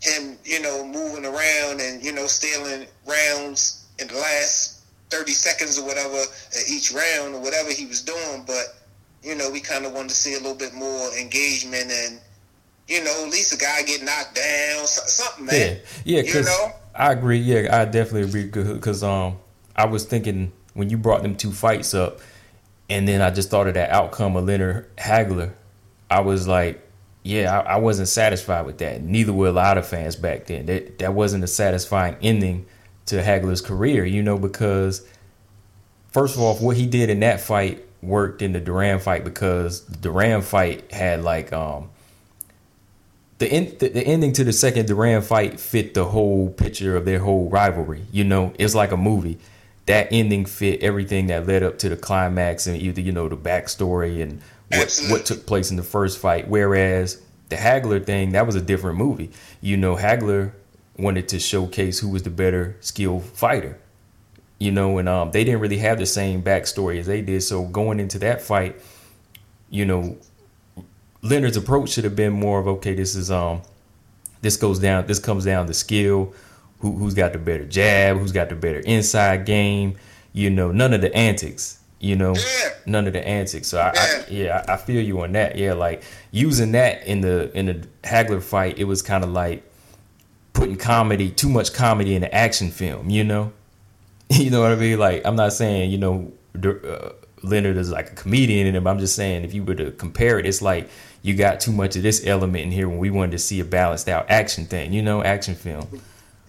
him, 0.00 0.36
you 0.44 0.60
know, 0.60 0.84
moving 0.84 1.24
around 1.24 1.80
and, 1.80 2.02
you 2.02 2.12
know, 2.12 2.26
stealing 2.26 2.86
rounds 3.06 3.86
in 3.98 4.08
the 4.08 4.14
last 4.14 4.82
30 5.10 5.32
seconds 5.32 5.78
or 5.78 5.86
whatever 5.86 6.16
uh, 6.16 6.58
each 6.68 6.92
round 6.92 7.34
or 7.34 7.40
whatever 7.40 7.70
he 7.70 7.86
was 7.86 8.02
doing. 8.02 8.42
But, 8.46 8.74
you 9.22 9.36
know, 9.36 9.50
we 9.50 9.60
kind 9.60 9.86
of 9.86 9.92
wanted 9.92 10.08
to 10.08 10.16
see 10.16 10.34
a 10.34 10.38
little 10.38 10.56
bit 10.56 10.74
more 10.74 11.16
engagement 11.16 11.90
and, 11.90 12.20
you 12.88 13.02
know, 13.04 13.24
at 13.24 13.30
least 13.30 13.54
a 13.54 13.58
guy 13.58 13.82
get 13.82 14.02
knocked 14.02 14.34
down, 14.34 14.86
something, 14.86 15.46
man. 15.46 15.78
yeah, 16.04 16.18
You 16.18 16.24
because 16.24 16.46
know? 16.46 16.72
I 16.94 17.12
agree. 17.12 17.38
Yeah, 17.38 17.68
I 17.80 17.84
definitely 17.86 18.22
agree. 18.44 18.72
Because 18.74 19.02
um, 19.02 19.38
I 19.74 19.86
was 19.86 20.04
thinking 20.04 20.52
when 20.74 20.90
you 20.90 20.96
brought 20.98 21.22
them 21.22 21.36
two 21.36 21.52
fights 21.52 21.94
up, 21.94 22.20
and 22.90 23.08
then 23.08 23.22
I 23.22 23.30
just 23.30 23.50
thought 23.50 23.66
of 23.68 23.74
that 23.74 23.90
outcome 23.90 24.36
of 24.36 24.44
Leonard 24.44 24.94
Hagler. 24.96 25.52
I 26.10 26.20
was 26.20 26.46
like, 26.46 26.86
yeah, 27.22 27.60
I, 27.60 27.74
I 27.74 27.76
wasn't 27.76 28.08
satisfied 28.08 28.66
with 28.66 28.78
that. 28.78 29.02
Neither 29.02 29.32
were 29.32 29.46
a 29.48 29.52
lot 29.52 29.78
of 29.78 29.86
fans 29.86 30.16
back 30.16 30.46
then. 30.46 30.66
That 30.66 30.98
that 30.98 31.14
wasn't 31.14 31.44
a 31.44 31.46
satisfying 31.46 32.16
ending 32.20 32.66
to 33.06 33.22
Hagler's 33.22 33.60
career, 33.62 34.04
you 34.04 34.22
know, 34.22 34.36
because 34.38 35.06
first 36.10 36.34
of 36.36 36.42
all, 36.42 36.56
what 36.56 36.76
he 36.76 36.86
did 36.86 37.08
in 37.10 37.20
that 37.20 37.40
fight 37.40 37.86
worked 38.02 38.42
in 38.42 38.52
the 38.52 38.60
Duran 38.60 38.98
fight 38.98 39.24
because 39.24 39.86
the 39.86 39.96
Duran 39.96 40.42
fight 40.42 40.92
had 40.92 41.22
like 41.22 41.52
um 41.52 41.88
the, 43.42 43.52
in, 43.52 43.76
the, 43.78 43.88
the 43.88 44.02
ending 44.02 44.32
to 44.34 44.44
the 44.44 44.52
second 44.52 44.86
Duran 44.86 45.20
fight 45.20 45.58
fit 45.58 45.94
the 45.94 46.04
whole 46.04 46.48
picture 46.50 46.96
of 46.96 47.04
their 47.04 47.18
whole 47.18 47.50
rivalry. 47.50 48.04
You 48.12 48.22
know, 48.22 48.54
it's 48.56 48.72
like 48.72 48.92
a 48.92 48.96
movie. 48.96 49.38
That 49.86 50.06
ending 50.12 50.44
fit 50.46 50.80
everything 50.80 51.26
that 51.26 51.48
led 51.48 51.64
up 51.64 51.76
to 51.80 51.88
the 51.88 51.96
climax 51.96 52.68
and 52.68 52.80
either 52.80 53.00
you 53.00 53.10
know 53.10 53.28
the 53.28 53.36
backstory 53.36 54.22
and 54.22 54.40
what 54.68 55.00
what 55.08 55.26
took 55.26 55.44
place 55.44 55.72
in 55.72 55.76
the 55.76 55.82
first 55.82 56.18
fight. 56.18 56.46
Whereas 56.46 57.20
the 57.48 57.56
Hagler 57.56 58.04
thing, 58.06 58.30
that 58.30 58.46
was 58.46 58.54
a 58.54 58.60
different 58.60 58.96
movie. 58.96 59.32
You 59.60 59.76
know, 59.76 59.96
Hagler 59.96 60.52
wanted 60.96 61.28
to 61.30 61.40
showcase 61.40 61.98
who 61.98 62.10
was 62.10 62.22
the 62.22 62.30
better 62.30 62.76
skilled 62.78 63.24
fighter. 63.24 63.76
You 64.60 64.70
know, 64.70 64.98
and 64.98 65.08
um, 65.08 65.32
they 65.32 65.42
didn't 65.42 65.58
really 65.58 65.78
have 65.78 65.98
the 65.98 66.06
same 66.06 66.44
backstory 66.44 67.00
as 67.00 67.06
they 67.08 67.22
did. 67.22 67.42
So 67.42 67.64
going 67.64 67.98
into 67.98 68.20
that 68.20 68.40
fight, 68.40 68.80
you 69.68 69.84
know, 69.84 70.16
Leonard's 71.22 71.56
approach 71.56 71.90
should 71.90 72.04
have 72.04 72.16
been 72.16 72.32
more 72.32 72.58
of 72.60 72.66
okay, 72.68 72.94
this 72.94 73.14
is 73.14 73.30
um, 73.30 73.62
this 74.40 74.56
goes 74.56 74.78
down, 74.78 75.06
this 75.06 75.18
comes 75.18 75.44
down 75.44 75.66
to 75.66 75.74
skill. 75.74 76.34
Who, 76.80 76.96
who's 76.96 77.14
got 77.14 77.32
the 77.32 77.38
better 77.38 77.64
jab? 77.64 78.18
Who's 78.18 78.32
got 78.32 78.48
the 78.48 78.56
better 78.56 78.80
inside 78.80 79.46
game? 79.46 79.96
You 80.32 80.50
know, 80.50 80.72
none 80.72 80.92
of 80.92 81.00
the 81.00 81.14
antics 81.14 81.78
you 82.04 82.16
know 82.16 82.34
Yeah. 82.34 82.70
none 82.84 83.06
of 83.06 83.12
the 83.12 83.24
antics 83.24 83.68
so 83.68 83.78
I, 83.78 83.92
I 83.94 84.24
yeah 84.28 84.64
I, 84.66 84.72
I 84.72 84.76
feel 84.76 85.00
you 85.00 85.20
on 85.20 85.30
that 85.34 85.56
yeah 85.56 85.72
like 85.74 86.02
using 86.32 86.72
that 86.72 87.06
in 87.06 87.20
the 87.20 87.56
in 87.56 87.66
the 87.66 87.86
hagler 88.02 88.42
fight 88.42 88.76
it 88.76 88.84
was 88.86 89.02
kind 89.02 89.22
of 89.22 89.30
like 89.30 89.62
putting 90.52 90.76
comedy 90.76 91.30
too 91.30 91.48
much 91.48 91.72
comedy 91.72 92.16
in 92.16 92.24
an 92.24 92.30
action 92.32 92.72
film 92.72 93.08
you 93.08 93.22
know 93.22 93.52
you 94.30 94.50
know 94.50 94.60
what 94.62 94.72
i 94.72 94.74
mean 94.74 94.98
like 94.98 95.22
i'm 95.24 95.36
not 95.36 95.52
saying 95.52 95.92
you 95.92 95.98
know 95.98 96.32
uh, 96.64 97.10
leonard 97.44 97.76
is 97.76 97.92
like 97.92 98.10
a 98.10 98.14
comedian 98.16 98.66
in 98.66 98.84
i'm 98.84 98.98
just 98.98 99.14
saying 99.14 99.44
if 99.44 99.54
you 99.54 99.62
were 99.62 99.76
to 99.76 99.92
compare 99.92 100.40
it 100.40 100.44
it's 100.44 100.60
like 100.60 100.88
you 101.22 101.34
got 101.34 101.60
too 101.60 101.72
much 101.72 101.94
of 101.96 102.02
this 102.02 102.26
element 102.26 102.64
in 102.64 102.70
here 102.72 102.88
when 102.88 102.98
we 102.98 103.10
wanted 103.10 103.32
to 103.32 103.38
see 103.38 103.60
a 103.60 103.64
balanced 103.64 104.08
out 104.08 104.28
action 104.28 104.66
thing 104.66 104.92
you 104.92 105.02
know 105.02 105.22
action 105.22 105.54
film 105.54 105.86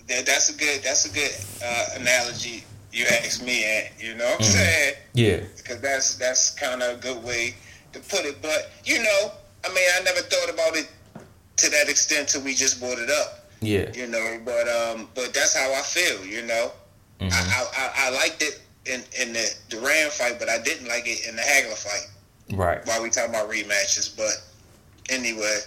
That, 0.07 0.25
that's 0.25 0.49
a 0.49 0.57
good. 0.57 0.83
That's 0.83 1.05
a 1.05 1.13
good 1.13 1.31
uh, 1.63 2.01
analogy. 2.01 2.65
You 2.91 3.05
asked 3.05 3.41
me, 3.43 3.63
and 3.63 3.87
you 3.97 4.13
know 4.15 4.25
what 4.25 4.41
I'm 4.41 4.45
saying? 4.45 4.93
yeah 5.13 5.39
Because 5.57 5.79
that's 5.79 6.15
that's 6.17 6.51
kind 6.51 6.83
of 6.83 6.97
a 6.97 7.01
good 7.01 7.23
way 7.23 7.55
to 7.93 7.99
put 7.99 8.25
it. 8.25 8.41
But 8.41 8.69
you 8.83 9.01
know, 9.01 9.31
I 9.63 9.69
mean, 9.69 9.87
I 9.95 10.03
never 10.03 10.19
thought 10.19 10.53
about 10.53 10.75
it 10.75 10.87
to 11.57 11.69
that 11.69 11.87
extent 11.89 12.27
till 12.29 12.41
we 12.43 12.53
just 12.53 12.79
brought 12.81 12.99
it 12.99 13.09
up. 13.09 13.47
yeah 13.61 13.89
You 13.95 14.07
know, 14.07 14.39
but 14.43 14.67
um, 14.67 15.07
but 15.15 15.33
that's 15.33 15.55
how 15.55 15.71
I 15.73 15.81
feel. 15.81 16.25
You 16.25 16.45
know, 16.45 16.71
I, 17.21 17.25
I, 17.31 17.61
I 17.77 17.91
I 17.95 18.09
liked 18.11 18.43
it 18.43 18.61
in 18.85 19.01
in 19.21 19.31
the 19.33 19.45
Duran 19.69 20.09
fight, 20.11 20.35
but 20.37 20.49
I 20.49 20.59
didn't 20.61 20.87
like 20.89 21.07
it 21.07 21.25
in 21.27 21.35
the 21.37 21.41
Hagler 21.41 21.77
fight. 21.77 22.07
right 22.57 22.85
While 22.85 23.01
we 23.01 23.09
talking 23.09 23.29
about 23.31 23.49
rematches, 23.49 24.15
but 24.15 24.33
anyway, 25.09 25.59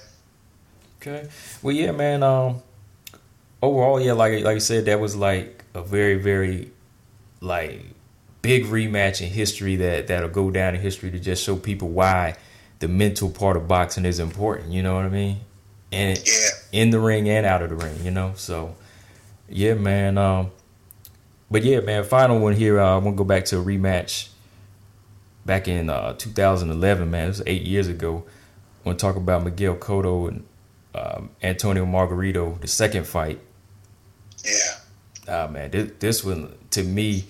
Okay. 1.06 1.28
Well, 1.62 1.74
yeah, 1.74 1.92
man. 1.92 2.22
Um, 2.22 2.62
overall, 3.62 4.00
yeah, 4.00 4.12
like 4.12 4.42
like 4.42 4.54
you 4.54 4.60
said, 4.60 4.86
that 4.86 4.98
was 4.98 5.14
like 5.14 5.64
a 5.74 5.82
very, 5.82 6.16
very, 6.16 6.70
like 7.40 7.82
big 8.42 8.64
rematch 8.64 9.20
in 9.20 9.28
history 9.28 9.76
that 9.76 10.08
that'll 10.08 10.28
go 10.28 10.50
down 10.50 10.74
in 10.74 10.80
history 10.80 11.10
to 11.10 11.18
just 11.20 11.44
show 11.44 11.56
people 11.56 11.88
why 11.88 12.36
the 12.78 12.88
mental 12.88 13.30
part 13.30 13.56
of 13.56 13.68
boxing 13.68 14.04
is 14.04 14.18
important. 14.18 14.72
You 14.72 14.82
know 14.82 14.94
what 14.96 15.04
I 15.04 15.08
mean? 15.08 15.40
And 15.92 16.18
yeah, 16.26 16.48
in 16.72 16.90
the 16.90 16.98
ring 16.98 17.28
and 17.28 17.46
out 17.46 17.62
of 17.62 17.70
the 17.70 17.76
ring. 17.76 18.04
You 18.04 18.10
know, 18.10 18.32
so 18.34 18.74
yeah, 19.48 19.74
man. 19.74 20.18
Um, 20.18 20.50
but 21.50 21.62
yeah, 21.62 21.80
man. 21.80 22.02
Final 22.02 22.40
one 22.40 22.54
here. 22.54 22.80
Uh, 22.80 22.94
I 22.94 22.96
want 22.96 23.16
to 23.16 23.18
go 23.18 23.24
back 23.24 23.44
to 23.46 23.60
a 23.60 23.64
rematch 23.64 24.28
back 25.44 25.68
in 25.68 25.88
uh, 25.88 26.14
2011. 26.14 27.08
Man, 27.10 27.24
it 27.24 27.28
was 27.28 27.42
eight 27.46 27.62
years 27.62 27.86
ago. 27.86 28.24
Want 28.86 29.00
to 29.00 29.04
talk 29.04 29.16
about 29.16 29.42
Miguel 29.42 29.74
Cotto 29.74 30.28
and 30.28 30.44
um, 30.94 31.30
Antonio 31.42 31.84
Margarito, 31.84 32.60
the 32.60 32.68
second 32.68 33.04
fight. 33.04 33.40
yeah, 34.44 34.52
Ah 35.28 35.48
man, 35.48 35.72
this, 35.72 35.90
this 35.98 36.24
one 36.24 36.54
to 36.70 36.84
me, 36.84 37.24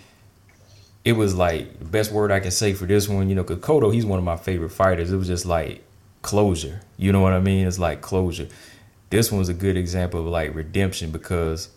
it 1.03 1.13
was 1.13 1.35
like 1.35 1.79
the 1.79 1.87
best 1.87 2.13
word 2.13 2.31
I 2.31 2.41
can 2.41 2.51
say 2.51 2.75
for 2.75 2.85
this 2.85 3.09
one. 3.09 3.31
You 3.31 3.37
know, 3.37 3.43
because 3.43 3.65
Cotto, 3.65 3.93
he's 3.93 4.05
one 4.05 4.19
of 4.19 4.25
my 4.25 4.37
favorite 4.37 4.69
fighters. 4.69 5.11
It 5.11 5.17
was 5.17 5.29
just 5.29 5.47
like 5.47 5.83
closure. 6.21 6.83
You 6.99 7.11
know 7.11 7.23
what 7.23 7.33
I 7.33 7.41
mean? 7.41 7.67
It's 7.67 7.79
like 7.79 8.03
closure. 8.03 8.49
This 9.09 9.33
one's 9.33 9.49
a 9.49 9.55
good 9.55 9.79
example 9.79 10.21
of 10.21 10.27
like 10.27 10.55
redemption 10.55 11.11
because 11.11 11.71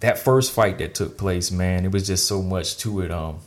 that 0.00 0.18
first 0.18 0.52
fight 0.52 0.78
that 0.78 0.94
took 0.94 1.18
place, 1.18 1.50
man, 1.50 1.84
it 1.84 1.92
was 1.92 2.06
just 2.06 2.26
so 2.26 2.40
much 2.40 2.78
to 2.78 3.02
it. 3.02 3.10
Um, 3.10 3.40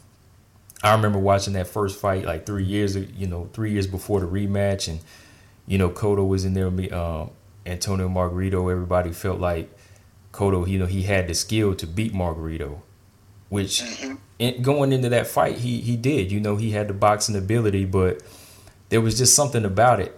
I 0.85 0.93
remember 0.93 1.17
watching 1.17 1.53
that 1.53 1.65
first 1.65 1.99
fight 1.99 2.25
like 2.25 2.45
three 2.45 2.63
years, 2.63 2.95
you 2.95 3.25
know, 3.25 3.49
three 3.53 3.71
years 3.71 3.87
before 3.87 4.19
the 4.19 4.27
rematch, 4.27 4.87
and 4.87 4.99
you 5.65 5.79
know, 5.79 5.89
Cotto 5.89 6.27
was 6.27 6.45
in 6.45 6.53
there 6.53 6.65
with 6.65 6.75
me, 6.75 6.89
um, 6.91 7.31
Antonio 7.65 8.07
Margarito. 8.07 8.71
Everybody 8.71 9.11
felt 9.11 9.39
like 9.39 9.67
Cotto, 10.31 10.67
you 10.67 10.77
know, 10.77 10.85
he 10.85 11.01
had 11.01 11.27
the 11.27 11.33
skill 11.33 11.73
to 11.73 11.87
beat 11.87 12.13
Margarito, 12.13 12.81
which 13.49 13.83
in, 14.37 14.61
going 14.61 14.93
into 14.93 15.09
that 15.09 15.25
fight, 15.25 15.57
he 15.57 15.81
he 15.81 15.97
did. 15.97 16.31
You 16.31 16.39
know, 16.39 16.55
he 16.55 16.69
had 16.69 16.87
the 16.87 16.93
boxing 16.93 17.35
ability, 17.35 17.85
but 17.85 18.21
there 18.89 19.01
was 19.01 19.17
just 19.17 19.33
something 19.33 19.65
about 19.65 19.99
it, 19.99 20.15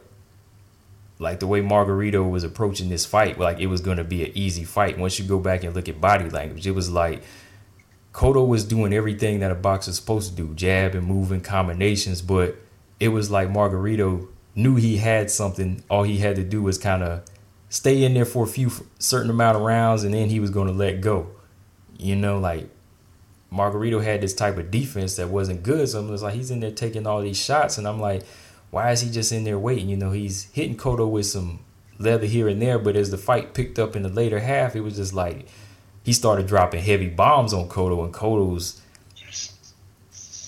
like 1.17 1.39
the 1.39 1.47
way 1.47 1.61
Margarito 1.61 2.29
was 2.29 2.43
approaching 2.43 2.89
this 2.89 3.05
fight, 3.05 3.39
like 3.39 3.59
it 3.59 3.67
was 3.67 3.79
going 3.79 3.97
to 3.97 4.03
be 4.03 4.25
an 4.25 4.31
easy 4.35 4.65
fight. 4.65 4.97
Once 4.97 5.17
you 5.17 5.23
go 5.23 5.39
back 5.39 5.63
and 5.63 5.73
look 5.73 5.87
at 5.87 6.01
body 6.01 6.29
language, 6.29 6.67
it 6.67 6.71
was 6.71 6.89
like 6.89 7.23
Cotto 8.17 8.47
was 8.47 8.63
doing 8.63 8.93
everything 8.93 9.41
that 9.41 9.51
a 9.51 9.55
boxer's 9.55 9.97
supposed 9.97 10.31
to 10.31 10.35
do, 10.35 10.55
jab 10.55 10.95
and 10.95 11.05
moving 11.05 11.39
combinations, 11.39 12.23
but 12.23 12.55
it 12.99 13.09
was 13.09 13.29
like 13.29 13.47
Margarito 13.47 14.27
knew 14.55 14.75
he 14.75 14.97
had 14.97 15.29
something. 15.29 15.83
All 15.87 16.01
he 16.01 16.17
had 16.17 16.35
to 16.37 16.43
do 16.43 16.63
was 16.63 16.79
kind 16.79 17.03
of 17.03 17.21
stay 17.69 18.03
in 18.03 18.15
there 18.15 18.25
for 18.25 18.43
a 18.43 18.47
few 18.47 18.71
certain 18.97 19.29
amount 19.29 19.57
of 19.57 19.61
rounds, 19.61 20.03
and 20.03 20.15
then 20.15 20.29
he 20.29 20.39
was 20.39 20.49
going 20.49 20.65
to 20.65 20.73
let 20.73 20.99
go. 20.99 21.27
You 21.99 22.15
know, 22.15 22.39
like 22.39 22.71
Margarito 23.53 24.03
had 24.03 24.21
this 24.21 24.33
type 24.33 24.57
of 24.57 24.71
defense 24.71 25.15
that 25.17 25.29
wasn't 25.29 25.61
good. 25.61 25.87
So 25.87 26.03
it 26.03 26.09
was 26.09 26.23
like 26.23 26.33
he's 26.33 26.49
in 26.49 26.59
there 26.59 26.71
taking 26.71 27.05
all 27.05 27.21
these 27.21 27.39
shots, 27.39 27.77
and 27.77 27.87
I'm 27.87 28.01
like, 28.01 28.23
why 28.71 28.89
is 28.89 29.01
he 29.01 29.11
just 29.11 29.31
in 29.31 29.43
there 29.43 29.59
waiting? 29.59 29.89
You 29.89 29.97
know, 29.97 30.09
he's 30.09 30.45
hitting 30.53 30.75
Cotto 30.75 31.07
with 31.07 31.27
some 31.27 31.59
leather 31.99 32.25
here 32.25 32.47
and 32.47 32.59
there, 32.59 32.79
but 32.79 32.95
as 32.95 33.11
the 33.11 33.17
fight 33.19 33.53
picked 33.53 33.77
up 33.77 33.95
in 33.95 34.01
the 34.01 34.09
later 34.09 34.39
half, 34.39 34.75
it 34.75 34.81
was 34.81 34.95
just 34.95 35.13
like 35.13 35.47
he 36.07 36.13
started 36.13 36.47
dropping 36.47 36.81
heavy 36.81 37.09
bombs 37.09 37.53
on 37.53 37.67
Cotto, 37.67 38.01
and 38.05 38.13
Cotto's 38.13 38.81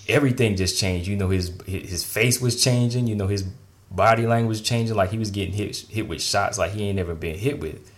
everything 0.07 0.55
just 0.55 0.80
changed. 0.80 1.05
You 1.10 1.18
know, 1.18 1.28
his 1.28 1.51
his 1.66 2.05
face 2.05 2.39
was 2.39 2.64
changing. 2.64 3.07
You 3.07 3.18
know, 3.18 3.28
his 3.28 3.43
body 3.91 4.26
language 4.26 4.64
changing. 4.64 4.95
Like 4.95 5.10
he 5.10 5.18
was 5.18 5.32
getting 5.32 5.53
hit 5.53 5.76
hit 5.89 6.07
with 6.07 6.22
shots 6.22 6.57
like 6.57 6.72
he 6.72 6.86
ain't 6.88 6.95
never 6.95 7.14
been 7.14 7.38
hit 7.38 7.60
with. 7.60 7.91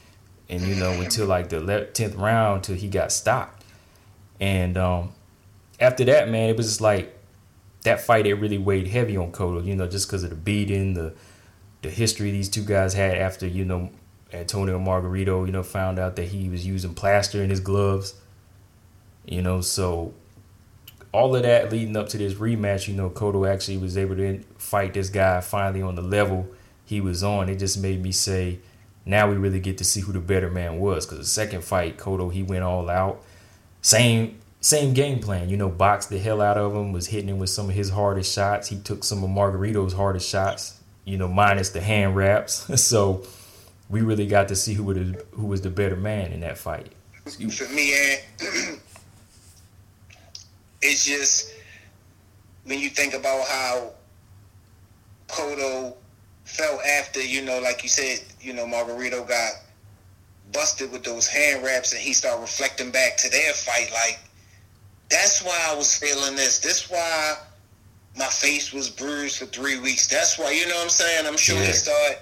And 0.50 0.64
you 0.64 0.74
know, 0.74 0.90
until 0.90 1.28
like 1.28 1.50
the 1.50 1.88
tenth 1.94 2.16
round, 2.16 2.64
till 2.64 2.76
he 2.76 2.88
got 2.88 3.12
stopped. 3.12 3.64
And 4.40 4.76
um, 4.76 5.14
after 5.80 6.04
that, 6.06 6.30
man, 6.30 6.50
it 6.50 6.58
was 6.58 6.66
just 6.66 6.82
like 6.82 7.16
that 7.84 8.02
fight. 8.02 8.26
It 8.26 8.34
really 8.34 8.58
weighed 8.58 8.88
heavy 8.88 9.18
on 9.18 9.32
Cotto. 9.32 9.64
You 9.64 9.76
know, 9.76 9.86
just 9.86 10.08
because 10.08 10.24
of 10.24 10.32
the 10.32 10.36
beating, 10.36 10.96
the 10.96 11.14
the 11.84 11.92
history 11.92 12.32
these 12.32 12.50
two 12.50 12.64
guys 12.64 12.96
had 12.96 13.20
after 13.20 13.46
you 13.46 13.66
know 13.66 13.92
Antonio 14.34 14.80
Margarito, 14.80 15.46
you 15.46 15.52
know, 15.52 15.64
found 15.64 16.00
out 16.00 16.16
that 16.16 16.26
he 16.26 16.50
was 16.50 16.66
using 16.66 16.94
plaster 16.94 17.44
in 17.44 17.50
his 17.50 17.60
gloves. 17.60 18.16
You 19.26 19.42
know, 19.42 19.62
so 19.62 20.14
all 21.12 21.36
of 21.36 21.44
that 21.44 21.72
leading 21.72 21.98
up 21.98 22.10
to 22.10 22.18
this 22.18 22.36
rematch, 22.36 22.88
you 22.88 22.94
know, 22.94 23.10
Cotto 23.10 23.52
actually 23.52 23.78
was 23.78 23.98
able 23.98 24.16
to 24.16 24.40
fight 24.58 24.94
this 24.94 25.10
guy 25.10 25.42
finally 25.42 25.82
on 25.82 25.96
the 25.96 26.02
level 26.02 26.48
he 26.86 27.02
was 27.02 27.24
on. 27.24 27.50
It 27.50 27.58
just 27.58 27.82
made 27.82 28.02
me 28.02 28.12
say, 28.12 28.60
now 29.06 29.30
we 29.30 29.36
really 29.36 29.60
get 29.60 29.78
to 29.80 29.84
see 29.84 30.02
who 30.02 30.12
the 30.12 30.20
better 30.20 30.50
man 30.50 30.80
was. 30.80 31.06
Because 31.06 31.20
the 31.20 31.26
second 31.26 31.64
fight, 31.64 31.98
Cotto, 31.98 32.32
he 32.32 32.44
went 32.44 32.64
all 32.64 32.90
out. 32.90 33.24
Same 33.82 34.38
same 34.64 34.94
game 34.94 35.20
plan, 35.20 35.50
you 35.50 35.58
know, 35.58 35.70
boxed 35.70 36.12
the 36.12 36.20
hell 36.20 36.40
out 36.40 36.56
of 36.56 36.76
him, 36.76 36.92
was 36.92 37.08
hitting 37.08 37.30
him 37.30 37.40
with 37.40 37.50
some 37.50 37.68
of 37.68 37.76
his 37.76 37.90
hardest 37.90 38.32
shots. 38.32 38.68
He 38.68 38.78
took 38.78 39.04
some 39.04 39.24
of 39.24 39.30
Margarito's 39.32 39.94
hardest 39.94 40.30
shots, 40.30 40.80
you 41.04 41.18
know, 41.18 41.28
minus 41.28 41.70
the 41.70 41.82
hand 41.82 42.16
wraps. 42.16 42.80
so 42.82 43.26
we 43.92 44.02
really 44.02 44.26
got 44.26 44.48
to 44.48 44.56
see 44.56 44.74
who 44.74 44.84
was 44.84 44.98
who 45.34 45.46
was 45.46 45.62
the 45.62 45.70
better 45.70 45.96
man 45.98 46.32
in 46.32 46.40
that 46.40 46.58
fight. 46.58 46.94
for 47.26 47.68
me, 47.74 47.94
and 48.40 48.80
it's 50.82 51.06
just 51.06 51.52
when 52.64 52.80
you 52.80 52.90
think 52.90 53.14
about 53.14 53.46
how 53.48 53.92
Cotto 55.28 55.96
felt 56.46 56.82
after, 56.86 57.22
you 57.22 57.44
know, 57.44 57.60
like 57.60 57.84
you 57.84 57.90
said, 57.90 58.20
you 58.40 58.54
know, 58.54 58.66
Margarito 58.66 59.28
got 59.28 59.52
busted 60.54 60.92
with 60.92 61.04
those 61.04 61.28
hand 61.28 61.64
wraps, 61.64 61.92
and 61.94 62.02
he 62.02 62.14
started 62.14 62.42
reflecting 62.42 62.92
back 62.92 63.18
to 63.18 63.30
their 63.30 63.54
fight. 63.54 63.90
Like 63.94 64.20
that's 65.10 65.44
why 65.44 65.58
I 65.70 65.76
was 65.76 65.96
feeling 65.98 66.36
this. 66.36 66.60
This 66.60 66.90
why 66.90 67.36
my 68.18 68.26
face 68.28 68.74
was 68.74 68.90
bruised 68.90 69.38
for 69.40 69.46
three 69.46 69.80
weeks. 69.80 70.08
That's 70.08 70.38
why, 70.40 70.52
you 70.52 70.68
know 70.68 70.76
what 70.76 70.84
I'm 70.84 70.90
saying? 70.90 71.26
I'm 71.28 71.38
sure 71.38 71.58
Yeah. 71.58 71.66
he 71.68 71.74
started 71.74 72.18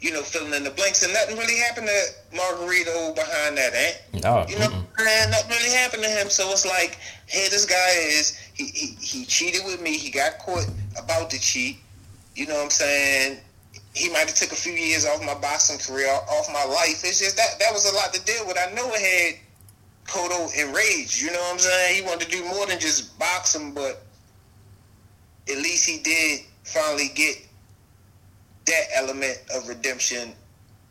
you 0.00 0.12
know, 0.12 0.22
filling 0.22 0.52
in 0.54 0.64
the 0.64 0.70
blanks, 0.70 1.02
and 1.02 1.12
nothing 1.12 1.36
really 1.38 1.58
happened 1.58 1.88
to 1.88 2.36
Margarito 2.36 3.14
behind 3.14 3.56
that, 3.56 3.72
eh? 3.74 3.92
No, 4.22 4.44
You 4.48 4.58
know, 4.58 4.68
man, 4.98 5.30
nothing 5.30 5.50
really 5.50 5.74
happened 5.74 6.02
to 6.02 6.08
him. 6.08 6.28
So 6.28 6.50
it's 6.50 6.66
like, 6.66 6.98
here 7.28 7.48
this 7.50 7.64
guy 7.64 7.90
is. 8.08 8.38
He, 8.54 8.66
he 8.66 8.86
he 9.00 9.24
cheated 9.24 9.62
with 9.64 9.80
me. 9.82 9.96
He 9.96 10.10
got 10.10 10.38
caught 10.38 10.66
about 11.02 11.30
to 11.30 11.40
cheat. 11.40 11.78
You 12.34 12.46
know 12.46 12.54
what 12.54 12.64
I'm 12.64 12.70
saying? 12.70 13.38
He 13.94 14.10
might 14.10 14.28
have 14.28 14.34
took 14.34 14.52
a 14.52 14.56
few 14.56 14.72
years 14.72 15.06
off 15.06 15.24
my 15.24 15.34
boxing 15.34 15.78
career, 15.78 16.08
off 16.08 16.48
my 16.52 16.64
life. 16.64 17.02
It's 17.04 17.18
just 17.20 17.36
that 17.36 17.58
that 17.58 17.72
was 17.72 17.90
a 17.90 17.94
lot 17.94 18.12
to 18.12 18.24
deal 18.24 18.46
with. 18.46 18.58
I 18.58 18.72
know 18.72 18.88
it 18.92 19.00
had 19.00 19.40
Cotto 20.06 20.54
enraged. 20.58 21.20
You 21.20 21.32
know 21.32 21.40
what 21.40 21.54
I'm 21.54 21.58
saying? 21.58 21.96
He 21.96 22.02
wanted 22.02 22.28
to 22.28 22.30
do 22.30 22.44
more 22.44 22.66
than 22.66 22.78
just 22.78 23.18
boxing, 23.18 23.72
but 23.72 24.02
at 25.48 25.56
least 25.56 25.88
he 25.88 25.98
did 25.98 26.40
finally 26.64 27.10
get 27.14 27.45
that 28.66 28.84
element 28.94 29.38
of 29.54 29.68
redemption, 29.68 30.32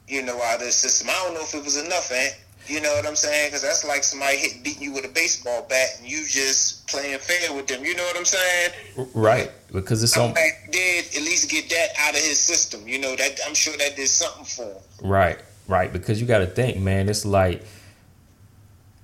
you 0.08 0.24
know, 0.24 0.42
out 0.42 0.56
of 0.56 0.66
the 0.66 0.72
system. 0.72 1.10
I 1.10 1.14
don't 1.26 1.34
know 1.34 1.42
if 1.42 1.54
it 1.54 1.64
was 1.64 1.84
enough, 1.84 2.10
man. 2.12 2.32
You 2.68 2.82
know 2.82 2.94
what 2.96 3.06
I'm 3.06 3.16
saying? 3.16 3.50
Because 3.50 3.62
that's 3.62 3.86
like 3.86 4.04
somebody 4.04 4.38
hit 4.38 4.64
beating 4.64 4.82
you 4.82 4.94
with 4.94 5.06
a 5.06 5.10
baseball 5.10 5.68
bat 5.70 5.90
and 6.00 6.10
you 6.10 6.26
just 6.28 6.88
playing 6.88 7.20
fair 7.20 7.54
with 7.54 7.68
them. 7.68 7.86
You 7.86 7.96
know 7.96 8.04
what 8.04 8.18
I'm 8.18 8.26
saying? 8.26 8.72
right 9.14 9.52
because 9.72 10.02
it's 10.02 10.18
on 10.18 10.34
did 10.72 11.06
at 11.06 11.22
least 11.22 11.52
get 11.52 11.70
that 11.70 11.90
out 12.00 12.16
of 12.16 12.22
his 12.22 12.40
system. 12.40 12.88
You 12.88 13.00
know 13.00 13.16
that 13.16 13.38
I'm 13.48 13.54
sure 13.54 13.76
that 13.78 13.96
did 13.96 14.08
something 14.08 14.46
for 14.46 14.64
him. 14.64 15.10
Right, 15.10 15.38
right. 15.68 15.92
Because 15.92 16.20
you 16.20 16.26
got 16.26 16.40
to 16.40 16.48
think, 16.48 16.78
man. 16.78 17.10
It's 17.10 17.26
like 17.26 17.64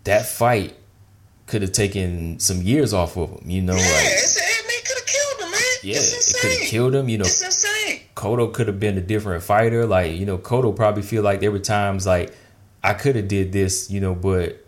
that 0.05 0.26
fight 0.26 0.76
could 1.52 1.62
have 1.62 1.72
taken 1.74 2.39
some 2.39 2.62
years 2.62 2.93
off 2.93 3.18
of 3.18 3.30
him. 3.30 3.49
You 3.49 3.62
know, 3.62 3.74
yeah, 3.76 3.80
like 3.80 4.06
it's, 4.06 4.38
it, 4.38 4.86
could 4.88 4.97
have 4.97 5.06
killed 5.06 5.41
him, 5.45 5.52
man. 5.52 5.62
yeah, 5.84 5.95
it's 5.97 6.34
it 6.36 6.41
could 6.41 6.52
have 6.60 6.70
killed 6.70 6.95
him. 6.95 7.10
You 7.10 7.18
know, 7.20 7.26
It's 7.26 7.43
insane. 7.43 8.02
Cotto 8.16 8.52
could 8.54 8.68
have 8.68 8.80
been 8.80 8.97
a 8.97 9.02
different 9.02 9.43
fighter. 9.43 9.86
Like 9.86 10.14
you 10.14 10.26
know, 10.26 10.38
Cotto 10.38 10.76
probably 10.76 11.04
feel 11.04 11.24
like 11.24 11.39
there 11.41 11.52
were 11.52 11.60
times 11.60 12.08
like 12.08 12.34
I 12.84 12.93
could 12.93 13.16
have 13.16 13.28
did 13.28 13.52
this, 13.52 13.91
you 13.91 13.99
know, 13.99 14.16
but 14.16 14.66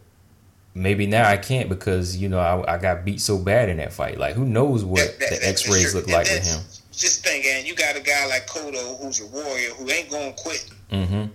maybe 0.75 1.05
now 1.07 1.27
I 1.27 1.37
can't 1.37 1.69
because 1.69 2.17
you 2.17 2.29
know 2.29 2.39
I, 2.39 2.75
I 2.75 2.77
got 2.77 3.05
beat 3.05 3.21
so 3.21 3.37
bad 3.37 3.69
in 3.69 3.77
that 3.77 3.93
fight. 3.93 4.17
Like 4.19 4.35
who 4.35 4.45
knows 4.45 4.83
what 4.83 4.99
That- 5.19 5.19
that- 5.29 5.39
the 5.41 5.47
X 5.47 5.69
rays 5.69 5.95
look 5.95 6.07
like 6.07 6.27
with 6.29 6.45
him. 6.45 6.61
Just 6.91 7.23
think, 7.25 7.43
and 7.45 7.65
you 7.67 7.73
got 7.75 7.95
a 7.95 8.01
guy 8.01 8.27
like 8.27 8.45
Cotto 8.45 9.01
who's 9.01 9.19
a 9.19 9.25
warrior 9.27 9.69
who 9.71 9.89
ain't 9.89 10.11
gonna 10.11 10.33
quit. 10.33 10.69
hmm 10.91 11.25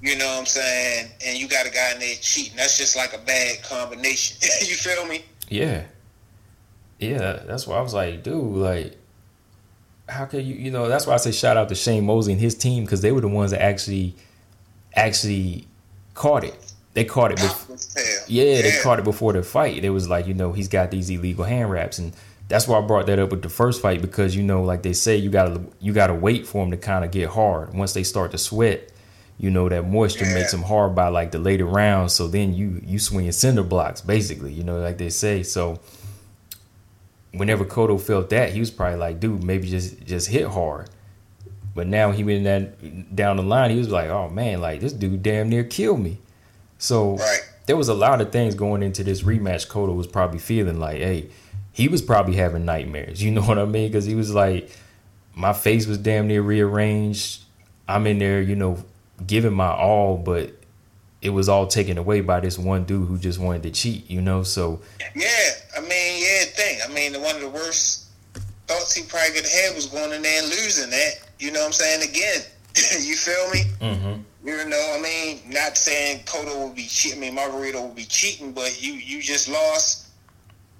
You 0.00 0.16
know 0.16 0.26
what 0.26 0.40
I'm 0.40 0.46
saying? 0.46 1.10
And 1.26 1.38
you 1.38 1.48
got 1.48 1.66
a 1.66 1.70
guy 1.70 1.92
in 1.92 1.98
there 1.98 2.14
cheating. 2.20 2.56
That's 2.56 2.78
just 2.78 2.96
like 2.96 3.14
a 3.14 3.18
bad 3.18 3.62
combination. 3.62 4.36
you 4.60 4.74
feel 4.74 5.06
me? 5.06 5.24
Yeah. 5.48 5.84
Yeah, 6.98 7.40
that's 7.46 7.66
why 7.66 7.78
I 7.78 7.80
was 7.80 7.94
like, 7.94 8.22
dude, 8.22 8.56
like, 8.56 8.96
how 10.08 10.24
could 10.24 10.44
you, 10.44 10.54
you 10.54 10.70
know, 10.70 10.88
that's 10.88 11.06
why 11.06 11.14
I 11.14 11.16
say 11.18 11.32
shout 11.32 11.56
out 11.56 11.68
to 11.68 11.74
Shane 11.74 12.06
Mosley 12.06 12.32
and 12.32 12.40
his 12.40 12.54
team 12.54 12.84
because 12.84 13.02
they 13.02 13.12
were 13.12 13.20
the 13.20 13.28
ones 13.28 13.50
that 13.52 13.62
actually, 13.62 14.14
actually 14.94 15.66
caught 16.14 16.44
it. 16.44 16.72
They 16.94 17.04
caught 17.04 17.30
it. 17.30 17.36
Before, 17.36 17.76
yeah, 18.26 18.62
they 18.62 18.80
caught 18.82 18.98
it 18.98 19.04
before 19.04 19.32
the 19.32 19.42
fight. 19.42 19.84
It 19.84 19.90
was 19.90 20.08
like, 20.08 20.26
you 20.26 20.34
know, 20.34 20.52
he's 20.52 20.66
got 20.66 20.90
these 20.90 21.08
illegal 21.10 21.44
hand 21.44 21.70
wraps, 21.70 21.98
and 21.98 22.12
that's 22.48 22.66
why 22.66 22.78
I 22.78 22.80
brought 22.80 23.06
that 23.06 23.20
up 23.20 23.30
with 23.30 23.42
the 23.42 23.48
first 23.48 23.80
fight 23.80 24.02
because 24.02 24.34
you 24.34 24.42
know, 24.42 24.62
like 24.62 24.82
they 24.82 24.94
say, 24.94 25.16
you 25.16 25.30
gotta 25.30 25.62
you 25.78 25.92
gotta 25.92 26.14
wait 26.14 26.46
for 26.46 26.64
them 26.64 26.72
to 26.72 26.76
kind 26.76 27.04
of 27.04 27.12
get 27.12 27.28
hard. 27.28 27.72
Once 27.72 27.92
they 27.92 28.02
start 28.02 28.32
to 28.32 28.38
sweat, 28.38 28.90
you 29.38 29.50
know 29.50 29.68
that 29.68 29.86
moisture 29.88 30.24
Yeah. 30.24 30.34
makes 30.34 30.50
them 30.50 30.62
hard 30.62 30.94
by 30.94 31.08
like 31.08 31.30
the 31.30 31.38
later 31.38 31.64
rounds. 31.66 32.12
So 32.12 32.26
then 32.28 32.54
you 32.54 32.80
you 32.84 32.98
swinging 32.98 33.32
cinder 33.32 33.62
blocks 33.62 34.00
basically, 34.00 34.52
you 34.52 34.64
know, 34.64 34.78
like 34.80 34.98
they 34.98 35.10
say. 35.10 35.42
So 35.42 35.78
whenever 37.32 37.64
Cotto 37.64 38.00
felt 38.00 38.30
that, 38.30 38.52
he 38.52 38.60
was 38.60 38.70
probably 38.70 38.98
like, 38.98 39.20
dude, 39.20 39.42
maybe 39.44 39.68
just 39.68 40.04
just 40.04 40.28
hit 40.28 40.46
hard. 40.48 40.88
But 41.74 41.86
now 41.86 42.10
he 42.10 42.24
went 42.24 42.44
that 42.44 43.14
down 43.14 43.36
the 43.36 43.42
line, 43.42 43.70
he 43.70 43.78
was 43.78 43.90
like, 43.90 44.08
oh 44.08 44.28
man, 44.28 44.60
like 44.60 44.80
this 44.80 44.92
dude 44.92 45.22
damn 45.22 45.48
near 45.48 45.64
killed 45.64 46.00
me. 46.00 46.18
So 46.78 47.16
Right. 47.16 47.40
there 47.66 47.76
was 47.76 47.88
a 47.88 47.94
lot 47.94 48.20
of 48.20 48.32
things 48.32 48.54
going 48.54 48.82
into 48.82 49.04
this 49.04 49.22
rematch. 49.22 49.68
Cotto 49.68 49.94
was 49.94 50.06
probably 50.06 50.38
feeling 50.38 50.80
like, 50.80 50.98
hey, 50.98 51.28
he 51.72 51.86
was 51.86 52.02
probably 52.02 52.34
having 52.36 52.64
nightmares. 52.64 53.22
You 53.24 53.30
know 53.30 53.42
what 53.42 53.58
I 53.58 53.64
mean? 53.64 53.88
Because 53.88 54.06
he 54.06 54.14
was 54.16 54.34
like, 54.34 54.70
my 55.34 55.52
face 55.52 55.86
was 55.86 55.98
damn 55.98 56.26
near 56.26 56.42
rearranged. 56.42 57.42
I'm 57.86 58.06
in 58.08 58.18
there, 58.18 58.42
you 58.42 58.56
know, 58.56 58.84
giving 59.26 59.52
my 59.52 59.70
all, 59.72 60.16
but 60.16 60.52
it 61.20 61.30
was 61.30 61.48
all 61.48 61.66
taken 61.66 61.98
away 61.98 62.20
by 62.20 62.40
this 62.40 62.58
one 62.58 62.84
dude 62.84 63.08
who 63.08 63.18
just 63.18 63.38
wanted 63.38 63.62
to 63.64 63.70
cheat. 63.70 64.08
You 64.10 64.20
know, 64.20 64.42
so 64.42 64.80
Yeah, 65.14 65.28
I 65.76 65.80
mean, 65.80 66.22
yeah, 66.22 66.44
thing. 66.44 66.78
I 66.88 66.92
mean, 66.92 67.20
one 67.22 67.36
of 67.36 67.42
the 67.42 67.48
worst 67.50 68.06
thoughts 68.66 68.94
he 68.94 69.02
probably 69.04 69.30
could 69.34 69.44
have 69.44 69.64
had 69.66 69.74
was 69.74 69.86
going 69.86 70.12
in 70.12 70.22
there 70.22 70.42
and 70.42 70.48
losing 70.50 70.90
that. 70.90 71.12
You 71.38 71.50
know 71.52 71.60
what 71.60 71.66
I'm 71.66 71.72
saying? 71.72 72.08
Again, 72.08 72.42
you 73.06 73.16
feel 73.16 73.50
me? 73.50 73.62
mhm. 73.80 74.22
You 74.44 74.64
know, 74.66 74.94
I 74.96 75.02
mean, 75.02 75.40
not 75.50 75.76
saying 75.76 76.20
Cotto 76.24 76.56
will 76.58 76.72
be 76.72 76.86
cheating. 76.86 77.18
I 77.18 77.20
mean, 77.30 77.36
Margarito 77.36 77.74
will 77.82 77.94
be 77.94 78.04
cheating, 78.04 78.52
but 78.52 78.80
you 78.80 78.92
you 78.94 79.20
just 79.20 79.48
lost 79.48 80.07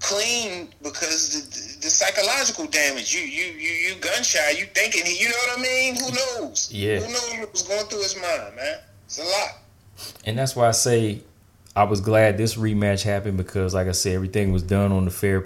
clean 0.01 0.69
because 0.83 1.35
the, 1.35 1.83
the 1.83 1.91
psychological 1.91 2.67
damage. 2.67 3.15
You 3.15 3.21
you 3.21 3.53
you 3.53 3.71
you 3.71 3.95
gun 4.01 4.23
shy. 4.23 4.51
You 4.51 4.67
thinking 4.67 5.05
he. 5.05 5.23
You 5.23 5.29
know 5.29 5.37
what 5.49 5.59
I 5.59 5.63
mean? 5.63 5.97
Who 5.97 6.11
knows? 6.11 6.71
Yeah. 6.73 7.01
Who 7.01 7.13
knows 7.13 7.31
what 7.41 7.53
was 7.53 7.63
going 7.63 7.87
through 7.87 8.03
his 8.03 8.17
mind, 8.21 8.57
man? 8.57 8.79
It's 9.07 9.19
a 9.19 9.23
lot. 9.25 9.59
And 10.25 10.39
that's 10.39 10.55
why 10.55 10.69
I 10.69 10.73
say 10.73 11.23
I 11.75 11.85
was 11.85 12.01
glad 12.01 12.37
this 12.39 12.55
rematch 12.57 13.03
happened 13.03 13.37
because, 13.37 13.75
like 13.75 13.89
I 13.89 13.93
said, 13.93 14.15
everything 14.15 14.53
was 14.53 14.63
done 14.63 14.93
on 14.93 15.05
the 15.05 15.11
fair, 15.11 15.45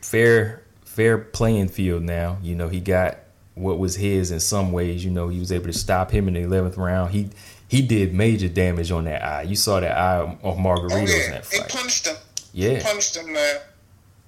fair, 0.00 0.62
fair 0.84 1.18
playing 1.18 1.68
field. 1.68 2.02
Now, 2.02 2.38
you 2.42 2.54
know, 2.54 2.68
he 2.68 2.80
got 2.80 3.18
what 3.54 3.78
was 3.78 3.94
his 3.94 4.30
in 4.32 4.40
some 4.40 4.72
ways. 4.72 5.04
You 5.04 5.10
know, 5.12 5.28
he 5.28 5.38
was 5.38 5.52
able 5.52 5.66
to 5.66 5.72
stop 5.72 6.10
him 6.10 6.26
in 6.28 6.34
the 6.34 6.40
eleventh 6.40 6.76
round. 6.76 7.12
He 7.12 7.30
he 7.68 7.82
did 7.82 8.14
major 8.14 8.48
damage 8.48 8.90
on 8.90 9.04
that 9.04 9.22
eye. 9.24 9.42
You 9.42 9.56
saw 9.56 9.80
that 9.80 9.96
eye 9.96 10.18
of 10.18 10.38
Oh 10.42 10.54
Margaritos 10.54 11.26
in 11.26 11.30
that 11.32 11.46
fight. 11.46 11.68
punished 11.68 12.06
him. 12.06 12.16
Yeah, 12.52 12.82
Punished 12.84 13.16
him, 13.16 13.32
man. 13.32 13.56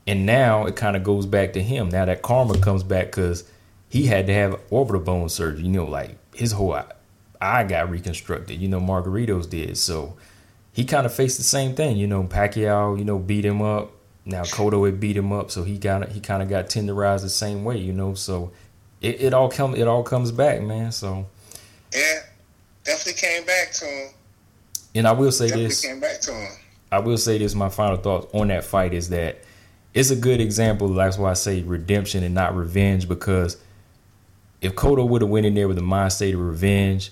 And 0.06 0.26
now 0.26 0.66
it 0.66 0.76
kind 0.76 0.96
of 0.96 1.02
goes 1.04 1.26
back 1.26 1.52
to 1.54 1.62
him. 1.62 1.88
Now 1.88 2.04
that 2.04 2.22
karma 2.22 2.58
comes 2.58 2.82
back 2.82 3.06
because 3.06 3.44
he 3.88 4.06
had 4.06 4.26
to 4.26 4.34
have 4.34 4.60
orbital 4.70 5.00
bone 5.00 5.28
surgery. 5.28 5.62
You 5.64 5.70
know, 5.70 5.84
like 5.86 6.16
his 6.34 6.52
whole 6.52 6.74
eye, 6.74 6.84
eye 7.40 7.64
got 7.64 7.90
reconstructed. 7.90 8.60
You 8.60 8.68
know, 8.68 8.80
Margaritos 8.80 9.48
did. 9.48 9.76
So 9.78 10.16
he 10.72 10.84
kind 10.84 11.06
of 11.06 11.14
faced 11.14 11.38
the 11.38 11.44
same 11.44 11.74
thing. 11.74 11.96
You 11.96 12.06
know, 12.06 12.24
Pacquiao, 12.24 12.98
you 12.98 13.04
know, 13.04 13.18
beat 13.18 13.44
him 13.44 13.62
up. 13.62 13.92
Now 14.24 14.42
Cotto 14.42 14.84
had 14.86 14.98
beat 14.98 15.16
him 15.16 15.32
up, 15.32 15.50
so 15.52 15.62
he 15.62 15.78
got 15.78 16.08
he 16.08 16.20
kind 16.20 16.42
of 16.42 16.48
got 16.48 16.66
tenderized 16.66 17.22
the 17.22 17.28
same 17.28 17.64
way. 17.64 17.78
You 17.78 17.92
know, 17.92 18.14
so 18.14 18.50
it, 19.00 19.20
it 19.20 19.34
all 19.34 19.48
come 19.48 19.74
it 19.76 19.86
all 19.86 20.02
comes 20.02 20.32
back, 20.32 20.60
man. 20.62 20.90
So 20.90 21.26
Yeah, 21.94 22.20
definitely 22.84 23.20
came 23.20 23.44
back 23.46 23.70
to 23.74 23.84
him. 23.84 24.08
and 24.96 25.06
I 25.06 25.12
will 25.12 25.30
say 25.30 25.46
Definitely 25.46 25.68
this. 25.68 25.84
came 25.86 26.00
back 26.00 26.20
to 26.22 26.32
him. 26.32 26.52
I 26.90 26.98
will 26.98 27.18
say 27.18 27.38
this. 27.38 27.54
My 27.54 27.68
final 27.68 27.96
thoughts 27.98 28.26
on 28.34 28.48
that 28.48 28.64
fight 28.64 28.92
is 28.94 29.08
that 29.10 29.38
it's 29.96 30.10
a 30.10 30.16
good 30.16 30.42
example. 30.42 30.88
That's 30.90 31.16
why 31.16 31.30
I 31.30 31.34
say 31.34 31.62
redemption 31.62 32.22
and 32.22 32.34
not 32.34 32.54
revenge. 32.54 33.08
Because 33.08 33.56
if 34.60 34.74
Cotto 34.74 35.08
would 35.08 35.22
have 35.22 35.30
went 35.30 35.46
in 35.46 35.54
there 35.54 35.68
with 35.68 35.78
a 35.78 35.82
mind 35.82 36.12
state 36.12 36.34
of 36.34 36.40
revenge, 36.40 37.10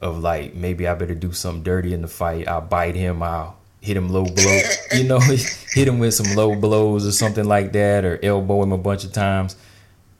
of 0.00 0.18
like 0.18 0.54
maybe 0.54 0.86
I 0.86 0.94
better 0.94 1.14
do 1.14 1.32
something 1.32 1.62
dirty 1.62 1.94
in 1.94 2.02
the 2.02 2.08
fight. 2.08 2.46
I'll 2.46 2.60
bite 2.60 2.94
him. 2.94 3.22
I'll 3.22 3.56
hit 3.80 3.96
him 3.96 4.10
low 4.10 4.26
blow. 4.26 4.60
you 4.92 5.04
know, 5.04 5.18
hit 5.72 5.88
him 5.88 5.98
with 5.98 6.12
some 6.12 6.36
low 6.36 6.54
blows 6.54 7.06
or 7.06 7.12
something 7.12 7.46
like 7.46 7.72
that, 7.72 8.04
or 8.04 8.22
elbow 8.22 8.62
him 8.62 8.72
a 8.72 8.78
bunch 8.78 9.04
of 9.04 9.12
times. 9.12 9.56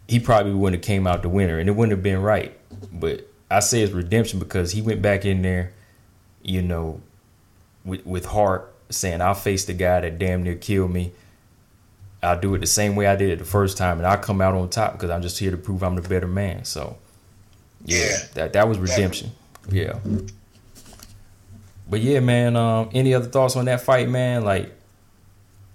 He 0.08 0.18
probably 0.18 0.54
wouldn't 0.54 0.82
have 0.82 0.86
came 0.86 1.06
out 1.06 1.20
the 1.20 1.28
winner, 1.28 1.58
and 1.58 1.68
it 1.68 1.72
wouldn't 1.72 1.90
have 1.90 2.02
been 2.02 2.22
right. 2.22 2.58
But 2.92 3.28
I 3.50 3.60
say 3.60 3.82
it's 3.82 3.92
redemption 3.92 4.38
because 4.38 4.72
he 4.72 4.80
went 4.80 5.02
back 5.02 5.26
in 5.26 5.42
there, 5.42 5.74
you 6.42 6.62
know, 6.62 7.02
with 7.84 8.06
with 8.06 8.24
heart, 8.24 8.74
saying 8.88 9.20
I'll 9.20 9.34
face 9.34 9.66
the 9.66 9.74
guy 9.74 10.00
that 10.00 10.18
damn 10.18 10.44
near 10.44 10.54
killed 10.54 10.92
me. 10.92 11.12
I'll 12.26 12.40
do 12.40 12.54
it 12.54 12.58
the 12.58 12.66
same 12.66 12.96
way 12.96 13.06
I 13.06 13.16
did 13.16 13.30
it 13.30 13.38
the 13.38 13.44
first 13.44 13.78
time, 13.78 13.98
and 13.98 14.06
I'll 14.06 14.18
come 14.18 14.40
out 14.40 14.54
on 14.54 14.68
top 14.68 14.92
because 14.94 15.10
I'm 15.10 15.22
just 15.22 15.38
here 15.38 15.50
to 15.50 15.56
prove 15.56 15.82
I'm 15.82 15.94
the 15.94 16.02
better 16.06 16.26
man. 16.26 16.64
So, 16.64 16.96
yeah, 17.84 17.98
Yeah. 17.98 18.16
that 18.34 18.52
that 18.54 18.68
was 18.68 18.78
redemption. 18.78 19.30
Yeah. 19.70 19.98
But 21.88 22.00
yeah, 22.00 22.20
man. 22.20 22.56
Um, 22.56 22.90
any 22.92 23.14
other 23.14 23.26
thoughts 23.26 23.56
on 23.56 23.66
that 23.66 23.80
fight, 23.80 24.08
man? 24.08 24.44
Like 24.44 24.72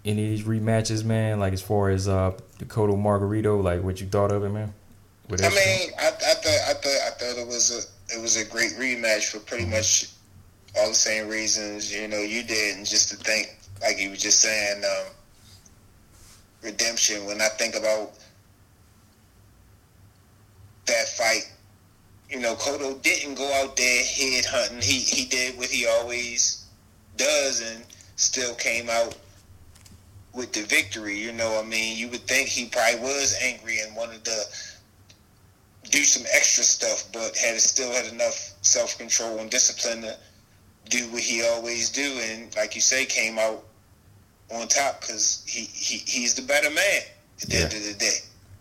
any 0.03 0.23
of 0.25 0.29
these 0.31 0.43
rematches, 0.43 1.03
man? 1.03 1.39
Like 1.39 1.53
as 1.53 1.61
far 1.61 1.89
as 1.89 2.07
uh 2.07 2.31
the 2.59 2.65
Cotto 2.65 2.95
Margarito, 2.95 3.61
like 3.63 3.81
what 3.83 4.01
you 4.01 4.07
thought 4.07 4.31
of 4.31 4.43
it, 4.43 4.49
man? 4.49 4.73
What 5.27 5.43
I 5.43 5.49
mean, 5.49 5.91
I, 5.99 6.07
I 6.07 6.11
thought 6.11 6.45
I 6.69 6.73
thought 6.73 6.85
I 7.07 7.09
thought 7.11 7.37
it 7.41 7.47
was 7.47 7.71
a 8.11 8.15
it 8.17 8.21
was 8.21 8.35
a 8.35 8.43
great 8.45 8.71
rematch 8.73 9.31
for 9.31 9.39
pretty 9.39 9.65
much 9.65 10.09
all 10.77 10.89
the 10.89 10.95
same 10.95 11.27
reasons 11.29 11.93
you 11.93 12.07
know 12.07 12.19
you 12.19 12.43
did, 12.43 12.77
and 12.77 12.85
just 12.85 13.09
to 13.09 13.15
think 13.15 13.57
like 13.81 13.97
you 13.99 14.09
were 14.09 14.15
just 14.15 14.41
saying, 14.41 14.83
um, 14.83 15.05
redemption. 16.61 17.25
When 17.25 17.41
I 17.41 17.47
think 17.49 17.75
about 17.75 18.11
that 20.85 21.07
fight, 21.09 21.51
you 22.29 22.39
know, 22.39 22.55
Cotto 22.55 23.01
didn't 23.01 23.35
go 23.35 23.51
out 23.61 23.75
there 23.75 24.03
head 24.03 24.45
hunting. 24.45 24.81
He 24.81 24.99
he 24.99 25.25
did 25.25 25.57
what 25.57 25.67
he 25.67 25.85
always 25.85 26.65
does, 27.17 27.61
and 27.61 27.83
still 28.15 28.55
came 28.55 28.89
out 28.89 29.17
with 30.33 30.53
the 30.53 30.61
victory. 30.61 31.17
You 31.17 31.33
know, 31.33 31.59
I 31.59 31.65
mean, 31.65 31.97
you 31.97 32.07
would 32.09 32.27
think 32.27 32.47
he 32.47 32.65
probably 32.65 33.01
was 33.01 33.37
angry 33.41 33.79
and 33.79 33.95
wanted 33.95 34.23
to 34.25 34.43
do 35.89 36.03
some 36.03 36.23
extra 36.33 36.63
stuff, 36.63 37.09
but 37.11 37.35
had 37.35 37.59
still 37.59 37.91
had 37.91 38.05
enough 38.05 38.53
self 38.61 38.97
control 38.97 39.39
and 39.39 39.49
discipline 39.49 40.01
to 40.03 40.17
do 40.89 41.11
what 41.11 41.21
he 41.21 41.43
always 41.43 41.89
do, 41.89 42.19
and 42.23 42.55
like 42.55 42.75
you 42.75 42.81
say, 42.81 43.05
came 43.05 43.37
out 43.37 43.63
on 44.53 44.67
top 44.67 45.01
because 45.01 45.43
he, 45.47 45.61
he 45.61 45.97
he's 45.99 46.33
the 46.35 46.41
better 46.41 46.69
man 46.69 47.01
at 47.41 47.49
the 47.49 47.55
Yeah. 47.57 47.63
end 47.63 47.73
of 47.73 47.83
the 47.83 47.93
day. 47.93 48.17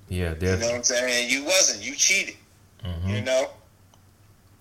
Yeah, 0.09 0.31
definitely. 0.35 0.51
You 0.51 0.57
know 0.61 0.67
what 0.69 0.77
I'm 0.77 0.83
saying? 0.85 1.31
You 1.31 1.45
wasn't. 1.45 1.83
You 1.85 1.95
cheated. 1.95 2.37
Mhm. 2.85 3.09
You 3.17 3.21
know. 3.23 3.51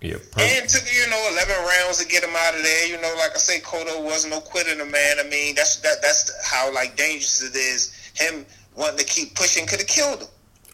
Yeah, 0.01 0.13
And 0.13 0.31
perfect. 0.31 0.63
it 0.63 0.69
took 0.69 0.93
you 0.93 1.09
know 1.09 1.29
eleven 1.31 1.55
rounds 1.57 1.97
to 1.97 2.07
get 2.07 2.23
him 2.23 2.33
out 2.35 2.55
of 2.55 2.63
there. 2.63 2.87
You 2.87 3.01
know, 3.01 3.13
like 3.17 3.31
I 3.35 3.37
say, 3.37 3.59
Cotto 3.59 4.01
was 4.03 4.25
no 4.25 4.39
quitter, 4.39 4.73
the 4.75 4.85
man. 4.85 5.19
I 5.19 5.23
mean, 5.23 5.55
that's 5.55 5.77
that 5.77 6.01
that's 6.01 6.31
how 6.45 6.73
like 6.73 6.95
dangerous 6.95 7.41
it 7.43 7.55
is. 7.55 7.93
Him 8.15 8.45
wanting 8.75 8.97
to 8.99 9.03
keep 9.05 9.35
pushing 9.35 9.65
could 9.67 9.79
have 9.79 9.87
killed 9.87 10.21
him. 10.21 10.27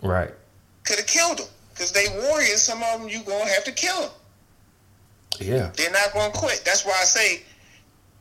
Right. 0.03 0.31
Could 0.83 0.97
have 0.97 1.07
killed 1.07 1.39
him 1.39 1.47
because 1.73 1.91
they 1.91 2.05
warriors. 2.27 2.61
Some 2.61 2.83
of 2.83 2.99
them 2.99 3.09
you 3.09 3.23
gonna 3.23 3.49
have 3.49 3.63
to 3.63 3.71
kill 3.71 4.01
them. 4.01 4.11
Yeah. 5.39 5.71
They're 5.75 5.91
not 5.91 6.13
gonna 6.13 6.31
quit. 6.31 6.61
That's 6.63 6.85
why 6.85 6.93
I 7.01 7.03
say 7.05 7.41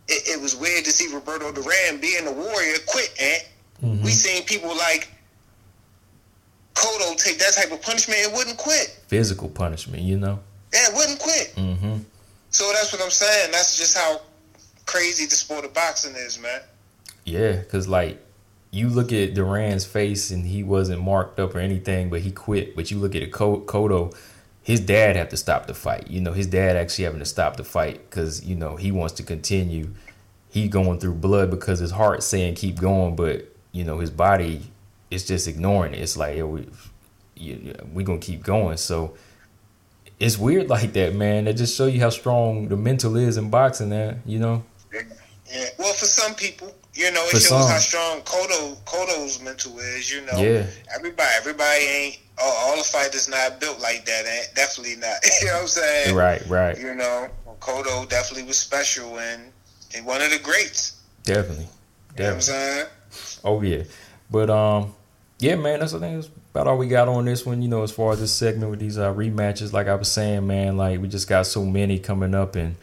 it, 0.08 0.36
it 0.36 0.40
was 0.40 0.56
weird 0.56 0.84
to 0.84 0.90
see 0.90 1.12
Roberto 1.14 1.52
Duran 1.52 2.00
being 2.00 2.26
a 2.26 2.32
warrior 2.32 2.76
quit. 2.86 3.14
And 3.82 4.02
we 4.02 4.10
seen 4.10 4.44
people 4.44 4.76
like 4.76 5.08
Cotto 6.74 7.16
take 7.16 7.38
that 7.38 7.54
type 7.54 7.72
of 7.72 7.82
punishment 7.82 8.20
and 8.24 8.34
wouldn't 8.34 8.56
quit. 8.56 9.00
Physical 9.08 9.48
punishment, 9.48 10.02
you 10.02 10.18
know? 10.18 10.40
Yeah, 10.72 10.88
wouldn't 10.94 11.18
quit. 11.20 11.54
Mm-hmm. 11.56 11.98
So 12.50 12.72
that's 12.72 12.92
what 12.92 13.02
I'm 13.02 13.10
saying. 13.10 13.52
That's 13.52 13.76
just 13.76 13.96
how 13.96 14.20
crazy 14.86 15.26
the 15.26 15.34
sport 15.34 15.64
of 15.64 15.72
boxing 15.72 16.14
is, 16.16 16.40
man. 16.40 16.60
Yeah, 17.24 17.52
because, 17.52 17.88
like, 17.88 18.20
you 18.70 18.88
look 18.88 19.12
at 19.12 19.34
Duran's 19.34 19.84
face 19.84 20.30
and 20.30 20.44
he 20.44 20.62
wasn't 20.62 21.00
marked 21.00 21.38
up 21.38 21.54
or 21.54 21.60
anything, 21.60 22.10
but 22.10 22.20
he 22.20 22.30
quit. 22.30 22.74
But 22.74 22.90
you 22.90 22.98
look 22.98 23.14
at 23.14 23.22
a 23.22 23.26
Cotto, 23.26 24.16
his 24.64 24.80
dad 24.80 25.14
had 25.14 25.28
to 25.28 25.36
stop 25.36 25.66
the 25.66 25.74
fight. 25.74 26.08
You 26.10 26.22
know, 26.22 26.32
his 26.32 26.46
dad 26.46 26.74
actually 26.74 27.04
having 27.04 27.20
to 27.20 27.26
stop 27.26 27.56
the 27.56 27.64
fight 27.64 28.08
because, 28.08 28.42
you 28.44 28.56
know, 28.56 28.76
he 28.76 28.90
wants 28.90 29.12
to 29.14 29.22
continue. 29.22 29.90
He 30.48 30.68
going 30.68 30.98
through 30.98 31.14
blood 31.16 31.50
because 31.50 31.80
his 31.80 31.90
heart's 31.90 32.24
saying 32.24 32.54
keep 32.54 32.80
going, 32.80 33.14
but, 33.14 33.54
you 33.72 33.84
know, 33.84 33.98
his 33.98 34.10
body 34.10 34.62
is 35.10 35.26
just 35.26 35.46
ignoring 35.46 35.92
it. 35.92 36.00
It's 36.00 36.16
like, 36.16 36.38
yo, 36.38 36.46
we, 36.46 36.66
you, 37.36 37.74
we 37.92 38.04
to 38.04 38.18
keep 38.18 38.42
going. 38.42 38.78
So 38.78 39.14
it's 40.18 40.38
weird 40.38 40.70
like 40.70 40.94
that, 40.94 41.14
man. 41.14 41.44
That 41.44 41.54
just 41.54 41.76
show 41.76 41.84
you 41.84 42.00
how 42.00 42.08
strong 42.08 42.68
the 42.68 42.76
mental 42.76 43.16
is 43.16 43.36
in 43.36 43.50
boxing, 43.50 43.90
there, 43.90 44.22
you 44.24 44.38
know? 44.38 44.64
Yeah. 44.90 45.66
Well, 45.78 45.92
for 45.92 46.06
some 46.06 46.34
people, 46.34 46.74
you 46.94 47.10
know, 47.12 47.22
it 47.26 47.30
shows 47.32 47.48
some. 47.48 47.68
how 47.68 47.78
strong 47.78 48.20
Cotto 48.22 48.76
Cotto's 48.84 49.42
mental 49.42 49.78
is. 49.78 50.10
You 50.12 50.20
know, 50.22 50.32
Yeah. 50.36 50.66
Everybody, 50.94 51.28
everybody 51.36 51.80
ain't. 51.84 52.18
All, 52.42 52.52
all 52.52 52.76
the 52.76 52.82
fighters 52.84 53.28
not 53.28 53.60
built 53.60 53.80
like 53.80 54.04
that. 54.06 54.24
Ain't 54.26 54.54
definitely 54.54 54.96
not. 54.96 55.16
you 55.40 55.46
know 55.46 55.52
what 55.54 55.62
I'm 55.62 55.68
saying? 55.68 56.14
Right, 56.16 56.42
right. 56.48 56.78
You 56.78 56.94
know, 56.94 57.28
Cotto 57.60 58.08
definitely 58.08 58.46
was 58.46 58.58
special 58.58 59.18
and, 59.18 59.52
and 59.96 60.04
one 60.04 60.20
of 60.22 60.30
the 60.30 60.38
greats. 60.40 61.00
Definitely. 61.24 61.68
You 62.18 62.24
know 62.24 62.24
what 62.26 62.34
I'm 62.34 62.40
Definitely. 62.40 62.42
saying? 62.42 62.86
Oh 63.44 63.62
yeah. 63.62 63.82
But 64.30 64.50
um 64.50 64.94
yeah, 65.38 65.56
man, 65.56 65.80
that's 65.80 65.94
I 65.94 65.98
think 66.00 66.14
that's 66.16 66.30
about 66.52 66.66
all 66.68 66.78
we 66.78 66.86
got 66.88 67.08
on 67.08 67.24
this 67.24 67.44
one, 67.44 67.60
you 67.62 67.68
know, 67.68 67.82
as 67.82 67.90
far 67.90 68.12
as 68.12 68.20
this 68.20 68.32
segment 68.32 68.70
with 68.70 68.80
these 68.80 68.98
uh 68.98 69.12
rematches. 69.12 69.72
Like 69.72 69.86
I 69.88 69.94
was 69.94 70.10
saying, 70.10 70.46
man, 70.46 70.76
like 70.76 71.00
we 71.00 71.08
just 71.08 71.28
got 71.28 71.46
so 71.46 71.64
many 71.64 71.98
coming 71.98 72.34
up 72.34 72.56
and 72.56 72.76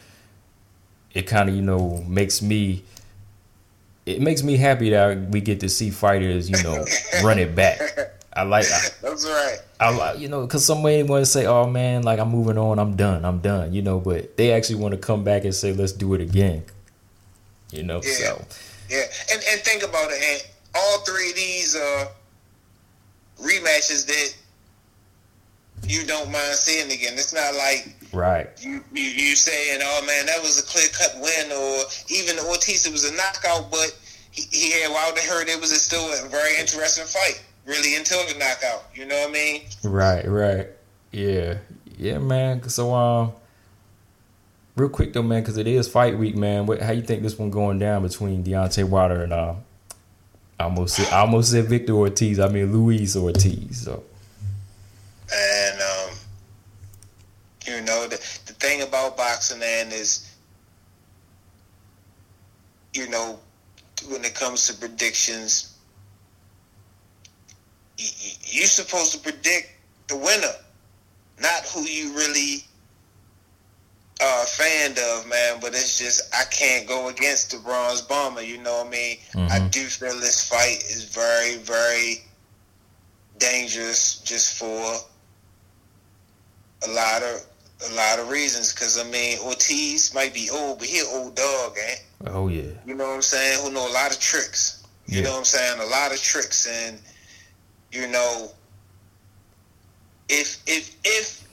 it 1.13 1.27
kinda, 1.27 1.51
you 1.51 1.61
know, 1.61 2.03
makes 2.07 2.41
me 2.41 2.83
it 4.05 4.21
makes 4.21 4.43
me 4.43 4.57
happy 4.57 4.89
that 4.91 5.29
we 5.29 5.41
get 5.41 5.59
to 5.61 5.69
see 5.69 5.89
fighters, 5.89 6.49
you 6.49 6.61
know, 6.63 6.85
run 7.23 7.39
it 7.39 7.55
back. 7.55 7.79
I 8.33 8.43
like 8.43 8.65
I, 8.65 8.87
That's 9.01 9.25
right. 9.25 9.57
I 9.79 9.95
like 9.95 10.19
you 10.19 10.29
know 10.29 10.45
because 10.45 10.65
some 10.65 10.77
somebody 10.77 11.03
want 11.03 11.25
to 11.25 11.29
say, 11.29 11.45
"Oh 11.45 11.67
man, 11.67 12.03
like 12.03 12.19
I'm 12.19 12.29
moving 12.29 12.57
on, 12.57 12.79
I'm 12.79 12.95
done, 12.95 13.25
I'm 13.25 13.39
done," 13.39 13.73
you 13.73 13.81
know, 13.81 13.99
but 13.99 14.37
they 14.37 14.53
actually 14.53 14.75
want 14.75 14.93
to 14.93 14.97
come 14.97 15.23
back 15.23 15.43
and 15.43 15.53
say, 15.53 15.73
"Let's 15.73 15.91
do 15.91 16.13
it 16.13 16.21
again," 16.21 16.63
you 17.71 17.83
know. 17.83 18.01
Yeah. 18.03 18.11
So 18.13 18.45
Yeah, 18.89 19.03
and 19.33 19.41
and 19.51 19.61
think 19.61 19.83
about 19.83 20.11
it. 20.11 20.21
And 20.23 20.43
all 20.75 20.99
three 20.99 21.31
of 21.31 21.35
these 21.35 21.75
uh, 21.75 22.05
rematches 23.41 24.07
that 24.07 24.35
you 25.89 26.05
don't 26.05 26.31
mind 26.31 26.55
seeing 26.55 26.89
again. 26.91 27.13
It's 27.13 27.33
not 27.33 27.53
like 27.55 27.93
right, 28.13 28.49
you 28.59 28.83
you, 28.93 29.03
you 29.03 29.35
saying, 29.35 29.79
"Oh 29.83 30.05
man, 30.05 30.25
that 30.27 30.41
was 30.41 30.59
a 30.59 30.63
clear 30.63 30.87
cut 30.89 31.15
win," 31.21 31.51
or 31.51 31.83
even 32.09 32.39
Ortiz 32.45 32.85
it 32.85 32.91
was 32.91 33.05
a 33.09 33.15
knockout, 33.15 33.71
but 33.71 33.97
he, 34.31 34.43
he 34.51 34.81
had 34.81 34.91
Wilder 34.91 35.21
heard 35.21 35.47
it 35.47 35.59
was 35.59 35.71
a 35.71 35.75
still 35.75 36.03
a 36.25 36.29
very 36.29 36.57
interesting 36.59 37.05
fight, 37.05 37.43
really 37.65 37.95
until 37.95 38.25
the 38.27 38.37
knockout. 38.37 38.85
You 38.93 39.05
know 39.05 39.19
what 39.19 39.29
I 39.29 39.33
mean? 39.33 39.61
right, 39.83 40.27
right, 40.27 40.67
yeah, 41.11 41.57
yeah, 41.97 42.17
man. 42.19 42.67
So 42.69 42.93
um, 42.93 43.33
real 44.75 44.89
quick 44.89 45.13
though, 45.13 45.23
man, 45.23 45.41
because 45.41 45.57
it 45.57 45.67
is 45.67 45.87
fight 45.87 46.17
week, 46.17 46.35
man. 46.35 46.65
What 46.65 46.81
how 46.81 46.91
you 46.91 47.01
think 47.01 47.23
this 47.23 47.37
one 47.37 47.49
going 47.49 47.79
down 47.79 48.03
between 48.03 48.43
Deontay 48.43 48.87
Wilder 48.87 49.23
and 49.23 49.33
uh, 49.33 49.55
I 50.61 50.65
almost 50.65 50.95
said, 50.95 51.11
I 51.11 51.21
almost 51.21 51.51
said 51.51 51.65
Victor 51.65 51.93
Ortiz. 51.93 52.39
I 52.39 52.47
mean 52.47 52.71
Luis 52.71 53.15
Ortiz. 53.15 53.81
So 53.81 54.03
And 55.33 55.81
um, 55.81 55.90
you 57.71 57.81
know 57.81 58.07
the 58.07 58.17
the 58.45 58.53
thing 58.53 58.81
about 58.81 59.17
boxing, 59.17 59.59
man, 59.59 59.91
is 59.91 60.27
you 62.93 63.09
know 63.09 63.39
when 64.09 64.23
it 64.25 64.35
comes 64.35 64.67
to 64.67 64.73
predictions, 64.73 65.77
you're 67.97 68.65
supposed 68.65 69.11
to 69.13 69.19
predict 69.19 69.69
the 70.07 70.17
winner, 70.17 70.53
not 71.41 71.63
who 71.73 71.81
you 71.81 72.13
really 72.13 72.63
are 74.21 74.43
a 74.43 74.45
fan 74.45 74.91
of, 74.91 75.27
man. 75.27 75.59
But 75.61 75.69
it's 75.73 75.97
just 75.99 76.33
I 76.35 76.43
can't 76.45 76.87
go 76.87 77.07
against 77.09 77.51
the 77.51 77.57
bronze 77.57 78.01
bomber. 78.01 78.41
You 78.41 78.57
know 78.57 78.77
what 78.79 78.87
I 78.87 78.89
mean? 78.89 79.17
I 79.35 79.59
Mhm. 79.59 79.71
do 79.71 79.87
feel 79.87 80.19
this 80.19 80.43
fight 80.47 80.83
is 80.83 81.05
very, 81.05 81.57
very 81.57 82.23
dangerous, 83.37 84.15
just 84.19 84.55
for 84.57 84.99
a 86.83 86.87
lot 86.89 87.21
of 87.23 87.45
a 87.89 87.93
lot 87.93 88.19
of 88.19 88.29
reasons. 88.29 88.73
Because 88.73 88.99
I 88.99 89.03
mean, 89.03 89.39
Ortiz 89.39 90.13
might 90.13 90.33
be 90.33 90.49
old, 90.51 90.79
but 90.79 90.87
he 90.87 90.99
an 90.99 91.07
old 91.11 91.35
dog, 91.35 91.75
eh? 91.77 91.95
oh 92.27 92.47
yeah, 92.47 92.63
You 92.85 92.95
know 92.95 93.07
what 93.07 93.15
I'm 93.15 93.21
saying? 93.21 93.63
Who 93.63 93.71
know 93.71 93.87
a 93.87 93.93
lot 93.93 94.11
of 94.11 94.19
tricks. 94.19 94.83
You 95.07 95.17
Yeah. 95.17 95.23
know 95.25 95.31
what 95.31 95.39
I'm 95.39 95.45
saying? 95.45 95.79
A 95.81 95.85
lot 95.85 96.11
of 96.13 96.21
tricks, 96.21 96.67
and 96.67 96.99
you 97.91 98.07
know, 98.07 98.51
if 100.29 100.61
if 100.67 100.95
if 101.03 101.47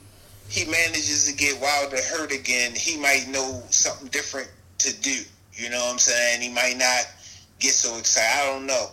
he 0.47 0.65
manages 0.65 1.25
to 1.27 1.33
get 1.33 1.59
Wilder 1.61 2.01
hurt 2.01 2.31
again, 2.31 2.73
he 2.75 2.97
might 2.97 3.27
know 3.27 3.61
something 3.69 4.07
different 4.07 4.49
to 4.79 4.93
do. 5.01 5.23
You 5.53 5.69
know 5.69 5.79
what 5.79 5.91
I'm 5.93 5.99
saying? 5.99 6.41
He 6.41 6.49
might 6.49 6.77
not 6.77 7.05
get 7.59 7.73
so 7.73 7.97
excited. 7.97 8.29
I 8.41 8.45
don't 8.53 8.65
know. 8.65 8.87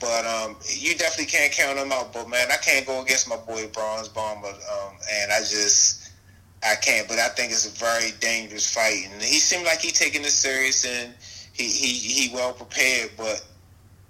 But 0.00 0.24
um, 0.26 0.56
you 0.68 0.96
definitely 0.96 1.26
can't 1.30 1.52
count 1.52 1.78
him 1.78 1.92
out. 1.92 2.12
But 2.12 2.28
man, 2.28 2.48
I 2.50 2.56
can't 2.56 2.86
go 2.86 3.02
against 3.02 3.28
my 3.28 3.36
boy 3.36 3.68
Bronze 3.68 4.08
Bomber, 4.08 4.48
um, 4.48 4.94
and 5.12 5.32
I 5.32 5.38
just 5.40 6.01
I 6.64 6.76
can't. 6.76 7.08
But 7.08 7.18
I 7.18 7.28
think 7.28 7.52
it's 7.52 7.66
a 7.66 7.78
very 7.78 8.12
dangerous 8.20 8.72
fight, 8.72 9.08
and 9.12 9.22
he 9.22 9.38
seemed 9.38 9.64
like 9.64 9.80
he 9.80 9.90
taking 9.90 10.22
this 10.22 10.34
serious 10.34 10.84
and 10.84 11.14
he 11.52 11.64
he 11.64 11.92
he 11.92 12.34
well 12.34 12.52
prepared. 12.52 13.10
But 13.16 13.44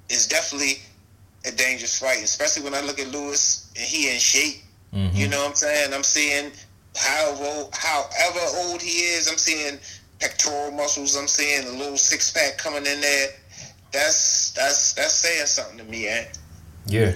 it's 0.09 0.27
definitely 0.27 0.83
a 1.47 1.51
dangerous 1.51 1.99
fight, 1.99 2.23
especially 2.23 2.63
when 2.63 2.75
I 2.75 2.81
look 2.83 2.99
at 2.99 3.09
Lewis 3.09 3.71
and 3.77 3.85
he 3.85 4.13
in 4.13 4.19
shape. 4.19 4.63
Mhm. 4.95 5.15
You 5.15 5.29
know 5.29 5.41
what 5.43 5.51
I'm 5.51 5.55
saying? 5.57 5.95
I'm 5.95 6.05
seeing 6.05 6.53
however 6.97 7.45
old, 7.45 7.75
however 7.75 8.41
old 8.57 8.83
he 8.83 8.91
is. 8.91 9.29
I'm 9.29 9.39
seeing 9.39 9.79
pectoral 10.21 10.71
muscles. 10.71 11.17
I'm 11.17 11.29
seeing 11.29 11.67
a 11.67 11.71
little 11.73 11.97
six 11.97 12.31
pack 12.31 12.59
coming 12.59 12.85
in 12.87 13.01
there. 13.01 13.29
That's 13.93 14.51
that's 14.53 14.93
that's 14.93 15.15
saying 15.15 15.47
something 15.47 15.79
to 15.79 15.85
me, 15.85 16.07
eh? 16.07 16.25
Yeah, 16.87 17.13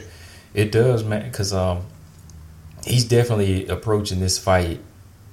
it 0.55 0.73
does, 0.73 1.05
man. 1.05 1.31
Because 1.31 1.53
um, 1.53 1.87
he's 2.85 3.05
definitely 3.05 3.67
approaching 3.69 4.21
this 4.21 4.39
fight 4.39 4.81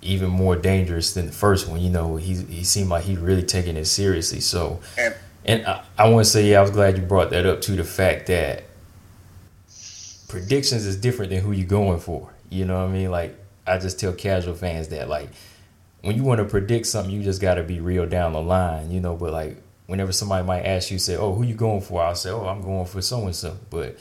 even 0.03 0.29
more 0.29 0.55
dangerous 0.55 1.13
than 1.13 1.27
the 1.27 1.31
first 1.31 1.67
one. 1.67 1.79
You 1.81 1.89
know, 1.89 2.15
he 2.15 2.35
he 2.35 2.63
seemed 2.63 2.89
like 2.89 3.03
he 3.03 3.15
really 3.15 3.43
taking 3.43 3.77
it 3.77 3.85
seriously. 3.85 4.39
So, 4.39 4.79
And 4.97 5.15
and 5.45 5.65
I, 5.65 5.83
I 5.97 6.09
want 6.09 6.25
to 6.25 6.31
say, 6.31 6.49
yeah, 6.49 6.59
I 6.59 6.61
was 6.61 6.71
glad 6.71 6.97
you 6.97 7.03
brought 7.03 7.29
that 7.31 7.45
up 7.45 7.61
too. 7.61 7.75
The 7.75 7.83
fact 7.83 8.27
that 8.27 8.63
predictions 10.27 10.85
is 10.85 10.95
different 10.97 11.31
than 11.31 11.41
who 11.41 11.51
you 11.51 11.65
going 11.65 11.99
for. 11.99 12.33
You 12.49 12.65
know 12.65 12.79
what 12.81 12.89
I 12.89 12.93
mean? 12.93 13.11
Like 13.11 13.37
I 13.67 13.77
just 13.77 13.99
tell 13.99 14.13
casual 14.13 14.55
fans 14.55 14.89
that 14.89 15.09
like 15.09 15.29
when 16.01 16.15
you 16.15 16.23
want 16.23 16.39
to 16.39 16.45
predict 16.45 16.85
something, 16.87 17.13
you 17.13 17.23
just 17.23 17.41
got 17.41 17.55
to 17.55 17.63
be 17.63 17.79
real 17.79 18.05
down 18.05 18.33
the 18.33 18.41
line. 18.41 18.91
You 18.91 18.99
know, 18.99 19.15
but 19.15 19.31
like 19.31 19.57
whenever 19.87 20.11
somebody 20.11 20.45
might 20.45 20.63
ask 20.63 20.91
you, 20.91 20.99
say, 20.99 21.15
"Oh, 21.15 21.33
who 21.33 21.43
you 21.43 21.55
going 21.55 21.81
for?" 21.81 22.01
I'll 22.01 22.15
say, 22.15 22.29
"Oh, 22.29 22.45
I'm 22.47 22.61
going 22.61 22.85
for 22.85 23.01
so 23.01 23.25
and 23.25 23.35
so." 23.35 23.57
But 23.69 23.97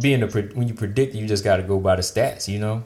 being 0.00 0.22
a 0.22 0.26
pre- 0.28 0.48
when 0.54 0.68
you 0.68 0.74
predict, 0.74 1.14
you 1.14 1.26
just 1.26 1.44
got 1.44 1.56
to 1.56 1.62
go 1.62 1.78
by 1.78 1.96
the 1.96 2.02
stats. 2.02 2.48
You 2.48 2.58
know, 2.58 2.84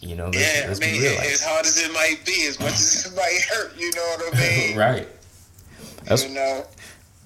you 0.00 0.16
know. 0.16 0.26
Let's, 0.26 0.38
yeah, 0.38 0.66
let's 0.66 0.80
I 0.80 0.86
mean, 0.86 1.02
as 1.02 1.44
hard 1.44 1.66
as 1.66 1.78
it 1.78 1.92
might 1.92 2.24
be, 2.24 2.46
as 2.46 2.58
much 2.58 2.72
as 2.72 3.06
it 3.06 3.16
might 3.16 3.40
hurt, 3.50 3.76
you 3.76 3.90
know 3.92 4.16
what 4.16 4.34
I 4.34 4.40
mean? 4.40 4.76
right. 4.76 5.08
That's 6.04 6.26
you 6.26 6.34
know, 6.34 6.64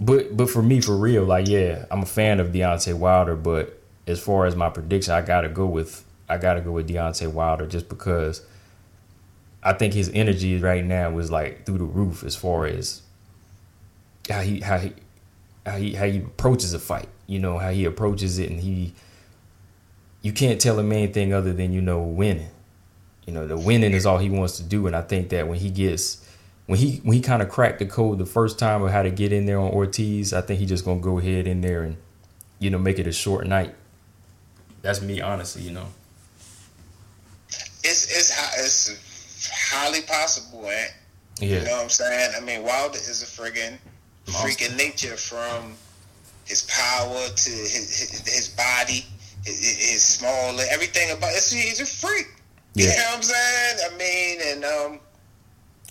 But 0.01 0.37
but 0.37 0.51
for 0.51 0.63
me, 0.63 0.81
for 0.81 0.97
real, 0.97 1.25
like 1.25 1.49
yeah, 1.49 1.87
I'm 1.91 2.03
a 2.03 2.07
fan 2.07 2.41
of 2.41 2.49
Deontay 2.49 2.95
Wilder. 2.95 3.37
But 3.37 3.81
as 4.07 4.21
far 4.21 4.47
as 4.47 4.57
my 4.57 4.69
prediction, 4.69 5.15
I 5.15 5.23
gotta 5.23 5.49
go 5.49 5.67
with 5.67 6.05
I 6.29 6.39
gotta 6.39 6.61
go 6.61 6.73
with 6.73 6.89
Deontay 6.89 7.33
Wilder 7.33 7.67
just 7.67 7.89
because 7.89 8.43
I 9.63 9.73
think 9.73 9.95
his 9.95 10.11
energy 10.13 10.59
right 10.59 10.85
now 10.85 11.11
was 11.11 11.31
like 11.31 11.65
through 11.65 11.79
the 11.79 11.85
roof 11.85 12.23
as 12.25 12.37
far 12.37 12.67
as 12.67 13.03
how 14.29 14.41
he 14.41 14.61
how 14.61 14.79
he 14.79 14.93
how 15.65 15.77
he 15.77 15.95
how 15.95 16.07
he 16.07 16.19
approaches 16.19 16.75
a 16.75 16.79
fight. 16.79 17.09
You 17.27 17.39
know 17.39 17.59
how 17.59 17.71
he 17.71 17.85
approaches 17.85 18.39
it, 18.39 18.51
and 18.51 18.61
he 18.61 18.95
you 20.23 20.33
can't 20.33 20.61
tell 20.61 20.79
him 20.79 20.93
anything 20.93 21.33
other 21.33 21.53
than 21.53 21.73
you 21.73 21.81
know 21.81 22.03
winning. 22.03 22.51
You 23.27 23.33
know 23.33 23.47
the 23.47 23.57
winning 23.57 23.93
is 23.93 24.05
all 24.05 24.19
he 24.19 24.29
wants 24.29 24.59
to 24.59 24.63
do, 24.63 24.87
and 24.87 24.95
I 24.95 25.01
think 25.01 25.31
that 25.31 25.49
when 25.49 25.59
he 25.59 25.71
gets 25.71 26.25
when 26.67 26.79
he 26.79 27.01
when 27.05 27.15
he 27.15 27.23
kind 27.23 27.43
of 27.43 27.49
cracked 27.49 27.79
the 27.79 27.87
code 27.87 28.19
the 28.19 28.27
first 28.27 28.59
time 28.59 28.83
of 28.83 28.91
how 28.91 29.03
to 29.03 29.11
get 29.11 29.33
in 29.33 29.47
there 29.47 29.59
on 29.59 29.71
Ortiz, 29.71 30.33
I 30.33 30.41
think 30.41 30.61
he 30.61 30.67
just 30.67 30.85
gonna 30.85 31.01
go 31.01 31.19
ahead 31.19 31.47
in 31.47 31.61
there 31.61 31.83
and 31.83 31.97
you 32.59 32.71
know 32.71 32.79
make 32.79 32.99
it 32.99 33.07
a 33.07 33.13
short 33.13 33.47
night. 33.47 33.75
That's 34.83 35.01
me, 35.01 35.21
honestly. 35.21 35.63
You 35.63 35.73
know. 35.73 35.87
It's 37.83 38.11
it's 38.11 38.89
it's 38.89 39.51
highly 39.51 40.03
possible, 40.03 40.67
eh? 40.67 40.89
Yeah. 41.41 41.59
You 41.59 41.65
know 41.65 41.73
what 41.73 41.83
I'm 41.85 41.89
saying? 41.89 42.33
I 42.37 42.41
mean, 42.41 42.63
Wilder 42.63 42.97
is 42.97 43.23
a 43.23 43.27
friggin' 43.27 43.79
freaking 44.27 44.77
nature 44.77 45.17
from 45.17 45.75
his 46.45 46.63
power 46.63 47.27
to 47.29 47.51
his 47.51 48.11
his, 48.11 48.23
his 48.27 48.49
body, 48.49 49.05
his, 49.45 49.61
his 49.61 50.03
small 50.03 50.59
everything 50.61 51.11
about 51.11 51.33
it. 51.33 51.45
He's 51.51 51.81
a 51.81 51.87
freak. 51.87 52.29
Yeah. 52.75 52.91
You 52.91 52.97
know 52.97 53.05
what 53.05 53.17
I'm 53.17 53.23
saying? 53.23 53.77
I 53.85 53.97
mean, 53.97 54.39
and 54.47 54.65
um, 54.65 55.01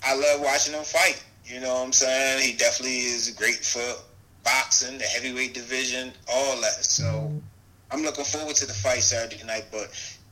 I 0.03 0.15
love 0.15 0.41
watching 0.41 0.73
him 0.73 0.83
fight. 0.83 1.23
You 1.45 1.59
know 1.59 1.73
what 1.73 1.85
I'm 1.85 1.93
saying? 1.93 2.41
He 2.41 2.53
definitely 2.57 2.99
is 2.99 3.31
great 3.31 3.63
for 3.63 4.01
boxing, 4.43 4.97
the 4.97 5.05
heavyweight 5.05 5.53
division, 5.53 6.11
all 6.31 6.59
that. 6.61 6.83
So 6.83 7.31
I'm 7.91 8.03
looking 8.03 8.25
forward 8.25 8.55
to 8.57 8.65
the 8.65 8.73
fight 8.73 9.01
Saturday 9.01 9.43
night. 9.45 9.65
But 9.71 9.89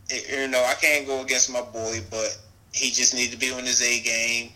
it, 0.10 0.30
you 0.30 0.48
know, 0.48 0.64
I 0.64 0.74
can't 0.76 1.08
go 1.08 1.22
against 1.22 1.52
my 1.52 1.62
boy, 1.62 2.00
but 2.10 2.38
he 2.74 2.92
just 2.92 3.14
needs 3.14 3.32
to 3.32 3.38
be 3.38 3.52
on 3.52 3.64
his 3.64 3.82
A 3.82 4.02
game. 4.02 4.52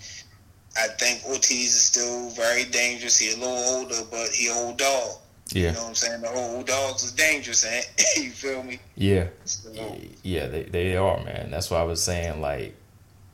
I 0.77 0.87
think 0.99 1.23
Ortiz 1.25 1.73
is 1.73 1.83
still 1.83 2.29
very 2.31 2.65
dangerous. 2.65 3.17
He 3.17 3.33
a 3.33 3.37
little 3.37 3.55
older, 3.55 4.01
but 4.11 4.29
he 4.29 4.49
old 4.49 4.77
dog. 4.77 5.17
Yeah. 5.51 5.69
You 5.69 5.71
know 5.73 5.81
what 5.81 5.89
I'm 5.89 5.95
saying? 5.95 6.21
The 6.21 6.29
old 6.33 6.67
dogs 6.67 7.03
is 7.03 7.11
dangerous, 7.11 7.65
eh? 7.65 7.81
you 8.21 8.31
feel 8.31 8.63
me? 8.63 8.79
Yeah. 8.95 9.27
So, 9.45 9.71
Yeah, 10.23 10.47
they, 10.47 10.63
they 10.63 10.97
are, 10.97 11.23
man. 11.23 11.51
That's 11.51 11.69
why 11.69 11.79
I 11.79 11.83
was 11.83 12.01
saying, 12.01 12.41
like, 12.41 12.75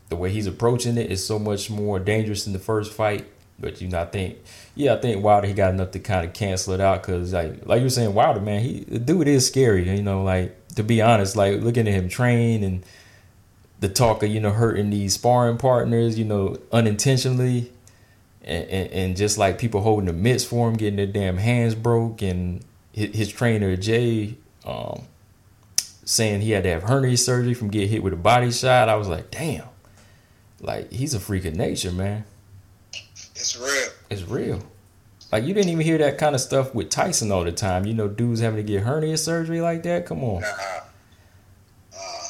the 0.09 0.15
way 0.17 0.29
he's 0.29 0.47
approaching 0.47 0.97
it 0.97 1.09
is 1.09 1.25
so 1.25 1.39
much 1.39 1.69
more 1.69 1.99
dangerous 1.99 2.45
in 2.47 2.53
the 2.53 2.59
first 2.59 2.91
fight. 2.93 3.25
But, 3.59 3.79
you 3.79 3.87
know, 3.87 4.01
I 4.01 4.05
think, 4.05 4.39
yeah, 4.75 4.95
I 4.95 4.97
think 4.97 5.23
Wilder, 5.23 5.47
he 5.47 5.53
got 5.53 5.73
enough 5.73 5.91
to 5.91 5.99
kind 5.99 6.25
of 6.25 6.33
cancel 6.33 6.73
it 6.73 6.81
out. 6.81 7.01
Because, 7.01 7.31
like, 7.31 7.65
like 7.65 7.77
you 7.79 7.85
were 7.85 7.89
saying, 7.89 8.13
Wilder, 8.13 8.41
man, 8.41 8.61
he, 8.61 8.81
the 8.81 8.99
dude 8.99 9.27
is 9.27 9.47
scary. 9.47 9.89
You 9.89 10.01
know, 10.01 10.23
like, 10.23 10.57
to 10.75 10.83
be 10.83 11.01
honest, 11.01 11.35
like, 11.35 11.61
looking 11.61 11.87
at 11.87 11.93
him 11.93 12.09
train 12.09 12.63
and 12.63 12.83
the 13.79 13.87
talk 13.89 14.21
of, 14.21 14.29
you 14.29 14.39
know, 14.39 14.51
hurting 14.51 14.89
these 14.89 15.13
sparring 15.13 15.57
partners, 15.57 16.19
you 16.19 16.25
know, 16.25 16.57
unintentionally. 16.73 17.71
And, 18.43 18.67
and, 18.69 18.91
and 18.91 19.17
just 19.17 19.37
like 19.37 19.59
people 19.59 19.81
holding 19.81 20.07
the 20.07 20.13
mitts 20.13 20.43
for 20.43 20.67
him, 20.67 20.75
getting 20.75 20.95
their 20.97 21.05
damn 21.05 21.37
hands 21.37 21.75
broke. 21.75 22.21
And 22.21 22.63
his, 22.91 23.15
his 23.15 23.29
trainer, 23.29 23.75
Jay, 23.75 24.35
um, 24.65 25.03
saying 26.05 26.41
he 26.41 26.51
had 26.51 26.63
to 26.63 26.69
have 26.69 26.83
hernia 26.83 27.17
surgery 27.17 27.53
from 27.53 27.69
getting 27.69 27.89
hit 27.89 28.01
with 28.03 28.13
a 28.13 28.17
body 28.17 28.51
shot. 28.51 28.89
I 28.89 28.95
was 28.95 29.07
like, 29.07 29.29
damn. 29.31 29.65
Like, 30.59 30.91
he's 30.91 31.13
a 31.13 31.19
freak 31.19 31.45
of 31.45 31.55
nature, 31.55 31.91
man. 31.91 32.25
it's 33.35 33.57
real. 33.57 33.89
It's 34.09 34.23
real. 34.23 34.63
Like, 35.31 35.43
you 35.45 35.53
didn't 35.53 35.69
even 35.69 35.85
hear 35.85 35.97
that 35.99 36.17
kind 36.17 36.35
of 36.35 36.41
stuff 36.41 36.75
with 36.75 36.89
Tyson 36.89 37.31
all 37.31 37.43
the 37.43 37.51
time. 37.51 37.85
You 37.85 37.93
know, 37.93 38.07
dudes 38.07 38.41
having 38.41 38.57
to 38.57 38.63
get 38.63 38.83
hernia 38.83 39.17
surgery 39.17 39.61
like 39.61 39.83
that. 39.83 40.05
Come 40.05 40.23
on. 40.23 40.43
Uh-huh. 40.43 40.81
Uh, 41.95 42.29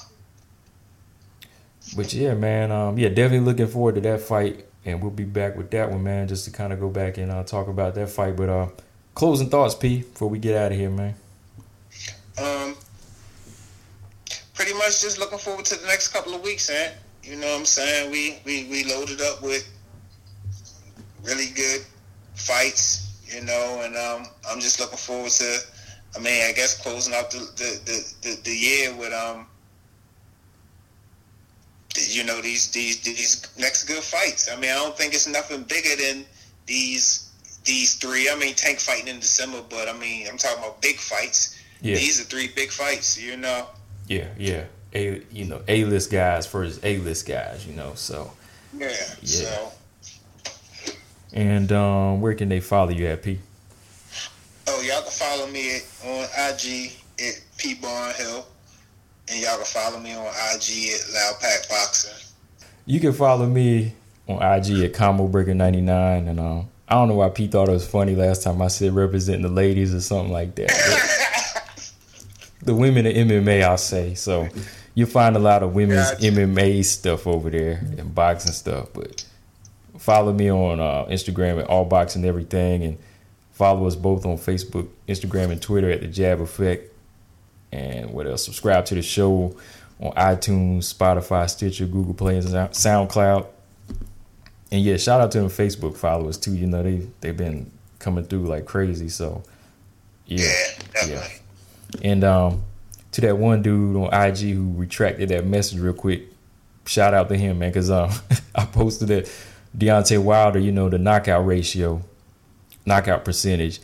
But 1.96 2.14
yeah, 2.14 2.34
man. 2.36 2.72
Um, 2.72 2.98
yeah, 2.98 3.10
definitely 3.10 3.40
looking 3.46 3.68
forward 3.68 3.96
to 3.96 4.02
that 4.02 4.22
fight. 4.22 4.66
And 4.84 5.02
we'll 5.02 5.12
be 5.12 5.26
back 5.26 5.56
with 5.56 5.70
that 5.72 5.92
one, 5.92 6.04
man, 6.04 6.28
just 6.28 6.46
to 6.46 6.52
kind 6.52 6.74
of 6.74 6.80
go 6.80 6.90
back 6.90 7.18
and 7.18 7.32
uh, 7.32 7.44
talk 7.44 7.68
about 7.68 7.94
that 7.96 8.10
fight. 8.10 8.36
But 8.36 8.50
uh, 8.50 8.68
closing 9.14 9.50
thoughts, 9.50 9.76
P, 9.76 10.00
before 10.00 10.28
we 10.30 10.40
get 10.40 10.56
out 10.56 10.72
of 10.72 10.78
here, 10.78 10.90
man. 10.90 11.14
um, 12.42 12.76
pretty 14.56 14.74
much 14.74 15.02
just 15.02 15.20
looking 15.20 15.38
forward 15.38 15.66
to 15.66 15.76
the 15.80 15.86
next 15.88 16.08
couple 16.10 16.34
of 16.34 16.42
weeks, 16.44 16.70
man. 16.70 16.92
You 17.24 17.36
know 17.36 17.48
what 17.48 17.60
I'm 17.60 17.66
saying? 17.66 18.12
We 18.12 18.40
we 18.46 18.68
we 18.72 18.84
loaded 18.86 19.22
up 19.22 19.44
with 19.44 19.70
really 21.24 21.50
good 21.56 21.82
fights, 22.34 23.20
you 23.28 23.42
know, 23.44 23.82
and 23.84 23.96
um, 23.96 24.26
I'm 24.50 24.60
just 24.60 24.80
looking 24.80 24.98
forward 24.98 25.30
to. 25.32 25.58
I 26.16 26.20
mean, 26.20 26.44
I 26.50 26.52
guess 26.54 26.82
closing 26.82 27.14
out 27.14 27.30
the 27.30 27.40
the 27.56 27.80
the, 27.86 28.14
the, 28.22 28.42
the 28.44 28.52
year 28.52 28.96
with 28.96 29.14
um. 29.14 29.46
You 31.98 32.24
know 32.24 32.42
these 32.42 32.72
these 32.72 33.02
these 33.02 33.48
next 33.58 33.86
good 33.86 34.04
fights. 34.04 34.50
I 34.52 34.56
mean, 34.56 34.72
I 34.72 34.76
don't 34.76 34.98
think 34.98 35.14
it's 35.14 35.28
nothing 35.28 35.64
bigger 35.64 36.02
than 36.02 36.26
these 36.66 37.30
these 37.66 37.96
three. 37.96 38.30
I 38.30 38.36
mean, 38.36 38.54
Tank 38.56 38.80
fighting 38.80 39.08
in 39.08 39.20
December, 39.20 39.62
but 39.70 39.88
I 39.90 39.94
mean, 39.94 40.28
I'm 40.28 40.38
talking 40.38 40.60
about 40.60 40.82
big 40.82 40.98
fights. 40.98 41.60
Yeah. 41.82 41.96
These 41.96 42.22
are 42.22 42.24
three 42.24 42.48
big 42.48 42.72
fights. 42.72 43.22
You 43.22 43.38
know. 43.38 43.68
Yeah, 44.08 44.28
yeah. 44.38 44.66
A, 44.94 45.22
you 45.32 45.46
know, 45.46 45.62
A 45.68 45.86
list 45.86 46.12
guys 46.12 46.48
versus 46.48 46.80
A 46.84 46.98
list 46.98 47.28
guys, 47.28 47.66
you 47.66 47.74
know, 47.74 47.94
so. 47.96 48.32
Yeah. 48.76 48.90
So. 49.24 49.72
And 51.34 51.72
um, 51.72 52.20
where 52.20 52.34
can 52.34 52.50
they 52.50 52.60
follow 52.60 52.90
you 52.90 53.06
at, 53.08 53.24
P? 53.24 53.40
Oh, 54.68 54.82
y'all 54.82 55.02
can 55.02 55.12
follow 55.12 55.48
me 55.48 55.80
on 56.06 56.24
IG 56.24 56.92
at 57.20 57.42
P 57.58 57.76
Barnhill, 57.76 58.46
and 59.30 59.42
y'all 59.42 59.56
can 59.58 59.66
follow 59.66 60.00
me 60.00 60.14
on 60.14 60.26
IG 60.26 60.90
at 60.94 61.14
Loud 61.14 61.40
Pack 61.42 61.70
Boxing. 61.70 62.28
You 62.86 63.00
can 63.00 63.14
follow 63.14 63.46
me 63.46 63.94
on 64.28 64.42
IG 64.42 64.80
at 64.84 64.94
Combo 64.94 65.28
Breaker 65.28 65.54
99 65.54 66.28
and 66.28 66.40
um 66.40 66.68
I 66.88 66.96
don't 66.96 67.08
know 67.08 67.16
why 67.16 67.30
Pete 67.30 67.52
thought 67.54 67.70
it 67.70 67.72
was 67.72 67.88
funny 67.88 68.16
last 68.16 68.44
time 68.44 68.62
I 68.62 68.68
said 68.68 68.94
representing 68.94 69.44
the 69.44 69.50
ladies 69.50 69.94
or 69.94 70.02
something 70.02 70.32
like 70.34 70.56
that. 70.56 70.72
The 72.64 72.76
women 72.76 73.08
of 73.08 73.14
MMA 73.14 73.64
I'll 73.64 73.78
say. 73.78 74.14
So 74.14 74.48
you'll 74.94 75.10
find 75.10 75.36
a 75.36 75.40
lot 75.40 75.64
of 75.64 75.74
women's 75.74 76.12
Gotcha. 76.12 76.24
MMA 76.28 76.86
stuff 76.86 77.26
over 77.26 77.50
there 77.50 77.80
and 77.98 78.14
boxing 78.14 78.52
stuff. 78.52 78.90
But 78.94 79.26
follow 79.98 80.32
me 80.32 80.52
on 80.52 80.80
uh, 80.80 81.06
Instagram 81.06 81.60
at 81.60 81.68
All 81.68 81.86
Boxing 81.86 82.22
and 82.22 82.30
Everything 82.30 82.84
and 82.84 82.98
follow 83.54 83.88
us 83.88 83.96
both 83.96 84.26
on 84.28 84.38
Facebook, 84.38 84.88
Instagram, 85.08 85.52
and 85.52 85.60
Twitter 85.62 85.90
at 85.90 86.02
the 86.02 86.08
Jab 86.08 86.40
Effect. 86.40 86.91
And 87.72 88.12
what 88.12 88.28
else? 88.28 88.44
Subscribe 88.46 88.86
to 88.86 88.96
the 88.96 89.02
show 89.02 89.56
on 90.00 90.12
iTunes, 90.14 90.94
Spotify, 90.94 91.50
Stitcher, 91.50 91.86
Google 91.86 92.14
Play, 92.14 92.38
and 92.38 92.46
SoundCloud. 92.46 93.46
And 94.72 94.82
yeah, 94.84 94.98
shout 94.98 95.22
out 95.22 95.32
to 95.32 95.40
them 95.40 95.50
Facebook 95.50 95.98
followers 95.98 96.38
too. 96.38 96.56
You 96.56 96.68
know 96.68 96.82
they 96.84 97.08
they've 97.22 97.36
been 97.36 97.72
coming 98.00 98.24
through 98.26 98.48
like 98.48 98.66
crazy. 98.66 99.10
So 99.10 99.44
yeah, 100.26 100.46
Yeah, 100.46 100.80
definitely. 100.94 101.28
and 102.04 102.24
um, 102.24 102.64
to 103.12 103.22
that 103.22 103.38
one 103.38 103.62
dude 103.62 103.96
on 103.98 104.14
IG 104.14 104.38
who 104.56 104.74
retracted 104.76 105.30
that 105.30 105.46
message 105.46 105.80
real 105.80 105.94
quick, 105.94 106.24
shout 106.86 107.14
out 107.14 107.28
to 107.30 107.36
him, 107.38 107.60
man, 107.60 107.70
because 107.70 107.92
um, 107.92 108.12
I 108.56 108.66
posted 108.66 109.10
that 109.10 109.30
Deontay 109.78 110.22
Wilder, 110.24 110.60
you 110.60 110.72
know, 110.72 110.88
the 110.90 110.98
knockout 110.98 111.46
ratio, 111.46 112.02
knockout 112.86 113.26
percentage, 113.26 113.82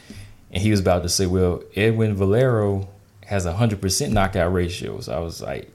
and 0.51 0.63
he 0.63 0.71
was 0.71 0.79
about 0.79 1.03
to 1.03 1.09
say, 1.09 1.25
well, 1.25 1.61
Edwin 1.75 2.15
Valero 2.15 2.87
has 3.27 3.45
a 3.45 3.53
hundred 3.53 3.81
percent 3.81 4.13
knockout 4.13 4.51
ratio. 4.53 4.99
So 5.01 5.13
I 5.15 5.19
was 5.19 5.41
like, 5.41 5.69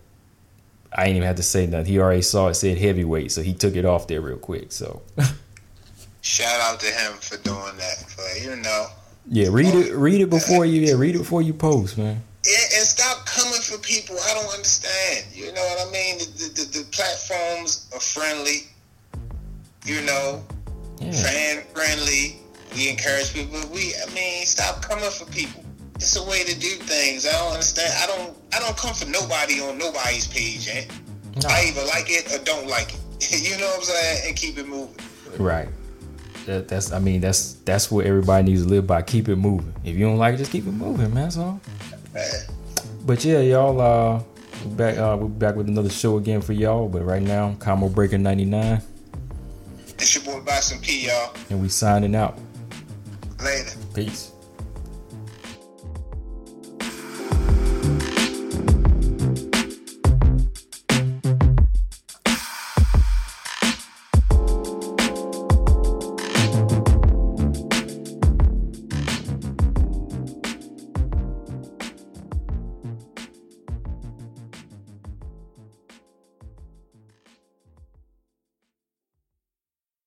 I 0.92 1.04
ain't 1.06 1.16
even 1.16 1.26
had 1.26 1.36
to 1.38 1.42
say 1.42 1.66
nothing. 1.66 1.86
He 1.92 1.98
already 2.00 2.22
saw 2.22 2.48
it 2.48 2.54
said 2.54 2.76
heavyweight, 2.78 3.30
so 3.32 3.42
he 3.42 3.54
took 3.54 3.76
it 3.76 3.84
off 3.84 4.06
there 4.08 4.20
real 4.20 4.36
quick. 4.38 4.72
So 4.72 5.02
Shout 6.20 6.60
out 6.60 6.80
to 6.80 6.86
him 6.86 7.12
for 7.14 7.36
doing 7.38 7.76
that. 7.78 7.96
For 8.08 8.44
you 8.48 8.56
know, 8.56 8.86
yeah, 9.28 9.48
read 9.50 9.74
it, 9.74 9.94
read 9.94 10.20
it 10.20 10.30
before 10.30 10.64
you, 10.64 10.80
yeah, 10.82 10.94
read 10.94 11.14
it 11.14 11.18
before 11.18 11.42
you 11.42 11.52
post, 11.52 11.98
man. 11.98 12.06
and, 12.44 12.66
and 12.76 12.86
stop 12.86 13.26
coming 13.26 13.60
for 13.60 13.78
people. 13.78 14.16
I 14.28 14.34
don't 14.34 14.52
understand. 14.54 15.26
You 15.32 15.52
know 15.52 15.62
what 15.62 15.88
I 15.88 15.90
mean? 15.92 16.18
The, 16.18 16.52
the, 16.54 16.78
the 16.78 16.84
platforms 16.92 17.88
are 17.92 18.00
friendly. 18.00 18.68
You 19.84 20.00
know, 20.02 20.44
Yeah. 21.00 21.10
fan 21.12 21.62
friendly. 21.74 22.38
We 22.76 22.88
encourage 22.88 23.34
people. 23.34 23.60
We, 23.74 23.92
I 24.06 24.14
mean, 24.14 24.46
stop 24.46 24.80
coming 24.80 25.10
for 25.10 25.24
people. 25.26 25.61
It's 26.02 26.16
a 26.16 26.24
way 26.24 26.42
to 26.42 26.58
do 26.58 26.66
things. 26.82 27.28
I 27.28 27.30
don't 27.30 27.52
understand. 27.52 27.94
I 28.02 28.06
don't. 28.08 28.36
I 28.52 28.58
don't 28.58 28.76
come 28.76 28.92
for 28.92 29.06
nobody 29.06 29.60
on 29.60 29.78
nobody's 29.78 30.26
page. 30.26 30.68
Eh? 30.68 30.84
I 31.48 31.66
either 31.68 31.84
like 31.86 32.06
it 32.10 32.34
or 32.34 32.42
don't 32.42 32.66
like 32.66 32.92
it. 32.92 33.00
you 33.48 33.56
know 33.56 33.66
what 33.68 33.76
I'm 33.76 33.82
saying? 33.84 34.22
And 34.26 34.36
keep 34.36 34.58
it 34.58 34.66
moving. 34.66 34.96
Right. 35.38 35.68
That, 36.46 36.66
that's 36.66 36.90
I 36.90 36.98
mean 36.98 37.20
that's 37.20 37.52
that's 37.64 37.88
what 37.88 38.04
everybody 38.04 38.50
needs 38.50 38.64
to 38.64 38.68
live 38.68 38.84
by. 38.84 39.02
Keep 39.02 39.28
it 39.28 39.36
moving. 39.36 39.72
If 39.84 39.94
you 39.94 40.04
don't 40.04 40.18
like 40.18 40.34
it, 40.34 40.38
just 40.38 40.50
keep 40.50 40.66
it 40.66 40.72
moving, 40.72 41.14
man. 41.14 41.22
That's 41.22 41.36
all. 41.36 41.60
Man. 42.12 42.24
But 43.06 43.24
yeah, 43.24 43.38
y'all 43.38 43.80
uh 43.80 44.22
we're 44.64 44.74
back 44.74 44.98
uh 44.98 45.16
we're 45.20 45.28
back 45.28 45.54
with 45.54 45.68
another 45.68 45.88
show 45.88 46.16
again 46.16 46.40
for 46.40 46.52
y'all. 46.52 46.88
But 46.88 47.04
right 47.04 47.22
now, 47.22 47.54
Combo 47.60 47.88
Breaker 47.88 48.18
99 48.18 48.82
It's 50.00 50.16
your 50.16 50.24
boy 50.24 50.44
Bison 50.44 50.80
P, 50.80 51.06
y'all. 51.06 51.32
and 51.48 51.62
we 51.62 51.68
signing 51.68 52.16
out. 52.16 52.40
Later. 53.40 53.70
Peace. 53.94 54.31